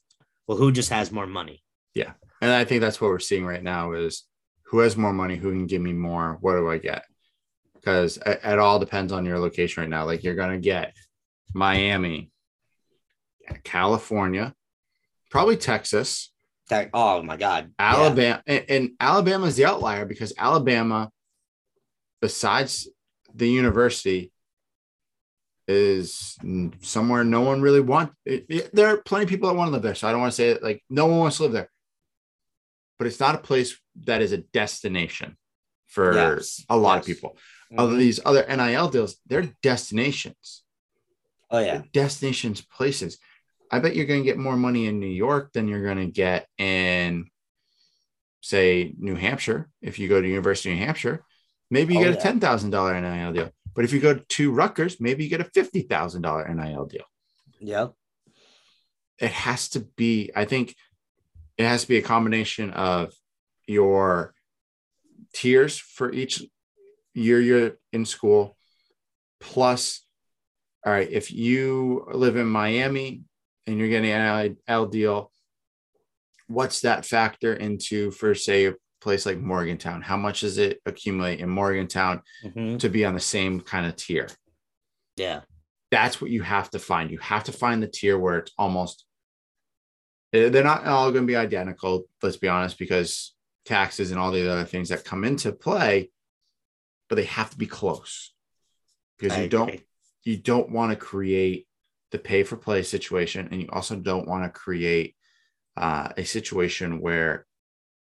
well, 0.46 0.58
who 0.58 0.72
just 0.72 0.90
has 0.90 1.12
more 1.12 1.26
money? 1.26 1.62
Yeah, 1.94 2.12
and 2.40 2.50
I 2.50 2.64
think 2.64 2.80
that's 2.80 3.00
what 3.00 3.08
we're 3.08 3.18
seeing 3.18 3.44
right 3.44 3.62
now 3.62 3.92
is 3.92 4.24
who 4.66 4.78
has 4.80 4.96
more 4.96 5.12
money, 5.12 5.36
who 5.36 5.50
can 5.50 5.66
give 5.66 5.82
me 5.82 5.92
more, 5.92 6.38
what 6.40 6.54
do 6.54 6.68
I 6.70 6.78
get? 6.78 7.04
Because 7.74 8.16
it, 8.18 8.40
it 8.42 8.58
all 8.58 8.78
depends 8.78 9.12
on 9.12 9.24
your 9.24 9.38
location 9.38 9.82
right 9.82 9.90
now. 9.90 10.04
Like 10.04 10.24
you're 10.24 10.34
gonna 10.34 10.58
get 10.58 10.94
Miami, 11.52 12.30
California, 13.62 14.54
probably 15.30 15.56
Texas, 15.56 16.32
That 16.70 16.90
oh 16.94 17.22
my 17.22 17.36
god, 17.36 17.70
Yeah. 17.78 17.94
Alabama, 17.94 18.42
and, 18.46 18.64
and 18.68 18.90
Alabama 18.98 19.46
is 19.46 19.56
the 19.56 19.66
outlier 19.66 20.06
because 20.06 20.32
Alabama, 20.38 21.10
besides 22.28 22.88
the 23.34 23.46
university, 23.62 24.32
is 25.68 26.36
somewhere 26.80 27.22
no 27.22 27.42
one 27.42 27.60
really 27.60 27.80
want. 27.80 28.12
It, 28.24 28.46
it- 28.48 28.74
there 28.74 28.88
are 28.88 28.96
plenty 28.98 29.24
of 29.24 29.28
people 29.30 29.48
that 29.50 29.56
want 29.56 29.68
to 29.68 29.72
live 29.72 29.82
there, 29.82 29.94
so 29.94 30.08
I 30.08 30.12
don't 30.12 30.20
want 30.22 30.32
to 30.32 30.36
say 30.36 30.48
it 30.50 30.62
like 30.62 30.82
no 30.88 31.04
one 31.06 31.18
wants 31.18 31.36
to 31.36 31.42
live 31.42 31.52
there. 31.52 31.70
But 32.98 33.08
it's 33.08 33.20
not 33.20 33.34
a 33.34 33.38
place 33.38 33.78
that 34.06 34.22
is 34.22 34.32
a 34.32 34.38
destination 34.38 35.36
for 35.86 36.14
Yes, 36.14 36.64
a 36.70 36.76
lot 36.76 36.98
of 36.98 37.04
people. 37.04 37.36
Other 37.76 37.94
Mhm. 37.94 37.98
these 37.98 38.20
other 38.24 38.44
NIL 38.48 38.88
deals, 38.88 39.16
they're 39.26 39.52
destinations 39.62 40.62
Oh 41.50 41.58
yeah, 41.58 41.82
destinations 41.92 42.60
places. 42.62 43.18
I 43.70 43.80
bet 43.80 43.94
you're 43.96 44.06
going 44.12 44.22
to 44.22 44.30
get 44.30 44.38
more 44.38 44.56
money 44.56 44.86
in 44.86 44.98
New 44.98 45.14
York 45.26 45.52
than 45.52 45.68
you're 45.68 45.84
going 45.84 46.02
to 46.06 46.12
get 46.24 46.46
in, 46.58 47.26
say, 48.40 48.94
New 48.98 49.14
Hampshire. 49.16 49.68
If 49.82 49.98
you 49.98 50.08
go 50.08 50.20
to 50.20 50.28
University 50.28 50.70
of 50.72 50.78
New 50.78 50.84
Hampshire, 50.86 51.24
maybe 51.70 51.94
you 51.94 52.00
Oh, 52.00 52.04
get 52.04 52.18
a 52.18 52.20
ten 52.20 52.40
thousand 52.40 52.70
dollar 52.70 53.00
NIL 53.00 53.32
deal. 53.32 53.50
But 53.74 53.84
if 53.84 53.92
you 53.92 54.00
go 54.00 54.14
to 54.14 54.52
Rutgers, 54.52 55.00
maybe 55.00 55.24
you 55.24 55.30
get 55.30 55.40
a 55.40 55.44
fifty 55.44 55.82
thousand 55.82 56.22
dollar 56.22 56.48
NIL 56.52 56.86
deal. 56.86 57.04
Yeah. 57.60 57.88
It 59.18 59.32
has 59.32 59.68
to 59.70 59.80
be. 59.80 60.30
I 60.34 60.44
think 60.44 60.74
it 61.56 61.64
has 61.66 61.82
to 61.82 61.88
be 61.88 61.98
a 61.98 62.02
combination 62.02 62.70
of 62.70 63.12
your 63.66 64.34
tiers 65.32 65.78
for 65.78 66.12
each 66.12 66.42
year 67.14 67.40
you're 67.40 67.72
in 67.92 68.04
school, 68.04 68.56
plus 69.40 70.00
all 70.84 70.92
right, 70.92 71.08
if 71.10 71.32
you 71.32 72.06
live 72.12 72.36
in 72.36 72.46
Miami 72.46 73.22
and 73.66 73.78
you're 73.78 73.88
getting 73.88 74.10
an 74.10 74.56
NIL 74.68 74.86
deal, 74.86 75.32
what's 76.46 76.80
that 76.82 77.06
factor 77.06 77.54
into 77.54 78.10
for 78.10 78.34
say 78.34 78.66
a 78.66 78.74
place 79.04 79.26
like 79.26 79.38
Morgantown? 79.38 80.02
How 80.02 80.16
much 80.16 80.40
does 80.40 80.58
it 80.58 80.80
accumulate 80.86 81.38
in 81.40 81.48
Morgantown 81.48 82.22
Mhm. 82.42 82.78
to 82.80 82.88
be 82.88 83.04
on 83.04 83.14
the 83.14 83.20
same 83.20 83.60
kind 83.60 83.86
of 83.86 83.94
tier? 83.94 84.28
yeah, 85.16 85.42
That's 85.92 86.20
what 86.20 86.32
you 86.32 86.42
have 86.42 86.70
to 86.70 86.80
find. 86.80 87.08
You 87.12 87.18
have 87.18 87.44
to 87.44 87.52
find 87.52 87.80
the 87.80 87.86
tier 87.86 88.18
where 88.18 88.38
it's 88.38 88.50
almost 88.58 89.04
eh, 90.32 90.48
they're 90.48 90.64
not 90.64 90.84
all 90.86 91.12
going 91.12 91.22
to 91.24 91.32
be 91.34 91.36
identical, 91.36 92.08
let's 92.20 92.36
be 92.38 92.48
honest, 92.48 92.76
because 92.78 93.32
taxes 93.64 94.10
and 94.10 94.18
all 94.18 94.32
the 94.32 94.50
other 94.50 94.64
things 94.64 94.88
that 94.88 95.04
come 95.04 95.22
into 95.24 95.52
play, 95.52 96.10
but 97.08 97.14
they 97.14 97.24
have 97.24 97.50
to 97.50 97.56
be 97.56 97.66
close. 97.66 98.34
Because 99.16 99.38
I 99.38 99.42
you 99.42 99.48
don't 99.48 99.80
you 100.24 100.36
don't 100.38 100.70
want 100.70 100.90
to 100.90 100.96
create 100.96 101.68
the 102.10 102.18
pay 102.18 102.42
for 102.42 102.56
play 102.56 102.82
situation 102.82 103.48
and 103.52 103.60
you 103.62 103.68
also 103.70 103.94
don't 103.94 104.26
want 104.26 104.42
to 104.44 104.50
create 104.50 105.14
uh, 105.76 106.08
a 106.16 106.24
situation 106.24 106.98
where 107.00 107.46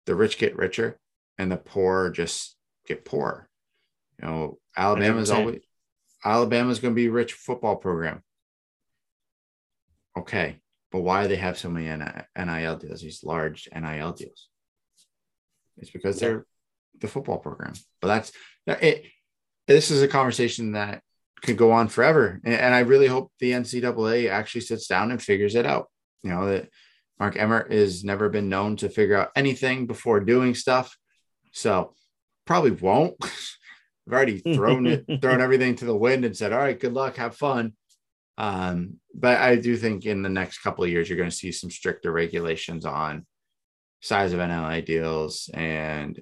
the 0.09 0.15
rich 0.15 0.37
get 0.37 0.57
richer 0.57 0.99
and 1.37 1.51
the 1.51 1.57
poor 1.57 2.09
just 2.09 2.55
get 2.87 3.05
poorer 3.05 3.47
you 4.19 4.27
know 4.27 4.57
alabama's 4.75 5.29
100%. 5.29 5.35
always 5.35 5.61
alabama's 6.25 6.79
going 6.79 6.93
to 6.93 6.95
be 6.95 7.05
a 7.05 7.11
rich 7.11 7.33
football 7.33 7.75
program 7.75 8.21
okay 10.17 10.59
but 10.91 11.01
why 11.01 11.21
do 11.23 11.29
they 11.29 11.35
have 11.35 11.57
so 11.57 11.69
many 11.69 11.85
nil 11.85 12.75
deals 12.75 13.01
these 13.01 13.23
large 13.23 13.69
nil 13.75 14.11
deals 14.11 14.49
it's 15.77 15.91
because 15.91 16.19
they're 16.19 16.45
the 16.99 17.07
football 17.07 17.37
program 17.37 17.73
but 18.01 18.07
that's 18.07 18.31
it 18.65 19.05
this 19.67 19.91
is 19.91 20.01
a 20.01 20.07
conversation 20.07 20.71
that 20.71 21.03
could 21.41 21.57
go 21.57 21.71
on 21.71 21.87
forever. 21.87 22.41
And, 22.43 22.53
and 22.53 22.75
I 22.75 22.79
really 22.79 23.07
hope 23.07 23.31
the 23.39 23.51
NCAA 23.51 24.29
actually 24.29 24.61
sits 24.61 24.87
down 24.87 25.11
and 25.11 25.21
figures 25.21 25.55
it 25.55 25.65
out. 25.65 25.87
You 26.23 26.31
know, 26.31 26.47
that 26.47 26.69
Mark 27.19 27.35
Emmert 27.35 27.71
has 27.71 28.03
never 28.03 28.29
been 28.29 28.49
known 28.49 28.77
to 28.77 28.89
figure 28.89 29.17
out 29.17 29.31
anything 29.35 29.87
before 29.87 30.19
doing 30.19 30.55
stuff. 30.55 30.97
So 31.51 31.93
probably 32.45 32.71
won't. 32.71 33.15
I've 33.21 34.13
already 34.13 34.39
thrown 34.39 34.87
it, 34.87 35.05
thrown 35.21 35.41
everything 35.41 35.75
to 35.75 35.85
the 35.85 35.95
wind 35.95 36.25
and 36.25 36.35
said, 36.35 36.53
all 36.53 36.59
right, 36.59 36.79
good 36.79 36.93
luck, 36.93 37.17
have 37.17 37.35
fun. 37.35 37.73
Um, 38.37 38.95
but 39.13 39.37
I 39.37 39.57
do 39.57 39.75
think 39.75 40.05
in 40.05 40.21
the 40.21 40.29
next 40.29 40.59
couple 40.59 40.83
of 40.83 40.89
years, 40.89 41.09
you're 41.09 41.17
going 41.17 41.29
to 41.29 41.35
see 41.35 41.51
some 41.51 41.69
stricter 41.69 42.11
regulations 42.11 42.85
on 42.85 43.25
size 44.01 44.33
of 44.33 44.39
NLA 44.39 44.85
deals 44.85 45.49
and, 45.53 46.19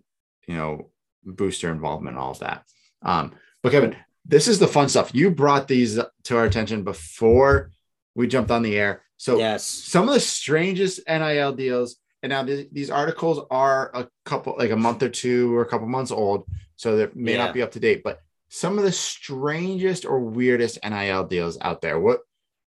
you 0.48 0.56
know, 0.56 0.89
booster 1.24 1.72
involvement, 1.72 2.18
all 2.18 2.32
of 2.32 2.39
that. 2.39 2.64
Um, 3.04 3.34
but 3.62 3.72
Kevin, 3.72 3.95
this 4.26 4.48
is 4.48 4.60
the 4.60 4.68
fun 4.68 4.89
stuff. 4.89 5.12
You 5.14 5.32
brought 5.32 5.68
these 5.68 6.00
to 6.24 6.38
our 6.38 6.45
attention 6.45 6.84
before 6.84 7.72
we 8.16 8.28
jumped 8.28 8.52
on 8.52 8.64
the 8.64 8.78
air. 8.78 9.04
So 9.18 9.38
yes, 9.38 9.63
some 9.65 10.07
of 10.07 10.13
the 10.13 10.20
strangest 10.20 11.01
NIL 11.07 11.53
deals, 11.53 11.97
and 12.24 12.30
now 12.30 12.43
th- 12.43 12.70
these 12.72 12.89
articles 12.91 13.39
are 13.49 13.91
a 13.93 14.07
couple, 14.26 14.55
like 14.57 14.72
a 14.72 14.76
month 14.76 15.01
or 15.03 15.09
two 15.09 15.55
or 15.55 15.61
a 15.61 15.68
couple 15.68 15.88
months 15.88 16.11
old, 16.11 16.45
so 16.76 16.97
that 16.97 17.15
may 17.15 17.34
Yeah. 17.34 17.45
not 17.45 17.53
be 17.53 17.61
up 17.63 17.72
to 17.72 17.80
date. 17.80 18.03
But 18.03 18.20
some 18.49 18.78
of 18.78 18.84
the 18.84 18.91
strangest 18.91 20.05
or 20.05 20.20
weirdest 20.20 20.80
NIL 20.88 21.26
deals 21.26 21.57
out 21.61 21.82
there. 21.82 21.99
What, 21.99 22.22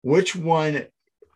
which 0.02 0.36
one? 0.36 0.86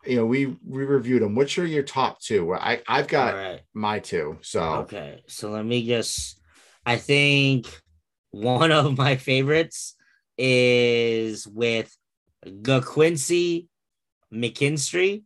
You 0.06 0.16
know, 0.18 0.26
we 0.26 0.46
we 0.68 0.84
reviewed 0.86 1.22
them. 1.22 1.36
Which 1.36 1.60
are 1.60 1.66
your 1.66 1.84
top 1.84 2.20
two? 2.22 2.46
Well, 2.46 2.60
I 2.62 2.82
I've 2.88 3.08
got 3.08 3.34
right. 3.36 3.62
my 3.74 4.00
two. 4.00 4.38
So 4.42 4.62
Okay, 4.86 5.22
so 5.28 5.50
let 5.52 5.66
me 5.66 5.86
just. 5.86 6.40
I 6.86 6.98
think 6.98 7.68
one 8.32 8.72
of 8.72 8.98
my 8.98 9.18
favorites 9.18 9.96
is 10.38 11.46
with 11.48 11.96
Ga'Quincy 12.46 13.68
McKinstry. 14.34 15.24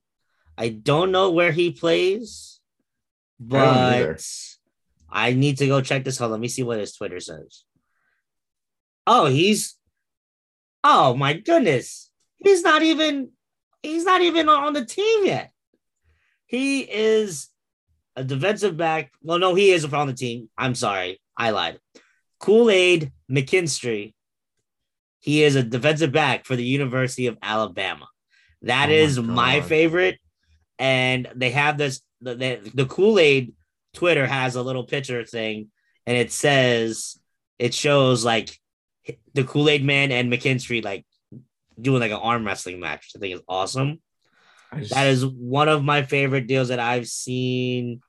I 0.57 0.69
don't 0.69 1.11
know 1.11 1.31
where 1.31 1.51
he 1.51 1.71
plays, 1.71 2.59
I 3.39 3.43
but 4.07 4.25
I 5.09 5.33
need 5.33 5.57
to 5.57 5.67
go 5.67 5.81
check 5.81 6.03
this 6.03 6.21
out. 6.21 6.31
Let 6.31 6.39
me 6.39 6.47
see 6.47 6.63
what 6.63 6.79
his 6.79 6.93
Twitter 6.93 7.19
says. 7.19 7.63
Oh, 9.05 9.25
he's. 9.25 9.75
Oh 10.83 11.15
my 11.15 11.33
goodness, 11.33 12.09
he's 12.37 12.61
not 12.63 12.83
even. 12.83 13.31
He's 13.83 14.05
not 14.05 14.21
even 14.21 14.49
on 14.49 14.73
the 14.73 14.85
team 14.85 15.25
yet. 15.25 15.51
He 16.47 16.81
is 16.81 17.49
a 18.15 18.23
defensive 18.23 18.77
back. 18.77 19.11
Well, 19.21 19.39
no, 19.39 19.55
he 19.55 19.71
is 19.71 19.85
on 19.85 20.07
the 20.07 20.13
team. 20.13 20.49
I'm 20.57 20.73
sorry, 20.73 21.19
I 21.37 21.51
lied. 21.51 21.79
Kool 22.39 22.69
Aid 22.69 23.11
McKinstry. 23.29 24.13
He 25.19 25.43
is 25.43 25.55
a 25.55 25.63
defensive 25.63 26.11
back 26.11 26.45
for 26.45 26.55
the 26.55 26.63
University 26.63 27.27
of 27.27 27.37
Alabama. 27.41 28.07
That 28.65 28.89
Oh 28.89 28.91
my 28.91 28.95
is 28.95 29.19
my 29.19 29.59
God. 29.59 29.69
favorite. 29.69 30.19
And 30.77 31.27
they 31.35 31.51
have 31.51 31.77
this 31.77 32.01
the, 32.21 32.35
the, 32.35 32.71
the 32.73 32.85
Kool 32.85 33.17
Aid 33.19 33.53
Twitter 33.93 34.25
has 34.27 34.55
a 34.55 34.61
little 34.61 34.83
picture 34.83 35.23
thing, 35.25 35.71
and 36.05 36.17
it 36.17 36.31
says 36.31 37.17
it 37.59 37.73
shows 37.73 38.25
like 38.25 38.59
the 39.33 39.43
Kool 39.45 39.69
Aid 39.69 39.85
Man 39.85 40.11
and 40.11 40.31
McKinstry 40.31 40.83
like 40.83 41.05
doing 41.79 42.01
like 42.01 42.11
an 42.11 42.17
arm 42.17 42.45
wrestling 42.45 42.79
match. 42.79 43.07
which 43.13 43.15
I 43.15 43.19
think 43.21 43.35
is 43.35 43.41
awesome. 43.47 44.01
Just- 44.77 44.93
That 44.93 45.07
is 45.07 45.25
one 45.25 45.69
of 45.69 45.83
my 45.83 46.03
favorite 46.03 46.47
deals 46.47 46.67
that 46.69 46.79
I've 46.79 47.07
seen. 47.07 48.01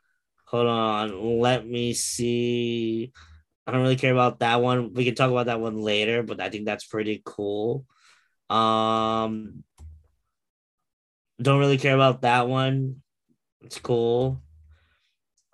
Hold 0.46 0.66
on, 0.66 1.38
let 1.40 1.66
me 1.66 1.92
see. 1.92 3.12
I 3.66 3.72
don't 3.72 3.82
really 3.82 3.96
care 3.96 4.12
about 4.12 4.38
that 4.40 4.62
one. 4.62 4.94
We 4.94 5.04
can 5.04 5.14
talk 5.16 5.30
about 5.30 5.46
that 5.46 5.60
one 5.60 5.76
later, 5.76 6.22
but 6.22 6.40
I 6.40 6.50
think 6.50 6.64
that's 6.66 6.86
pretty 6.86 7.20
cool. 7.24 7.84
Um, 8.48 9.64
don't 11.40 11.58
really 11.58 11.78
care 11.78 11.94
about 11.94 12.22
that 12.22 12.48
one. 12.48 13.02
It's 13.62 13.78
cool. 13.78 14.40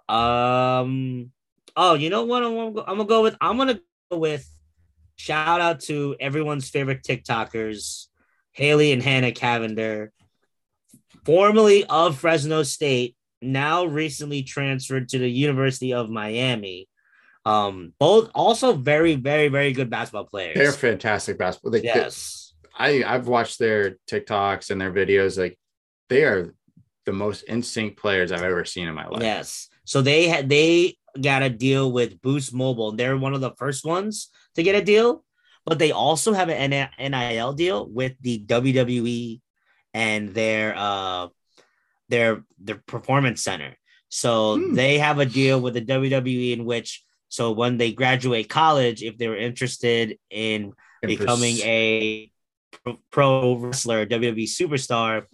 Um, 0.08 1.30
oh, 1.76 1.94
you 1.94 2.10
know 2.10 2.24
what? 2.24 2.42
I'm 2.42 2.54
gonna 2.54 2.72
go, 2.72 2.84
I'm 2.86 2.96
gonna 2.96 3.08
go 3.08 3.22
with. 3.22 3.36
I'm 3.40 3.56
gonna 3.56 3.80
go 4.10 4.18
with. 4.18 4.48
Shout 5.16 5.60
out 5.60 5.80
to 5.80 6.16
everyone's 6.20 6.68
favorite 6.68 7.02
TikTokers, 7.02 8.06
Haley 8.52 8.92
and 8.92 9.02
Hanna 9.02 9.30
Cavinder, 9.30 10.08
formerly 11.24 11.84
of 11.84 12.18
Fresno 12.18 12.62
State, 12.62 13.16
now 13.40 13.84
recently 13.84 14.42
transferred 14.42 15.08
to 15.10 15.18
the 15.18 15.28
University 15.30 15.92
of 15.92 16.10
Miami. 16.10 16.88
Um, 17.44 17.92
both 17.98 18.30
also 18.34 18.72
very, 18.74 19.16
very, 19.16 19.48
very 19.48 19.72
good 19.72 19.90
basketball 19.90 20.26
players. 20.26 20.56
They're 20.56 20.72
fantastic 20.72 21.38
basketball. 21.38 21.72
They, 21.72 21.82
yes. 21.82 22.54
I 22.76 23.02
I've 23.04 23.28
watched 23.28 23.58
their 23.58 23.96
TikToks 24.10 24.70
and 24.70 24.80
their 24.80 24.92
videos. 24.92 25.38
Like 25.38 25.58
they 26.12 26.24
are 26.24 26.54
the 27.04 27.12
most 27.12 27.42
in 27.44 27.62
sync 27.62 27.96
players 27.96 28.32
I've 28.32 28.42
ever 28.42 28.64
seen 28.64 28.88
in 28.88 28.94
my 28.94 29.06
life. 29.06 29.22
Yes. 29.22 29.68
So 29.84 30.02
they 30.02 30.28
had 30.28 30.48
they 30.48 30.96
got 31.20 31.42
a 31.42 31.50
deal 31.50 31.90
with 31.90 32.20
Boost 32.22 32.54
Mobile. 32.54 32.92
They're 32.92 33.16
one 33.16 33.34
of 33.34 33.40
the 33.40 33.52
first 33.52 33.84
ones 33.84 34.28
to 34.54 34.62
get 34.62 34.74
a 34.74 34.84
deal, 34.84 35.24
but 35.66 35.78
they 35.78 35.92
also 35.92 36.32
have 36.32 36.48
an 36.48 36.88
NIL 36.98 37.52
deal 37.54 37.88
with 37.88 38.12
the 38.20 38.44
WWE 38.46 39.40
and 39.94 40.32
their 40.34 40.74
uh 40.76 41.28
their 42.08 42.44
their 42.58 42.82
performance 42.86 43.42
center. 43.42 43.76
So 44.08 44.58
hmm. 44.58 44.74
they 44.74 44.98
have 44.98 45.18
a 45.18 45.26
deal 45.26 45.60
with 45.60 45.74
the 45.74 45.82
WWE 45.82 46.52
in 46.52 46.64
which 46.64 47.02
so 47.28 47.52
when 47.52 47.78
they 47.78 47.92
graduate 47.92 48.50
college, 48.50 49.02
if 49.02 49.16
they're 49.16 49.38
interested 49.38 50.18
in 50.28 50.74
becoming 51.00 51.56
a 51.60 52.30
pro 53.10 53.56
wrestler, 53.56 54.06
WWE 54.06 54.44
superstar, 54.44 55.24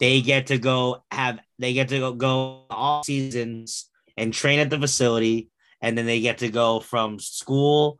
they 0.00 0.20
get 0.20 0.48
to 0.48 0.58
go 0.58 1.04
have 1.10 1.38
they 1.58 1.72
get 1.72 1.88
to 1.88 1.98
go, 1.98 2.12
go 2.12 2.66
all 2.70 3.04
seasons 3.04 3.88
and 4.16 4.32
train 4.32 4.58
at 4.58 4.70
the 4.70 4.78
facility, 4.78 5.50
and 5.80 5.96
then 5.96 6.06
they 6.06 6.20
get 6.20 6.38
to 6.38 6.48
go 6.48 6.80
from 6.80 7.18
school 7.18 7.98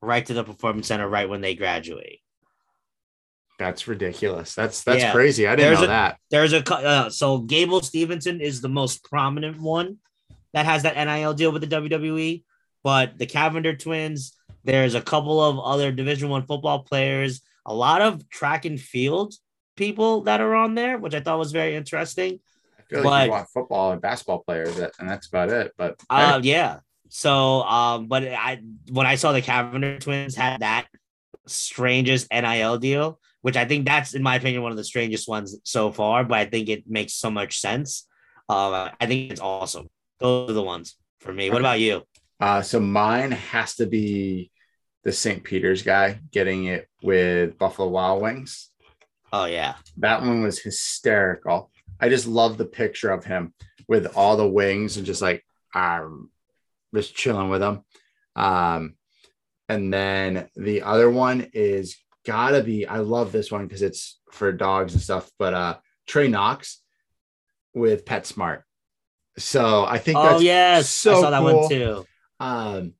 right 0.00 0.24
to 0.26 0.34
the 0.34 0.44
performance 0.44 0.88
center 0.88 1.08
right 1.08 1.28
when 1.28 1.40
they 1.40 1.54
graduate. 1.54 2.20
That's 3.58 3.88
ridiculous. 3.88 4.54
That's 4.54 4.84
that's 4.84 5.00
yeah. 5.00 5.12
crazy. 5.12 5.46
I 5.46 5.56
didn't 5.56 5.68
there's 5.68 5.78
know 5.80 5.84
a, 5.84 5.88
that. 5.88 6.18
There's 6.30 6.52
a 6.52 6.74
uh, 6.74 7.10
so 7.10 7.38
Gable 7.38 7.80
Stevenson 7.80 8.40
is 8.40 8.60
the 8.60 8.68
most 8.68 9.02
prominent 9.04 9.60
one 9.60 9.98
that 10.52 10.66
has 10.66 10.82
that 10.82 10.96
NIL 10.96 11.34
deal 11.34 11.52
with 11.52 11.68
the 11.68 11.76
WWE 11.76 12.42
but 12.86 13.18
the 13.18 13.26
Cavinder 13.26 13.76
twins, 13.76 14.36
there's 14.62 14.94
a 14.94 15.00
couple 15.00 15.42
of 15.42 15.58
other 15.58 15.90
Division 15.90 16.28
One 16.28 16.46
football 16.46 16.84
players, 16.84 17.40
a 17.66 17.74
lot 17.74 18.00
of 18.00 18.28
track 18.30 18.64
and 18.64 18.80
field 18.80 19.34
people 19.76 20.22
that 20.22 20.40
are 20.40 20.54
on 20.54 20.74
there, 20.74 20.98
which 20.98 21.14
I 21.14 21.20
thought 21.20 21.38
was 21.38 21.52
very 21.52 21.76
interesting. 21.76 22.40
I 22.78 22.82
feel 22.88 23.04
like 23.04 23.26
you 23.26 23.32
want 23.32 23.48
football 23.48 23.92
and 23.92 24.00
basketball 24.00 24.44
players, 24.44 24.78
and 24.78 25.08
that's 25.08 25.26
about 25.26 25.50
it. 25.50 25.72
But 25.76 26.00
uh, 26.08 26.40
yeah. 26.42 26.78
So, 27.08 27.62
um, 27.62 28.06
but 28.06 28.24
I 28.24 28.60
when 28.90 29.06
I 29.06 29.16
saw 29.16 29.32
the 29.32 29.42
Cavinder 29.42 30.00
twins 30.00 30.34
had 30.34 30.60
that 30.60 30.86
strangest 31.46 32.28
NIL 32.32 32.78
deal, 32.78 33.20
which 33.42 33.56
I 33.56 33.64
think 33.64 33.86
that's 33.86 34.14
in 34.14 34.22
my 34.22 34.36
opinion 34.36 34.62
one 34.62 34.72
of 34.72 34.78
the 34.78 34.84
strangest 34.84 35.28
ones 35.28 35.56
so 35.64 35.92
far, 35.92 36.24
but 36.24 36.38
I 36.38 36.46
think 36.46 36.68
it 36.68 36.84
makes 36.88 37.12
so 37.14 37.30
much 37.30 37.60
sense. 37.60 38.06
Uh, 38.48 38.90
I 39.00 39.06
think 39.06 39.32
it's 39.32 39.40
awesome. 39.40 39.88
Those 40.18 40.50
are 40.50 40.54
the 40.54 40.62
ones 40.62 40.96
for 41.20 41.32
me. 41.32 41.50
What 41.50 41.60
about 41.60 41.80
you? 41.80 42.02
Uh, 42.40 42.62
so 42.62 42.78
mine 42.80 43.32
has 43.32 43.76
to 43.76 43.86
be 43.86 44.50
the 45.06 45.12
St. 45.12 45.44
Peter's 45.44 45.82
guy 45.82 46.18
getting 46.32 46.64
it 46.64 46.88
with 47.00 47.56
Buffalo 47.58 47.88
Wild 47.88 48.20
Wings. 48.20 48.70
Oh 49.32 49.44
yeah, 49.44 49.76
that 49.98 50.20
one 50.20 50.42
was 50.42 50.58
hysterical. 50.58 51.70
I 52.00 52.08
just 52.08 52.26
love 52.26 52.58
the 52.58 52.64
picture 52.64 53.12
of 53.12 53.24
him 53.24 53.54
with 53.86 54.06
all 54.16 54.36
the 54.36 54.48
wings 54.48 54.96
and 54.96 55.06
just 55.06 55.22
like 55.22 55.44
um, 55.76 56.28
just 56.92 57.14
chilling 57.14 57.50
with 57.50 57.60
them. 57.60 57.84
Um, 58.34 58.96
and 59.68 59.94
then 59.94 60.48
the 60.56 60.82
other 60.82 61.08
one 61.08 61.50
is 61.52 61.96
gotta 62.26 62.64
be. 62.64 62.84
I 62.84 62.98
love 62.98 63.30
this 63.30 63.52
one 63.52 63.64
because 63.68 63.82
it's 63.82 64.18
for 64.32 64.50
dogs 64.50 64.94
and 64.94 65.02
stuff. 65.02 65.30
But 65.38 65.54
uh, 65.54 65.76
Trey 66.08 66.26
Knox 66.26 66.82
with 67.74 68.04
PetSmart. 68.04 68.62
So 69.38 69.84
I 69.84 69.98
think. 69.98 70.18
Oh 70.18 70.40
yes, 70.40 70.88
so 70.88 71.12
I 71.12 71.20
saw 71.20 71.30
that 71.30 71.42
cool. 71.42 71.60
one 71.60 71.68
too. 71.68 72.04
Um, 72.40 72.94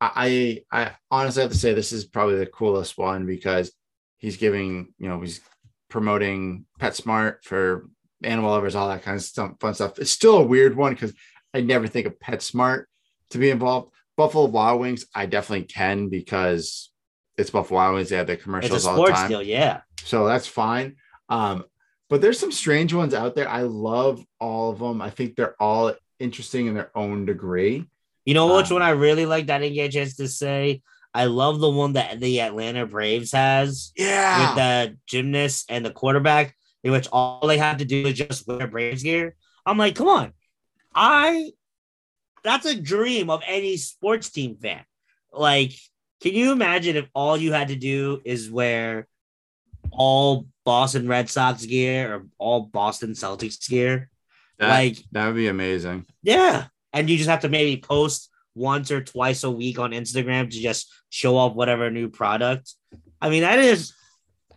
I 0.00 0.62
I 0.72 0.92
honestly 1.10 1.42
have 1.42 1.52
to 1.52 1.58
say 1.58 1.74
this 1.74 1.92
is 1.92 2.04
probably 2.04 2.36
the 2.36 2.46
coolest 2.46 2.96
one 2.96 3.26
because 3.26 3.72
he's 4.18 4.36
giving 4.36 4.94
you 4.98 5.08
know 5.08 5.20
he's 5.20 5.40
promoting 5.88 6.64
PetSmart 6.78 7.44
for 7.44 7.88
animal 8.22 8.50
lovers, 8.50 8.74
all 8.74 8.88
that 8.88 9.02
kind 9.02 9.16
of 9.16 9.22
stuff, 9.22 9.52
fun 9.60 9.74
stuff. 9.74 9.98
It's 9.98 10.10
still 10.10 10.38
a 10.38 10.44
weird 10.44 10.76
one 10.76 10.94
because 10.94 11.12
I 11.52 11.60
never 11.60 11.86
think 11.86 12.06
of 12.06 12.18
PetSmart 12.18 12.84
to 13.30 13.38
be 13.38 13.50
involved. 13.50 13.92
Buffalo 14.16 14.46
Wild 14.46 14.80
Wings, 14.80 15.06
I 15.14 15.26
definitely 15.26 15.66
can 15.66 16.08
because 16.08 16.90
it's 17.36 17.50
Buffalo 17.50 17.80
Wild 17.80 17.94
Wings. 17.96 18.08
They 18.10 18.16
have 18.16 18.26
the 18.26 18.36
commercials 18.36 18.86
all 18.86 19.02
the 19.02 19.10
time. 19.10 19.28
Deal, 19.28 19.42
yeah. 19.42 19.80
So 20.04 20.26
that's 20.26 20.46
fine. 20.46 20.96
Um, 21.28 21.64
but 22.08 22.20
there's 22.20 22.38
some 22.38 22.52
strange 22.52 22.92
ones 22.92 23.14
out 23.14 23.34
there. 23.34 23.48
I 23.48 23.62
love 23.62 24.22
all 24.40 24.72
of 24.72 24.78
them. 24.78 25.00
I 25.00 25.10
think 25.10 25.36
they're 25.36 25.60
all 25.62 25.94
interesting 26.18 26.66
in 26.66 26.74
their 26.74 26.90
own 26.96 27.24
degree. 27.24 27.86
You 28.24 28.34
know 28.34 28.56
which 28.56 28.70
one 28.70 28.82
I 28.82 28.90
really 28.90 29.26
like? 29.26 29.48
I 29.48 29.58
didn't 29.58 29.74
get 29.74 29.88
a 29.88 29.92
chance 29.92 30.16
to 30.16 30.28
say. 30.28 30.82
I 31.12 31.24
love 31.24 31.58
the 31.58 31.70
one 31.70 31.94
that 31.94 32.20
the 32.20 32.40
Atlanta 32.40 32.86
Braves 32.86 33.32
has. 33.32 33.92
Yeah. 33.96 34.40
With 34.40 34.56
the 34.56 34.96
gymnast 35.06 35.66
and 35.68 35.84
the 35.84 35.90
quarterback, 35.90 36.54
in 36.84 36.92
which 36.92 37.08
all 37.12 37.46
they 37.46 37.58
have 37.58 37.78
to 37.78 37.84
do 37.84 38.06
is 38.06 38.18
just 38.18 38.46
wear 38.46 38.66
Braves 38.66 39.02
gear. 39.02 39.34
I'm 39.66 39.78
like, 39.78 39.96
come 39.96 40.08
on. 40.08 40.32
I 40.94 41.50
that's 42.42 42.66
a 42.66 42.80
dream 42.80 43.30
of 43.30 43.42
any 43.46 43.76
sports 43.76 44.30
team 44.30 44.56
fan. 44.56 44.82
Like, 45.32 45.72
can 46.22 46.32
you 46.32 46.52
imagine 46.52 46.96
if 46.96 47.08
all 47.14 47.36
you 47.36 47.52
had 47.52 47.68
to 47.68 47.76
do 47.76 48.20
is 48.24 48.50
wear 48.50 49.06
all 49.90 50.46
Boston 50.64 51.06
Red 51.08 51.28
Sox 51.28 51.64
gear 51.64 52.14
or 52.14 52.26
all 52.38 52.62
Boston 52.62 53.12
Celtics 53.12 53.68
gear? 53.68 54.08
That, 54.58 54.68
like 54.68 54.98
that 55.12 55.26
would 55.26 55.36
be 55.36 55.48
amazing. 55.48 56.06
Yeah 56.22 56.66
and 56.92 57.08
you 57.08 57.16
just 57.16 57.30
have 57.30 57.40
to 57.40 57.48
maybe 57.48 57.80
post 57.80 58.30
once 58.54 58.90
or 58.90 59.02
twice 59.02 59.44
a 59.44 59.50
week 59.50 59.78
on 59.78 59.92
Instagram 59.92 60.50
to 60.50 60.60
just 60.60 60.92
show 61.08 61.36
off 61.36 61.54
whatever 61.54 61.90
new 61.90 62.08
product. 62.08 62.74
I 63.20 63.30
mean, 63.30 63.42
that 63.42 63.58
is, 63.58 63.92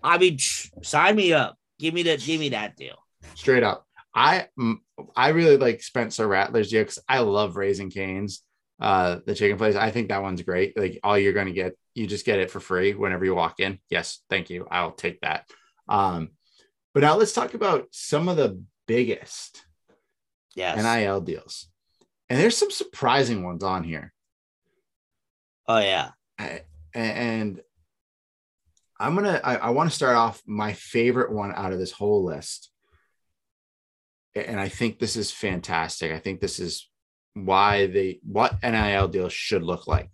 I 0.02 0.18
mean, 0.18 0.38
sign 0.40 1.16
me 1.16 1.34
up. 1.34 1.58
Give 1.80 1.94
me 1.94 2.04
that. 2.04 2.20
Give 2.20 2.40
me 2.40 2.50
that 2.50 2.76
deal. 2.76 2.98
Straight 3.36 3.64
up. 3.64 3.86
I 4.16 4.48
I 5.16 5.30
really 5.30 5.58
like 5.58 5.82
Spencer 5.82 6.28
Rattler's 6.28 6.70
deal 6.70 6.82
because 6.82 7.00
I 7.10 7.20
love 7.20 7.56
Raising 7.56 7.90
Cane's, 7.90 8.44
uh, 8.80 9.20
the 9.26 9.34
chicken 9.34 9.58
place. 9.58 9.76
I 9.76 9.92
think 9.92 10.10
that 10.10 10.22
one's 10.22 10.42
great. 10.44 10.78
Like 10.78 11.00
all 11.04 11.18
you're 11.18 11.34
gonna 11.34 11.52
get, 11.52 11.76
you 11.96 12.06
just 12.06 12.26
get 12.26 12.40
it 12.40 12.52
for 12.52 12.60
free 12.60 12.94
whenever 12.94 13.26
you 13.26 13.34
walk 13.34 13.60
in. 13.60 13.80
Yes, 13.90 14.20
thank 14.30 14.50
you. 14.50 14.68
I'll 14.70 14.92
take 14.92 15.22
that. 15.22 15.50
Um, 15.90 16.30
but 16.94 17.02
now 17.02 17.16
let's 17.16 17.34
talk 17.34 17.56
about 17.56 17.88
some 17.92 18.30
of 18.30 18.38
the 18.38 18.62
biggest 18.88 19.66
yes. 20.56 20.82
NIL 20.82 21.22
deals 21.22 21.68
and 22.30 22.40
there's 22.40 22.58
some 22.58 22.72
surprising 22.72 23.44
ones 23.44 23.64
on 23.64 23.84
here. 23.84 24.14
Oh 25.68 25.80
yeah, 25.80 26.12
I, 26.38 26.62
and 26.94 27.62
I'm 29.00 29.16
gonna. 29.16 29.40
I, 29.44 29.56
I 29.56 29.70
want 29.70 29.90
to 29.90 29.96
start 29.96 30.16
off 30.16 30.42
my 30.46 30.74
favorite 30.74 31.32
one 31.32 31.54
out 31.56 31.74
of 31.74 31.80
this 31.80 31.92
whole 31.92 32.24
list, 32.24 32.70
and 34.36 34.60
I 34.60 34.70
think 34.70 35.00
this 35.00 35.16
is 35.16 35.32
fantastic. 35.32 36.12
I 36.12 36.20
think 36.20 36.40
this 36.40 36.60
is 36.60 36.90
why 37.34 37.88
they 37.88 38.20
what 38.24 38.62
NIL 38.62 39.08
deals 39.08 39.34
should 39.34 39.64
look 39.64 39.88
like 39.88 40.10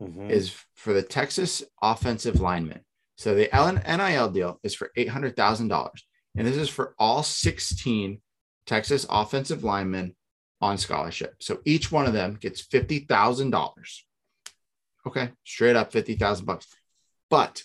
mm-hmm. 0.00 0.30
is 0.30 0.54
for 0.74 0.92
the 0.92 1.02
Texas 1.02 1.62
offensive 1.82 2.40
lineman. 2.40 2.80
So 3.16 3.34
the 3.34 3.48
NIL 3.52 4.30
deal 4.30 4.58
is 4.62 4.74
for 4.74 4.90
eight 4.96 5.08
hundred 5.08 5.36
thousand 5.36 5.68
dollars, 5.68 6.06
and 6.36 6.46
this 6.46 6.56
is 6.56 6.68
for 6.68 6.94
all 6.98 7.22
sixteen 7.22 8.20
Texas 8.66 9.06
offensive 9.08 9.62
linemen 9.62 10.14
on 10.60 10.78
scholarship. 10.78 11.36
So 11.40 11.60
each 11.64 11.92
one 11.92 12.06
of 12.06 12.12
them 12.12 12.38
gets 12.40 12.66
$50,000. 12.66 13.74
Okay, 15.06 15.30
straight 15.44 15.76
up 15.76 15.92
50,000 15.92 16.46
bucks. 16.46 16.66
But 17.28 17.62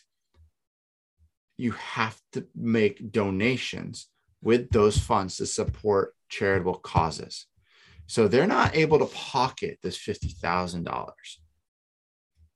you 1.57 1.71
have 1.71 2.19
to 2.33 2.45
make 2.55 3.11
donations 3.11 4.07
with 4.41 4.69
those 4.71 4.97
funds 4.97 5.37
to 5.37 5.45
support 5.45 6.15
charitable 6.29 6.75
causes. 6.75 7.45
So 8.07 8.27
they're 8.27 8.47
not 8.47 8.75
able 8.75 8.99
to 8.99 9.05
pocket 9.05 9.77
this 9.83 9.97
$50,000. 9.97 11.11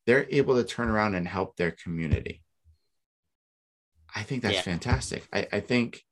They're 0.06 0.26
able 0.30 0.56
to 0.56 0.64
turn 0.64 0.90
around 0.90 1.16
and 1.16 1.28
help 1.28 1.56
their 1.56 1.72
community. 1.72 2.42
I 4.16 4.24
think 4.24 4.44
that's 4.44 4.56
yeah. 4.56 4.62
fantastic. 4.62 5.28
I, 5.34 5.48
I 5.52 5.60
think 5.60 6.04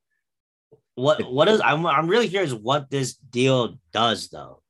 what 0.95 1.31
what 1.31 1.47
is 1.47 1.61
I'm 1.63 1.85
I'm 1.85 2.07
really 2.07 2.27
curious 2.27 2.53
what 2.53 2.89
this 2.89 3.13
deal 3.13 3.79
does 3.91 4.29
though. 4.29 4.61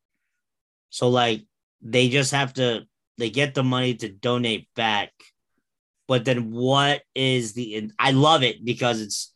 So 0.90 1.10
like 1.10 1.46
they 1.82 2.10
just 2.10 2.32
have 2.32 2.54
to 2.56 2.84
they 3.18 3.30
get 3.30 3.54
the 3.54 3.64
money 3.64 3.96
to 3.96 4.10
donate 4.10 4.68
back, 4.76 5.12
but 6.08 6.26
then 6.26 6.52
what 6.52 7.02
is 7.16 7.54
the 7.54 7.92
I 7.98 8.12
love 8.12 8.44
it 8.44 8.64
because 8.64 9.02
it's 9.02 9.34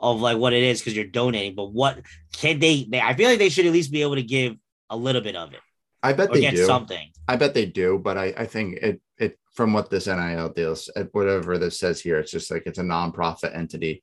of 0.00 0.20
like 0.20 0.36
what 0.36 0.52
it 0.52 0.62
is 0.62 0.80
because 0.80 0.94
you're 0.94 1.06
donating, 1.06 1.54
but 1.54 1.72
what 1.72 2.00
can 2.32 2.58
they, 2.58 2.86
they 2.90 3.00
I 3.00 3.14
feel 3.14 3.30
like 3.30 3.38
they 3.38 3.48
should 3.48 3.66
at 3.66 3.72
least 3.72 3.92
be 3.92 4.02
able 4.02 4.16
to 4.16 4.22
give 4.22 4.56
a 4.90 4.96
little 4.96 5.22
bit 5.22 5.36
of 5.36 5.52
it. 5.52 5.60
I 6.02 6.12
bet 6.12 6.32
they 6.32 6.42
get 6.42 6.56
do 6.56 6.66
something. 6.66 7.10
I 7.26 7.36
bet 7.36 7.54
they 7.54 7.66
do, 7.66 7.98
but 7.98 8.18
I, 8.18 8.34
I 8.36 8.46
think 8.46 8.76
it 8.76 9.00
it 9.18 9.38
from 9.54 9.72
what 9.72 9.88
this 9.88 10.06
NIL 10.06 10.50
deals, 10.50 10.90
whatever 11.12 11.56
this 11.58 11.78
says 11.78 12.00
here, 12.00 12.18
it's 12.18 12.30
just 12.30 12.50
like 12.50 12.64
it's 12.66 12.78
a 12.78 12.82
nonprofit 12.82 13.56
entity 13.56 14.02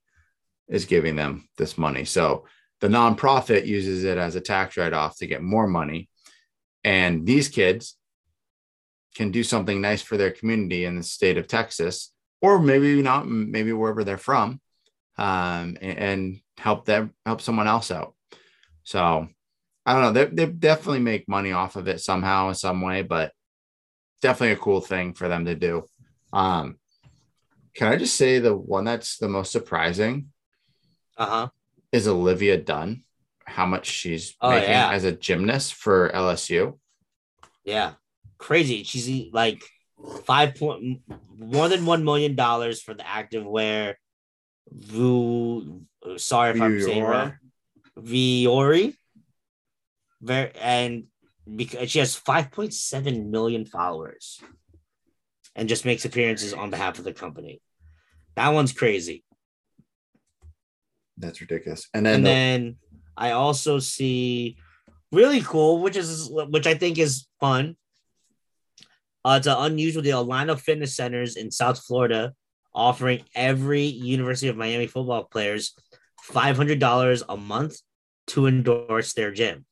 is 0.71 0.85
giving 0.85 1.15
them 1.15 1.47
this 1.57 1.77
money. 1.77 2.05
So 2.05 2.45
the 2.79 2.87
nonprofit 2.87 3.67
uses 3.67 4.03
it 4.03 4.17
as 4.17 4.35
a 4.35 4.41
tax 4.41 4.77
write 4.77 4.93
off 4.93 5.17
to 5.17 5.27
get 5.27 5.43
more 5.43 5.67
money. 5.67 6.09
And 6.83 7.27
these 7.27 7.49
kids 7.49 7.95
can 9.13 9.29
do 9.29 9.43
something 9.43 9.79
nice 9.79 10.01
for 10.01 10.17
their 10.17 10.31
community 10.31 10.85
in 10.85 10.95
the 10.95 11.03
state 11.03 11.37
of 11.37 11.47
Texas, 11.47 12.11
or 12.41 12.57
maybe 12.57 13.01
not, 13.03 13.27
maybe 13.27 13.73
wherever 13.73 14.03
they're 14.03 14.17
from, 14.17 14.59
um, 15.17 15.77
and, 15.81 16.39
help 16.57 16.85
them 16.85 17.11
help 17.25 17.41
someone 17.41 17.67
else 17.67 17.89
out. 17.89 18.13
So 18.83 19.27
I 19.83 19.93
don't 19.93 20.01
know. 20.01 20.11
They, 20.11 20.25
they 20.25 20.45
definitely 20.45 20.99
make 20.99 21.27
money 21.27 21.51
off 21.51 21.75
of 21.75 21.87
it 21.87 21.99
somehow, 21.99 22.49
in 22.49 22.55
some 22.55 22.81
way, 22.81 23.01
but 23.01 23.31
definitely 24.21 24.53
a 24.53 24.57
cool 24.57 24.79
thing 24.79 25.13
for 25.13 25.27
them 25.27 25.45
to 25.45 25.55
do. 25.55 25.85
Um, 26.31 26.77
can 27.73 27.87
I 27.87 27.95
just 27.95 28.15
say 28.15 28.37
the 28.37 28.55
one 28.55 28.83
that's 28.83 29.17
the 29.17 29.27
most 29.27 29.51
surprising 29.51 30.30
uh-huh. 31.17 31.49
is 31.91 32.07
Olivia 32.07 32.57
Dunne? 32.57 33.03
How 33.45 33.65
much 33.65 33.87
she's 33.87 34.35
Oh, 34.41 34.51
making 34.51 34.69
yeah. 34.69 34.91
as 34.91 35.03
a 35.03 35.11
gymnast 35.11 35.73
for 35.73 36.09
LSU. 36.13 36.77
Yeah. 37.65 37.93
Crazy. 38.37 38.83
She's 38.83 39.31
like 39.33 39.61
five 40.25 40.55
point 40.55 41.01
more 41.37 41.69
than 41.69 41.85
one 41.85 42.03
million 42.03 42.35
dollars 42.35 42.81
for 42.81 42.93
the 42.93 43.07
active 43.07 43.45
wear. 43.45 43.97
Vu 44.71 45.81
sorry 46.17 46.55
if 46.55 46.61
I'm 46.61 46.81
saying 46.81 47.03
wrong. 47.03 47.33
Vuori. 47.99 48.95
Very 50.21 50.51
and 50.55 51.05
because 51.55 51.91
she 51.91 51.99
has 51.99 52.17
5.7 52.19 53.29
million 53.29 53.65
followers 53.65 54.39
and 55.55 55.67
just 55.67 55.85
makes 55.85 56.05
appearances 56.05 56.53
on 56.53 56.69
behalf 56.69 56.99
of 56.99 57.03
the 57.05 57.13
company. 57.13 57.61
That 58.35 58.49
one's 58.49 58.71
crazy. 58.71 59.23
That's 61.21 61.39
ridiculous. 61.41 61.87
And 61.93 62.05
then, 62.05 62.15
and 62.15 62.25
the- 62.25 62.29
then 62.29 62.75
I 63.15 63.31
also 63.31 63.79
see 63.79 64.57
really 65.11 65.41
cool, 65.41 65.79
which 65.79 65.95
is 65.95 66.29
which 66.29 66.67
I 66.67 66.73
think 66.73 66.97
is 66.97 67.27
fun. 67.39 67.77
Uh, 69.23 69.35
it's 69.37 69.47
an 69.47 69.55
unusual 69.57 70.01
deal. 70.01 70.23
Line 70.23 70.49
of 70.49 70.61
fitness 70.61 70.95
centers 70.95 71.35
in 71.35 71.51
South 71.51 71.79
Florida 71.83 72.33
offering 72.73 73.23
every 73.35 73.83
University 73.83 74.47
of 74.47 74.57
Miami 74.57 74.87
football 74.87 75.25
players 75.25 75.75
five 76.21 76.57
hundred 76.57 76.79
dollars 76.79 77.21
a 77.29 77.37
month 77.37 77.77
to 78.27 78.47
endorse 78.47 79.13
their 79.13 79.31
gym. 79.31 79.65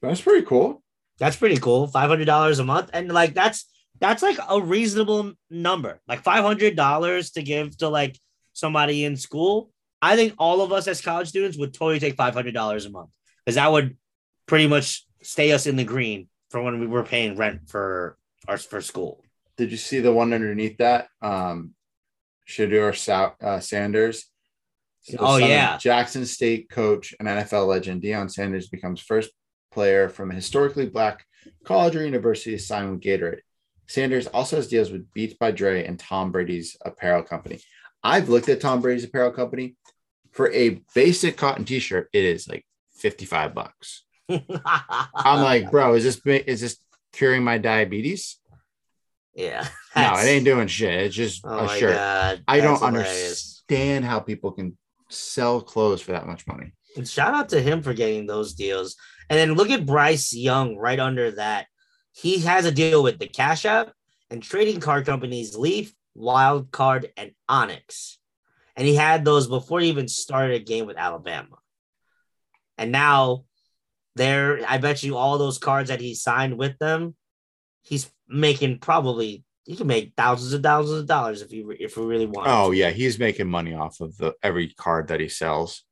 that's 0.00 0.20
pretty 0.20 0.46
cool. 0.46 0.82
That's 1.18 1.36
pretty 1.36 1.56
cool. 1.58 1.86
Five 1.88 2.08
hundred 2.08 2.26
dollars 2.26 2.58
a 2.60 2.64
month, 2.64 2.90
and 2.92 3.10
like 3.10 3.34
that's 3.34 3.66
that's 4.00 4.22
like 4.22 4.38
a 4.48 4.60
reasonable 4.60 5.32
number. 5.50 6.00
Like 6.06 6.22
five 6.22 6.44
hundred 6.44 6.76
dollars 6.76 7.32
to 7.32 7.42
give 7.42 7.76
to 7.78 7.88
like 7.88 8.16
somebody 8.52 9.04
in 9.04 9.16
school. 9.16 9.71
I 10.02 10.16
think 10.16 10.34
all 10.36 10.60
of 10.60 10.72
us 10.72 10.88
as 10.88 11.00
college 11.00 11.28
students 11.28 11.56
would 11.56 11.72
totally 11.72 12.00
take 12.00 12.16
five 12.16 12.34
hundred 12.34 12.54
dollars 12.54 12.84
a 12.84 12.90
month 12.90 13.10
because 13.44 13.54
that 13.54 13.70
would 13.70 13.96
pretty 14.46 14.66
much 14.66 15.06
stay 15.22 15.52
us 15.52 15.66
in 15.66 15.76
the 15.76 15.84
green 15.84 16.28
for 16.50 16.60
when 16.60 16.80
we 16.80 16.86
were 16.86 17.04
paying 17.04 17.36
rent 17.36 17.68
for 17.68 18.18
our 18.48 18.58
for 18.58 18.80
school. 18.80 19.24
Did 19.56 19.70
you 19.70 19.76
see 19.76 20.00
the 20.00 20.12
one 20.12 20.32
underneath 20.32 20.78
that? 20.78 21.06
Um, 21.22 21.74
Shedeur 22.48 22.96
Sa- 22.96 23.34
uh, 23.40 23.60
Sanders. 23.60 24.26
the 25.08 25.18
Oh, 25.20 25.36
yeah. 25.36 25.78
Jackson 25.78 26.26
State 26.26 26.68
coach 26.68 27.14
and 27.18 27.28
NFL 27.28 27.68
legend 27.68 28.02
Deion 28.02 28.30
Sanders 28.30 28.68
becomes 28.68 29.00
first 29.00 29.30
player 29.70 30.08
from 30.08 30.30
a 30.30 30.34
historically 30.34 30.86
black 30.86 31.24
college 31.64 31.96
or 31.96 32.04
university 32.04 32.56
to 32.56 32.62
sign 32.62 32.90
with 32.90 33.00
Gatorade. 33.00 33.40
Sanders 33.88 34.26
also 34.28 34.56
has 34.56 34.68
deals 34.68 34.90
with 34.90 35.10
Beats 35.12 35.34
by 35.34 35.50
Dre 35.50 35.84
and 35.84 35.98
Tom 35.98 36.32
Brady's 36.32 36.76
apparel 36.84 37.22
company. 37.22 37.60
I've 38.02 38.28
looked 38.28 38.48
at 38.48 38.60
Tom 38.60 38.80
Brady's 38.80 39.04
apparel 39.04 39.32
company. 39.32 39.76
For 40.32 40.50
a 40.52 40.80
basic 40.94 41.36
cotton 41.36 41.64
t-shirt, 41.64 42.08
it 42.12 42.24
is 42.24 42.48
like 42.48 42.64
55 42.96 43.54
bucks. 43.54 44.02
I'm 44.28 44.42
like, 45.42 45.70
bro, 45.70 45.94
is 45.94 46.04
this 46.04 46.20
is 46.46 46.60
this 46.60 46.78
curing 47.12 47.44
my 47.44 47.58
diabetes? 47.58 48.38
yeah. 49.34 49.66
No, 49.96 50.14
it 50.16 50.24
ain't 50.26 50.44
doing 50.44 50.68
shit. 50.68 51.02
It's 51.06 51.14
just 51.14 51.42
Oh 51.44 51.66
a 51.66 51.78
shirt. 51.78 51.94
god. 51.94 52.42
I 52.48 52.60
don't 52.60 52.78
hilarious. 52.78 53.62
understand 53.66 54.04
how 54.04 54.20
people 54.20 54.52
can 54.52 54.76
sell 55.10 55.60
clothes 55.60 56.00
for 56.02 56.12
that 56.12 56.26
much 56.26 56.46
money. 56.46 56.72
And 56.96 57.08
shout 57.08 57.34
out 57.34 57.48
to 57.50 57.60
him 57.60 57.82
for 57.82 57.94
getting 57.94 58.26
those 58.26 58.54
deals. 58.54 58.96
And 59.30 59.38
then 59.38 59.54
look 59.54 59.70
at 59.70 59.86
Bryce 59.86 60.32
Young 60.34 60.76
right 60.76 60.98
under 61.00 61.30
that. 61.32 61.66
He 62.12 62.40
has 62.40 62.66
a 62.66 62.72
deal 62.72 63.02
with 63.02 63.18
the 63.18 63.26
Cash 63.26 63.64
App 63.64 63.92
and 64.30 64.42
trading 64.42 64.80
card 64.80 65.06
companies 65.06 65.56
Leaf, 65.56 65.94
Wildcard, 66.16 67.10
and 67.16 67.32
Onyx. 67.48 68.18
And 68.76 68.86
he 68.86 68.94
had 68.94 69.24
those 69.24 69.46
before 69.48 69.80
he 69.80 69.88
even 69.88 70.08
started 70.08 70.54
a 70.54 70.64
game 70.64 70.86
with 70.86 70.96
Alabama. 70.96 71.56
And 72.78 72.90
now 72.90 73.44
there, 74.16 74.60
I 74.66 74.78
bet 74.78 75.02
you 75.02 75.16
all 75.16 75.38
those 75.38 75.58
cards 75.58 75.88
that 75.90 76.00
he 76.00 76.14
signed 76.14 76.56
with 76.56 76.78
them, 76.78 77.14
he's 77.82 78.10
making 78.28 78.78
probably 78.78 79.44
he 79.64 79.76
can 79.76 79.86
make 79.86 80.14
thousands 80.16 80.54
and 80.54 80.62
thousands 80.62 81.00
of 81.00 81.06
dollars 81.06 81.40
if 81.40 81.50
he 81.50 81.64
if 81.78 81.96
we 81.96 82.04
really 82.04 82.26
want. 82.26 82.48
Oh 82.48 82.70
yeah, 82.72 82.90
he's 82.90 83.18
making 83.18 83.48
money 83.48 83.74
off 83.74 84.00
of 84.00 84.16
the 84.16 84.34
every 84.42 84.68
card 84.70 85.08
that 85.08 85.20
he 85.20 85.28
sells 85.28 85.84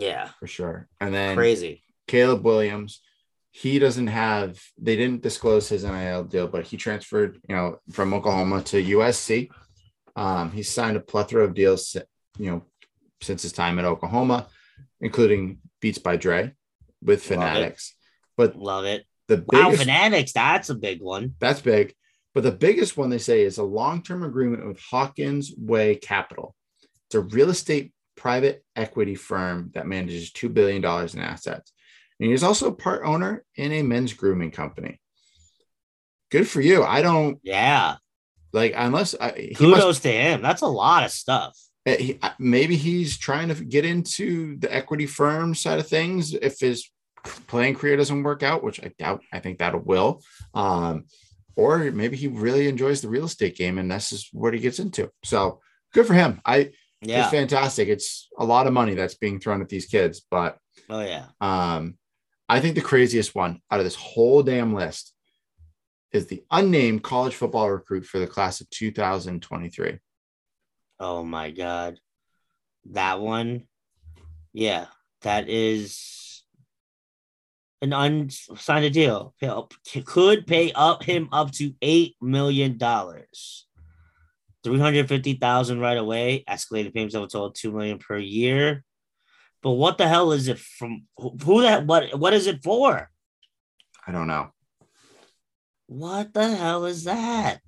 yeah, 0.00 0.28
for 0.38 0.46
sure. 0.46 0.88
And 1.00 1.12
then 1.14 1.36
crazy. 1.36 1.82
Caleb 2.06 2.44
Williams, 2.44 3.00
he 3.50 3.78
doesn't 3.78 4.06
have. 4.08 4.60
They 4.78 4.96
didn't 4.96 5.22
disclose 5.22 5.68
his 5.68 5.84
NIL 5.84 6.24
deal, 6.24 6.48
but 6.48 6.66
he 6.66 6.76
transferred, 6.76 7.38
you 7.48 7.54
know, 7.54 7.78
from 7.90 8.14
Oklahoma 8.14 8.62
to 8.64 8.82
USC. 8.82 9.50
Um, 10.16 10.50
he 10.50 10.62
signed 10.62 10.96
a 10.96 11.00
plethora 11.00 11.44
of 11.44 11.54
deals, 11.54 11.96
you 12.38 12.50
know, 12.50 12.62
since 13.20 13.42
his 13.42 13.52
time 13.52 13.78
at 13.78 13.84
Oklahoma, 13.84 14.46
including 15.00 15.58
Beats 15.80 15.98
by 15.98 16.16
Dre 16.16 16.52
with. 17.02 17.22
Fanatics. 17.22 17.94
But 18.36 18.56
Love 18.56 18.84
it. 18.84 19.04
the 19.26 19.44
Wow, 19.52 19.64
biggest 19.70 19.82
Fanatics, 19.82 20.32
that's 20.32 20.70
a 20.70 20.74
big 20.74 21.02
one. 21.02 21.34
That's 21.40 21.60
big. 21.60 21.94
But 22.34 22.44
the 22.44 22.52
biggest 22.52 22.96
one 22.96 23.10
they 23.10 23.18
say 23.18 23.42
is 23.42 23.58
a 23.58 23.64
long 23.64 24.02
term 24.02 24.22
agreement 24.22 24.66
with 24.66 24.78
Hawkins 24.80 25.52
Way 25.58 25.96
Capital. 25.96 26.54
It's 27.06 27.16
a 27.16 27.20
real 27.20 27.50
estate 27.50 27.92
private 28.16 28.64
equity 28.76 29.14
firm 29.16 29.70
that 29.74 29.86
manages 29.86 30.30
$2 30.32 30.52
billion 30.52 30.84
in 30.84 31.18
assets. 31.20 31.72
And 32.20 32.30
he's 32.30 32.42
also 32.42 32.68
a 32.68 32.74
part 32.74 33.02
owner 33.04 33.44
in 33.56 33.72
a 33.72 33.82
men's 33.82 34.12
grooming 34.12 34.50
company. 34.50 35.00
Good 36.30 36.48
for 36.48 36.60
you. 36.60 36.84
I 36.84 37.00
don't 37.02 37.38
Yeah. 37.42 37.96
like, 38.52 38.74
unless 38.76 39.14
I, 39.20 39.32
he 39.32 39.54
Kudos 39.54 39.84
must, 39.84 40.02
to 40.02 40.12
him. 40.12 40.42
That's 40.42 40.62
a 40.62 40.66
lot 40.66 41.04
of 41.04 41.10
stuff. 41.10 41.56
Eh, 41.86 41.96
he, 41.96 42.20
maybe 42.38 42.76
he's 42.76 43.18
trying 43.18 43.48
to 43.48 43.54
get 43.64 43.84
into 43.84 44.56
the 44.58 44.74
equity 44.74 45.06
firm 45.06 45.54
side 45.54 45.78
of 45.78 45.86
things 45.88 46.34
if 46.34 46.60
his 46.60 46.90
playing 47.46 47.74
career 47.74 47.96
doesn't 47.96 48.22
work 48.22 48.42
out, 48.42 48.62
which 48.62 48.82
I 48.82 48.92
doubt. 48.98 49.22
I 49.32 49.40
think 49.40 49.58
that 49.58 49.84
will. 49.84 50.22
Um, 50.54 51.04
or 51.56 51.78
maybe 51.90 52.16
he 52.16 52.28
really 52.28 52.68
enjoys 52.68 53.00
the 53.00 53.08
real 53.08 53.24
estate 53.24 53.56
game 53.56 53.78
and 53.78 53.90
that's 53.90 54.10
just 54.10 54.28
what 54.32 54.54
he 54.54 54.60
gets 54.60 54.78
into. 54.78 55.10
So 55.24 55.60
good 55.92 56.06
for 56.06 56.14
him. 56.14 56.40
I 56.44 56.70
Yeah. 57.02 57.22
it's 57.22 57.30
fantastic. 57.32 57.88
It's 57.88 58.28
a 58.38 58.44
lot 58.44 58.66
of 58.68 58.72
money 58.72 58.94
that's 58.94 59.16
being 59.16 59.40
thrown 59.40 59.60
at 59.60 59.68
these 59.68 59.86
kids, 59.86 60.22
but 60.30 60.56
Oh 60.88 61.00
yeah. 61.00 61.26
um, 61.40 61.98
I 62.48 62.60
think 62.60 62.76
the 62.76 62.80
craziest 62.80 63.34
one 63.34 63.60
out 63.70 63.80
of 63.80 63.84
this 63.84 63.96
whole 63.96 64.42
damn 64.42 64.72
list 64.74 65.12
is 66.12 66.26
the 66.26 66.42
unnamed 66.50 67.02
college 67.02 67.34
football 67.34 67.68
recruit 67.70 68.06
for 68.06 68.18
the 68.18 68.26
class 68.26 68.60
of 68.60 68.70
2023. 68.70 69.98
Oh 71.00 71.22
my 71.22 71.50
god. 71.50 71.98
That 72.90 73.20
one. 73.20 73.64
Yeah. 74.52 74.86
That 75.22 75.48
is 75.48 76.42
an 77.82 77.92
unsigned 77.92 78.92
deal. 78.92 79.34
Could 80.04 80.46
pay 80.46 80.72
up 80.72 81.02
him 81.02 81.28
up 81.32 81.52
to 81.52 81.74
eight 81.82 82.16
million 82.20 82.78
dollars. 82.78 83.66
350,000 84.64 85.78
right 85.80 85.96
away, 85.96 86.44
escalated 86.48 86.92
payments 86.92 87.14
of 87.14 87.22
a 87.22 87.26
total 87.26 87.46
of 87.46 87.54
2 87.54 87.72
million 87.72 87.98
per 87.98 88.18
year. 88.18 88.84
But 89.62 89.72
what 89.72 89.98
the 89.98 90.08
hell 90.08 90.32
is 90.32 90.48
it 90.48 90.58
from 90.58 91.04
who 91.16 91.62
that 91.62 91.86
what 91.86 92.18
what 92.18 92.32
is 92.32 92.46
it 92.46 92.62
for? 92.62 93.10
I 94.06 94.12
don't 94.12 94.28
know. 94.28 94.50
What 95.86 96.32
the 96.32 96.54
hell 96.54 96.84
is 96.84 97.04
that? 97.04 97.62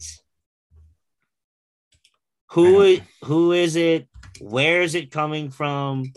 Who 2.52 2.82
is 2.82 3.01
who 3.24 3.52
is 3.52 3.77
it? 3.77 4.09
Where 4.40 4.82
is 4.82 4.94
it 4.94 5.10
coming 5.10 5.51
from? 5.51 6.12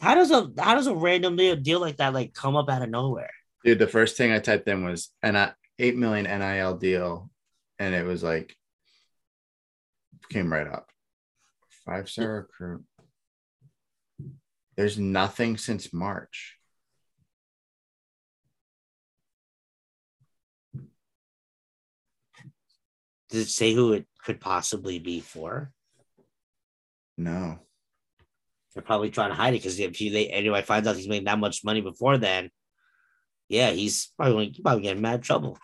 How 0.00 0.14
does 0.14 0.30
a 0.30 0.50
how 0.58 0.74
does 0.74 0.86
a 0.86 0.94
random 0.94 1.36
deal, 1.36 1.56
deal 1.56 1.80
like 1.80 1.98
that 1.98 2.14
like 2.14 2.34
come 2.34 2.56
up 2.56 2.68
out 2.68 2.82
of 2.82 2.90
nowhere? 2.90 3.30
Dude, 3.64 3.78
the 3.78 3.86
first 3.86 4.16
thing 4.16 4.32
I 4.32 4.38
typed 4.38 4.68
in 4.68 4.84
was 4.84 5.10
an 5.22 5.36
uh, 5.36 5.52
8 5.78 5.96
million 5.96 6.24
NIL 6.24 6.76
deal. 6.76 7.30
And 7.78 7.94
it 7.94 8.04
was 8.04 8.22
like, 8.22 8.54
came 10.30 10.52
right 10.52 10.66
up. 10.66 10.88
Five 11.84 12.08
star 12.08 12.48
recruit. 12.48 12.84
There's 14.76 14.98
nothing 14.98 15.56
since 15.56 15.92
March. 15.92 16.56
Does 23.30 23.42
it 23.42 23.50
say 23.50 23.72
who 23.72 23.92
it 23.92 24.06
could 24.24 24.40
possibly 24.40 24.98
be 24.98 25.20
for? 25.20 25.72
No. 27.16 27.58
They're 28.74 28.82
probably 28.82 29.10
trying 29.10 29.30
to 29.30 29.36
hide 29.36 29.54
it 29.54 29.58
because 29.58 29.78
if 29.78 29.96
he, 29.96 30.10
they 30.10 30.28
anyway 30.28 30.62
finds 30.62 30.88
out 30.88 30.96
he's 30.96 31.08
made 31.08 31.26
that 31.26 31.38
much 31.38 31.64
money 31.64 31.80
before 31.80 32.18
then, 32.18 32.50
yeah, 33.48 33.70
he's 33.70 34.12
probably 34.16 34.48
he's 34.48 34.60
probably 34.60 34.82
getting 34.82 35.02
mad 35.02 35.22
trouble. 35.22 35.58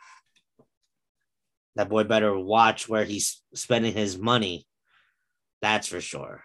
That 1.77 1.89
boy 1.89 2.05
better 2.05 2.37
watch 2.37 2.89
where 2.89 3.05
he's 3.05 3.43
spending 3.55 3.93
his 3.93 4.19
money. 4.19 4.67
That's 5.63 5.87
for 5.89 6.01
sure. 6.01 6.43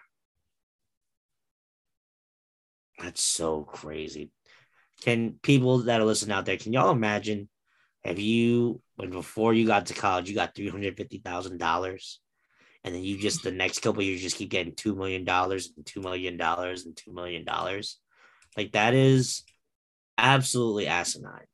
That's 2.98 3.22
so 3.22 3.62
crazy. 3.62 4.30
Can 5.02 5.38
people 5.42 5.78
that 5.78 6.00
are 6.00 6.04
listening 6.04 6.36
out 6.36 6.46
there, 6.46 6.56
can 6.56 6.72
y'all 6.72 6.90
imagine 6.90 7.48
if 8.04 8.18
you 8.18 8.80
when 8.96 9.10
before 9.10 9.54
you 9.54 9.66
got 9.66 9.86
to 9.86 9.94
college, 9.94 10.28
you 10.28 10.34
got 10.34 10.54
three 10.54 10.68
hundred 10.68 10.96
fifty 10.96 11.18
thousand 11.18 11.58
dollars, 11.58 12.20
and 12.84 12.94
then 12.94 13.02
you 13.02 13.18
just 13.18 13.42
the 13.42 13.50
next 13.52 13.80
couple 13.80 14.02
years 14.02 14.22
just 14.22 14.36
keep 14.36 14.50
getting 14.50 14.74
two 14.74 14.94
million 14.94 15.24
dollars 15.24 15.70
and 15.76 15.86
two 15.86 16.00
million 16.00 16.36
dollars 16.36 16.84
and 16.84 16.96
two 16.96 17.12
million 17.12 17.44
dollars, 17.44 17.98
like 18.56 18.72
that 18.72 18.94
is 18.94 19.42
absolutely 20.18 20.86
asinine. 20.86 21.46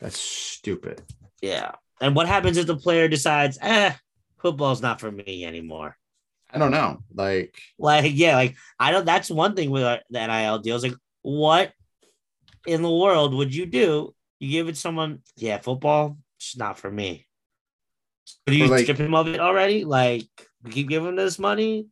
That's 0.00 0.18
stupid. 0.20 1.02
Yeah. 1.40 1.72
And 2.00 2.16
what 2.16 2.26
happens 2.26 2.56
if 2.56 2.66
the 2.66 2.76
player 2.76 3.06
decides, 3.06 3.58
eh, 3.60 3.92
football's 4.38 4.82
not 4.82 5.00
for 5.00 5.10
me 5.12 5.44
anymore? 5.44 5.96
I 6.52 6.58
don't 6.58 6.72
know. 6.72 6.98
Like, 7.14 7.56
Like, 7.78 8.12
yeah, 8.14 8.34
like 8.36 8.56
I 8.78 8.90
don't. 8.90 9.06
That's 9.06 9.30
one 9.30 9.54
thing 9.54 9.70
with 9.70 9.84
our- 9.84 10.02
the 10.10 10.26
NIL 10.26 10.58
deals. 10.58 10.82
Like, 10.82 10.96
what 11.22 11.72
in 12.66 12.82
the 12.82 12.90
world 12.90 13.34
would 13.34 13.54
you 13.54 13.66
do? 13.66 14.14
You 14.42 14.50
give 14.50 14.66
it 14.68 14.76
someone, 14.76 15.20
yeah, 15.36 15.58
football, 15.58 16.18
it's 16.36 16.56
not 16.56 16.76
for 16.76 16.90
me. 16.90 17.28
Do 18.46 18.56
you 18.56 18.66
like- 18.66 18.82
strip 18.82 18.98
him 18.98 19.14
of 19.14 19.28
it 19.28 19.38
already? 19.38 19.84
Like, 19.84 20.26
we 20.64 20.72
keep 20.72 20.88
giving 20.88 21.14
this 21.14 21.38
money? 21.38 21.86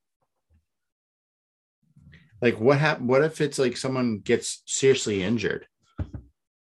like 2.43 2.59
what 2.59 2.79
hap- 2.79 3.01
What 3.01 3.23
if 3.23 3.41
it's 3.41 3.59
like 3.59 3.77
someone 3.77 4.19
gets 4.19 4.63
seriously 4.67 5.23
injured? 5.23 5.67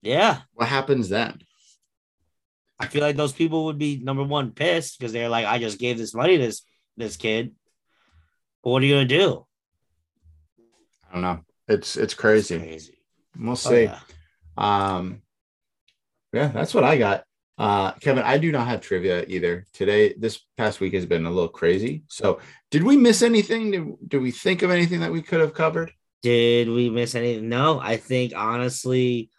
Yeah, 0.02 0.42
What 0.52 0.68
happens 0.68 1.08
then? 1.08 1.38
I 2.78 2.86
feel 2.88 3.02
like 3.02 3.16
those 3.16 3.32
people 3.32 3.66
would 3.66 3.78
be 3.78 3.98
number 4.02 4.24
one 4.24 4.50
pissed 4.52 4.98
because 4.98 5.12
they're 5.12 5.28
like, 5.30 5.46
I 5.46 5.58
just 5.58 5.78
gave 5.78 5.96
this 5.96 6.12
money 6.14 6.36
to 6.36 6.42
this 6.44 6.62
this 6.98 7.16
kid. 7.16 7.54
But 8.62 8.70
what 8.70 8.82
are 8.82 8.86
you 8.86 8.94
gonna 8.96 9.06
do? 9.06 9.46
I 11.08 11.12
don't 11.14 11.22
know. 11.22 11.40
It's 11.68 11.96
it's 11.96 12.12
It's 12.12 12.14
crazy. 12.14 12.58
crazy. 12.58 12.98
We'll 13.38 13.52
Oh, 13.52 13.54
see. 13.54 13.84
yeah. 13.84 14.00
Um, 14.58 15.22
yeah, 16.32 16.48
that's 16.48 16.74
what 16.74 16.84
I 16.84 16.96
got. 16.98 17.24
Uh, 17.58 17.92
Kevin, 17.92 18.22
I 18.22 18.38
do 18.38 18.50
not 18.50 18.66
have 18.68 18.80
trivia 18.80 19.24
either. 19.28 19.66
Today, 19.74 20.14
this 20.16 20.40
past 20.56 20.80
week 20.80 20.94
has 20.94 21.04
been 21.04 21.26
a 21.26 21.30
little 21.30 21.48
crazy. 21.48 22.04
So, 22.08 22.40
did 22.70 22.82
we 22.82 22.96
miss 22.96 23.20
anything? 23.20 23.70
Did, 23.70 24.08
did 24.08 24.22
we 24.22 24.30
think 24.30 24.62
of 24.62 24.70
anything 24.70 25.00
that 25.00 25.12
we 25.12 25.20
could 25.20 25.40
have 25.40 25.52
covered? 25.52 25.92
Did 26.22 26.68
we 26.70 26.88
miss 26.88 27.14
anything? 27.14 27.48
No, 27.48 27.78
I 27.78 27.98
think 27.98 28.32
honestly, 28.34 29.30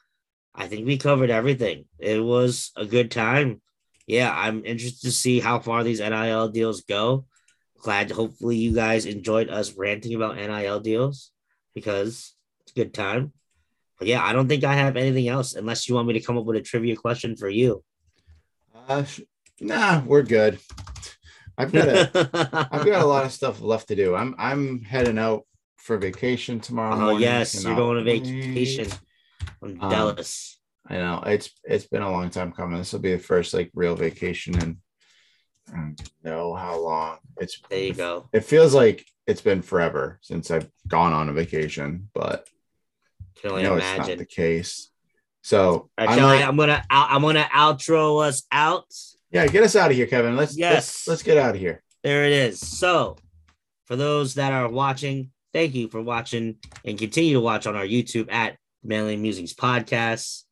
I 0.54 0.68
think 0.68 0.86
we 0.86 0.98
covered 0.98 1.30
everything. 1.30 1.86
It 1.98 2.24
was 2.24 2.72
a 2.76 2.86
good 2.86 3.10
time. 3.10 3.62
Yeah, 4.06 4.32
I'm 4.36 4.66
interested 4.66 5.02
to 5.08 5.12
see 5.12 5.40
how 5.40 5.60
far 5.60 5.84
these 5.84 6.00
NIL 6.00 6.50
deals 6.50 6.82
go. 6.82 7.26
Glad 7.82 8.12
hopefully 8.12 8.58
you 8.58 8.76
guys 8.76 9.06
enjoyed 9.06 9.50
us 9.50 9.74
ranting 9.74 10.14
about 10.14 10.36
NIL 10.36 10.80
deals 10.80 11.32
because 11.74 12.36
it's 12.62 12.72
a 12.72 12.76
good 12.76 12.94
time. 12.94 13.34
But 14.02 14.08
yeah, 14.08 14.26
I 14.26 14.34
don't 14.34 14.48
think 14.48 14.64
I 14.64 14.74
have 14.74 14.98
anything 14.98 15.28
else 15.28 15.54
unless 15.54 15.88
you 15.88 15.94
want 15.94 16.08
me 16.08 16.16
to 16.16 16.22
come 16.22 16.36
up 16.36 16.44
with 16.46 16.58
a 16.58 16.62
trivia 16.62 16.96
question 16.96 17.36
for 17.36 17.48
you. 17.48 17.84
Uh, 18.88 19.04
nah, 19.60 20.02
we're 20.04 20.24
good. 20.24 20.58
I've 21.56 21.72
got 21.72 21.88
a 21.88 22.68
I've 22.72 22.84
got 22.84 23.04
a 23.04 23.06
lot 23.06 23.26
of 23.26 23.32
stuff 23.32 23.62
left 23.62 23.90
to 23.90 23.96
do. 23.96 24.16
I'm 24.16 24.34
I'm 24.40 24.82
heading 24.82 25.20
out 25.20 25.44
for 25.78 26.00
vacation 26.00 26.60
tomorrow. 26.60 26.96
Oh 26.96 27.00
morning. 27.00 27.22
yes, 27.22 27.64
you're 27.64 27.76
going 27.76 27.98
to 27.98 28.04
vacation. 28.04 28.88
I'm 29.62 29.80
Um, 29.80 29.92
jealous. 29.92 30.60
I 30.90 30.96
know 30.96 31.22
it's 31.24 31.52
it's 31.64 31.86
been 31.86 32.02
a 32.02 32.10
long 32.12 32.32
time 32.32 32.54
coming. 32.54 32.80
This 32.80 32.94
will 32.94 33.02
be 33.02 33.12
the 33.12 33.20
first 33.20 33.54
like 33.54 33.70
real 33.76 33.96
vacation 33.96 34.56
and 34.64 34.78
I 35.72 35.78
don't 35.78 36.12
know 36.24 36.56
how 36.56 36.80
long. 36.80 37.18
It's 37.40 37.62
There 37.70 37.84
you 37.84 37.94
go. 37.94 38.30
it 38.34 38.46
feels 38.46 38.74
like 38.74 39.06
it's 39.28 39.42
been 39.42 39.62
forever 39.62 40.18
since 40.24 40.50
I've 40.50 40.72
gone 40.88 41.14
on 41.14 41.30
a 41.30 41.34
vacation, 41.34 42.10
but 42.16 42.48
Can 43.40 43.50
I 43.50 43.54
only 43.54 43.64
know 43.64 43.76
it's 43.76 43.86
not 43.86 43.96
imagine. 43.98 44.18
the 44.20 44.26
case. 44.26 44.90
So 45.44 45.90
right, 45.98 46.10
I'm 46.10 46.18
Kelly, 46.18 46.38
like- 46.38 46.46
I'm 46.48 46.58
gonna 46.58 46.84
I'm 46.90 47.22
gonna 47.22 47.48
outro 47.54 48.24
us 48.28 48.44
out. 48.52 48.86
yeah, 49.32 49.48
get 49.48 49.64
us 49.64 49.76
out 49.76 49.90
of 49.92 49.98
here, 49.98 50.06
Kevin. 50.08 50.36
Let's 50.36 50.58
Yes. 50.58 50.74
let's, 50.74 51.08
let's 51.08 51.24
get 51.24 51.38
out 51.38 51.56
of 51.56 51.62
here. 51.62 51.82
There 52.04 52.26
it 52.26 52.32
is. 52.34 52.60
So, 52.60 53.16
for 53.86 53.96
those 53.96 54.36
that 54.36 54.54
are 54.54 54.70
watching, 54.70 55.32
thank 55.54 55.74
you 55.76 55.88
for 55.88 56.02
watching 56.02 56.58
and 56.86 56.98
continue 56.98 57.34
to 57.34 57.40
watch 57.42 57.66
on 57.68 57.76
our 57.76 57.86
YouTube 57.86 58.32
at 58.32 58.58
Manly 58.84 59.18
Musings 59.18 59.54
Podcast. 59.54 60.44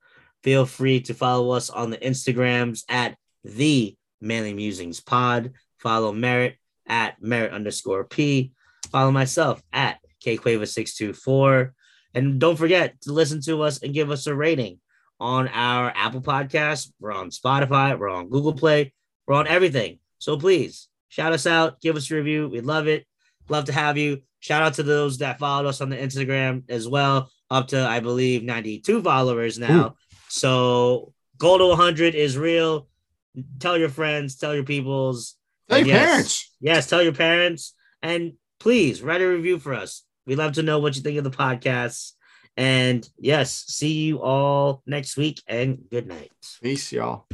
Feel 0.43 0.65
free 0.65 1.01
to 1.01 1.13
follow 1.13 1.51
us 1.51 1.69
on 1.69 1.89
the 1.89 1.97
Instagrams 1.97 2.83
at 2.89 3.15
the 3.43 3.95
Manly 4.21 4.53
Musings 4.53 5.01
Pod. 5.01 5.53
Follow 5.79 6.11
Merit 6.11 6.55
at 6.87 7.21
Merit 7.21 7.51
underscore 7.51 8.03
P. 8.05 8.51
Follow 8.91 9.11
myself 9.11 9.61
at 9.73 9.99
KQuava624. 10.25 11.71
And 12.13 12.39
don't 12.39 12.55
forget 12.55 12.99
to 13.01 13.13
listen 13.13 13.41
to 13.41 13.61
us 13.63 13.81
and 13.83 13.93
give 13.93 14.11
us 14.11 14.27
a 14.27 14.35
rating 14.35 14.79
on 15.19 15.47
our 15.49 15.91
Apple 15.95 16.21
Podcast. 16.21 16.91
We're 16.99 17.11
on 17.11 17.29
Spotify. 17.29 17.97
We're 17.97 18.09
on 18.09 18.29
Google 18.29 18.53
Play. 18.53 18.93
We're 19.27 19.35
on 19.35 19.47
everything. 19.47 19.99
So 20.17 20.37
please 20.37 20.87
shout 21.09 21.33
us 21.33 21.45
out. 21.45 21.81
Give 21.81 21.95
us 21.95 22.09
a 22.09 22.15
review. 22.15 22.49
We'd 22.49 22.65
love 22.65 22.87
it. 22.87 23.05
Love 23.47 23.65
to 23.65 23.73
have 23.73 23.97
you. 23.97 24.21
Shout 24.39 24.63
out 24.63 24.75
to 24.75 24.83
those 24.83 25.17
that 25.19 25.39
followed 25.39 25.67
us 25.67 25.81
on 25.81 25.89
the 25.89 25.97
Instagram 25.97 26.63
as 26.69 26.87
well. 26.87 27.29
Up 27.51 27.67
to, 27.69 27.79
I 27.79 27.99
believe, 27.99 28.43
92 28.43 29.01
followers 29.01 29.59
now. 29.59 29.95
So 30.29 31.13
goal 31.37 31.57
to 31.57 31.67
100 31.67 32.15
is 32.15 32.37
real. 32.37 32.87
Tell 33.59 33.77
your 33.77 33.89
friends, 33.89 34.35
tell 34.35 34.53
your 34.53 34.63
peoples. 34.63 35.35
Tell 35.67 35.79
your 35.79 35.87
yes, 35.87 36.05
parents. 36.05 36.55
Yes, 36.59 36.87
tell 36.87 37.01
your 37.01 37.13
parents. 37.13 37.73
And 38.01 38.33
please 38.59 39.01
write 39.01 39.21
a 39.21 39.27
review 39.27 39.59
for 39.59 39.73
us. 39.73 40.03
We'd 40.29 40.37
love 40.37 40.53
to 40.53 40.61
know 40.61 40.77
what 40.77 40.95
you 40.95 41.01
think 41.01 41.17
of 41.17 41.23
the 41.23 41.31
podcast. 41.31 42.11
And 42.55 43.09
yes, 43.17 43.65
see 43.65 43.93
you 43.93 44.21
all 44.21 44.83
next 44.85 45.17
week 45.17 45.41
and 45.47 45.79
good 45.89 46.05
night. 46.05 46.31
Peace, 46.61 46.91
y'all. 46.91 47.25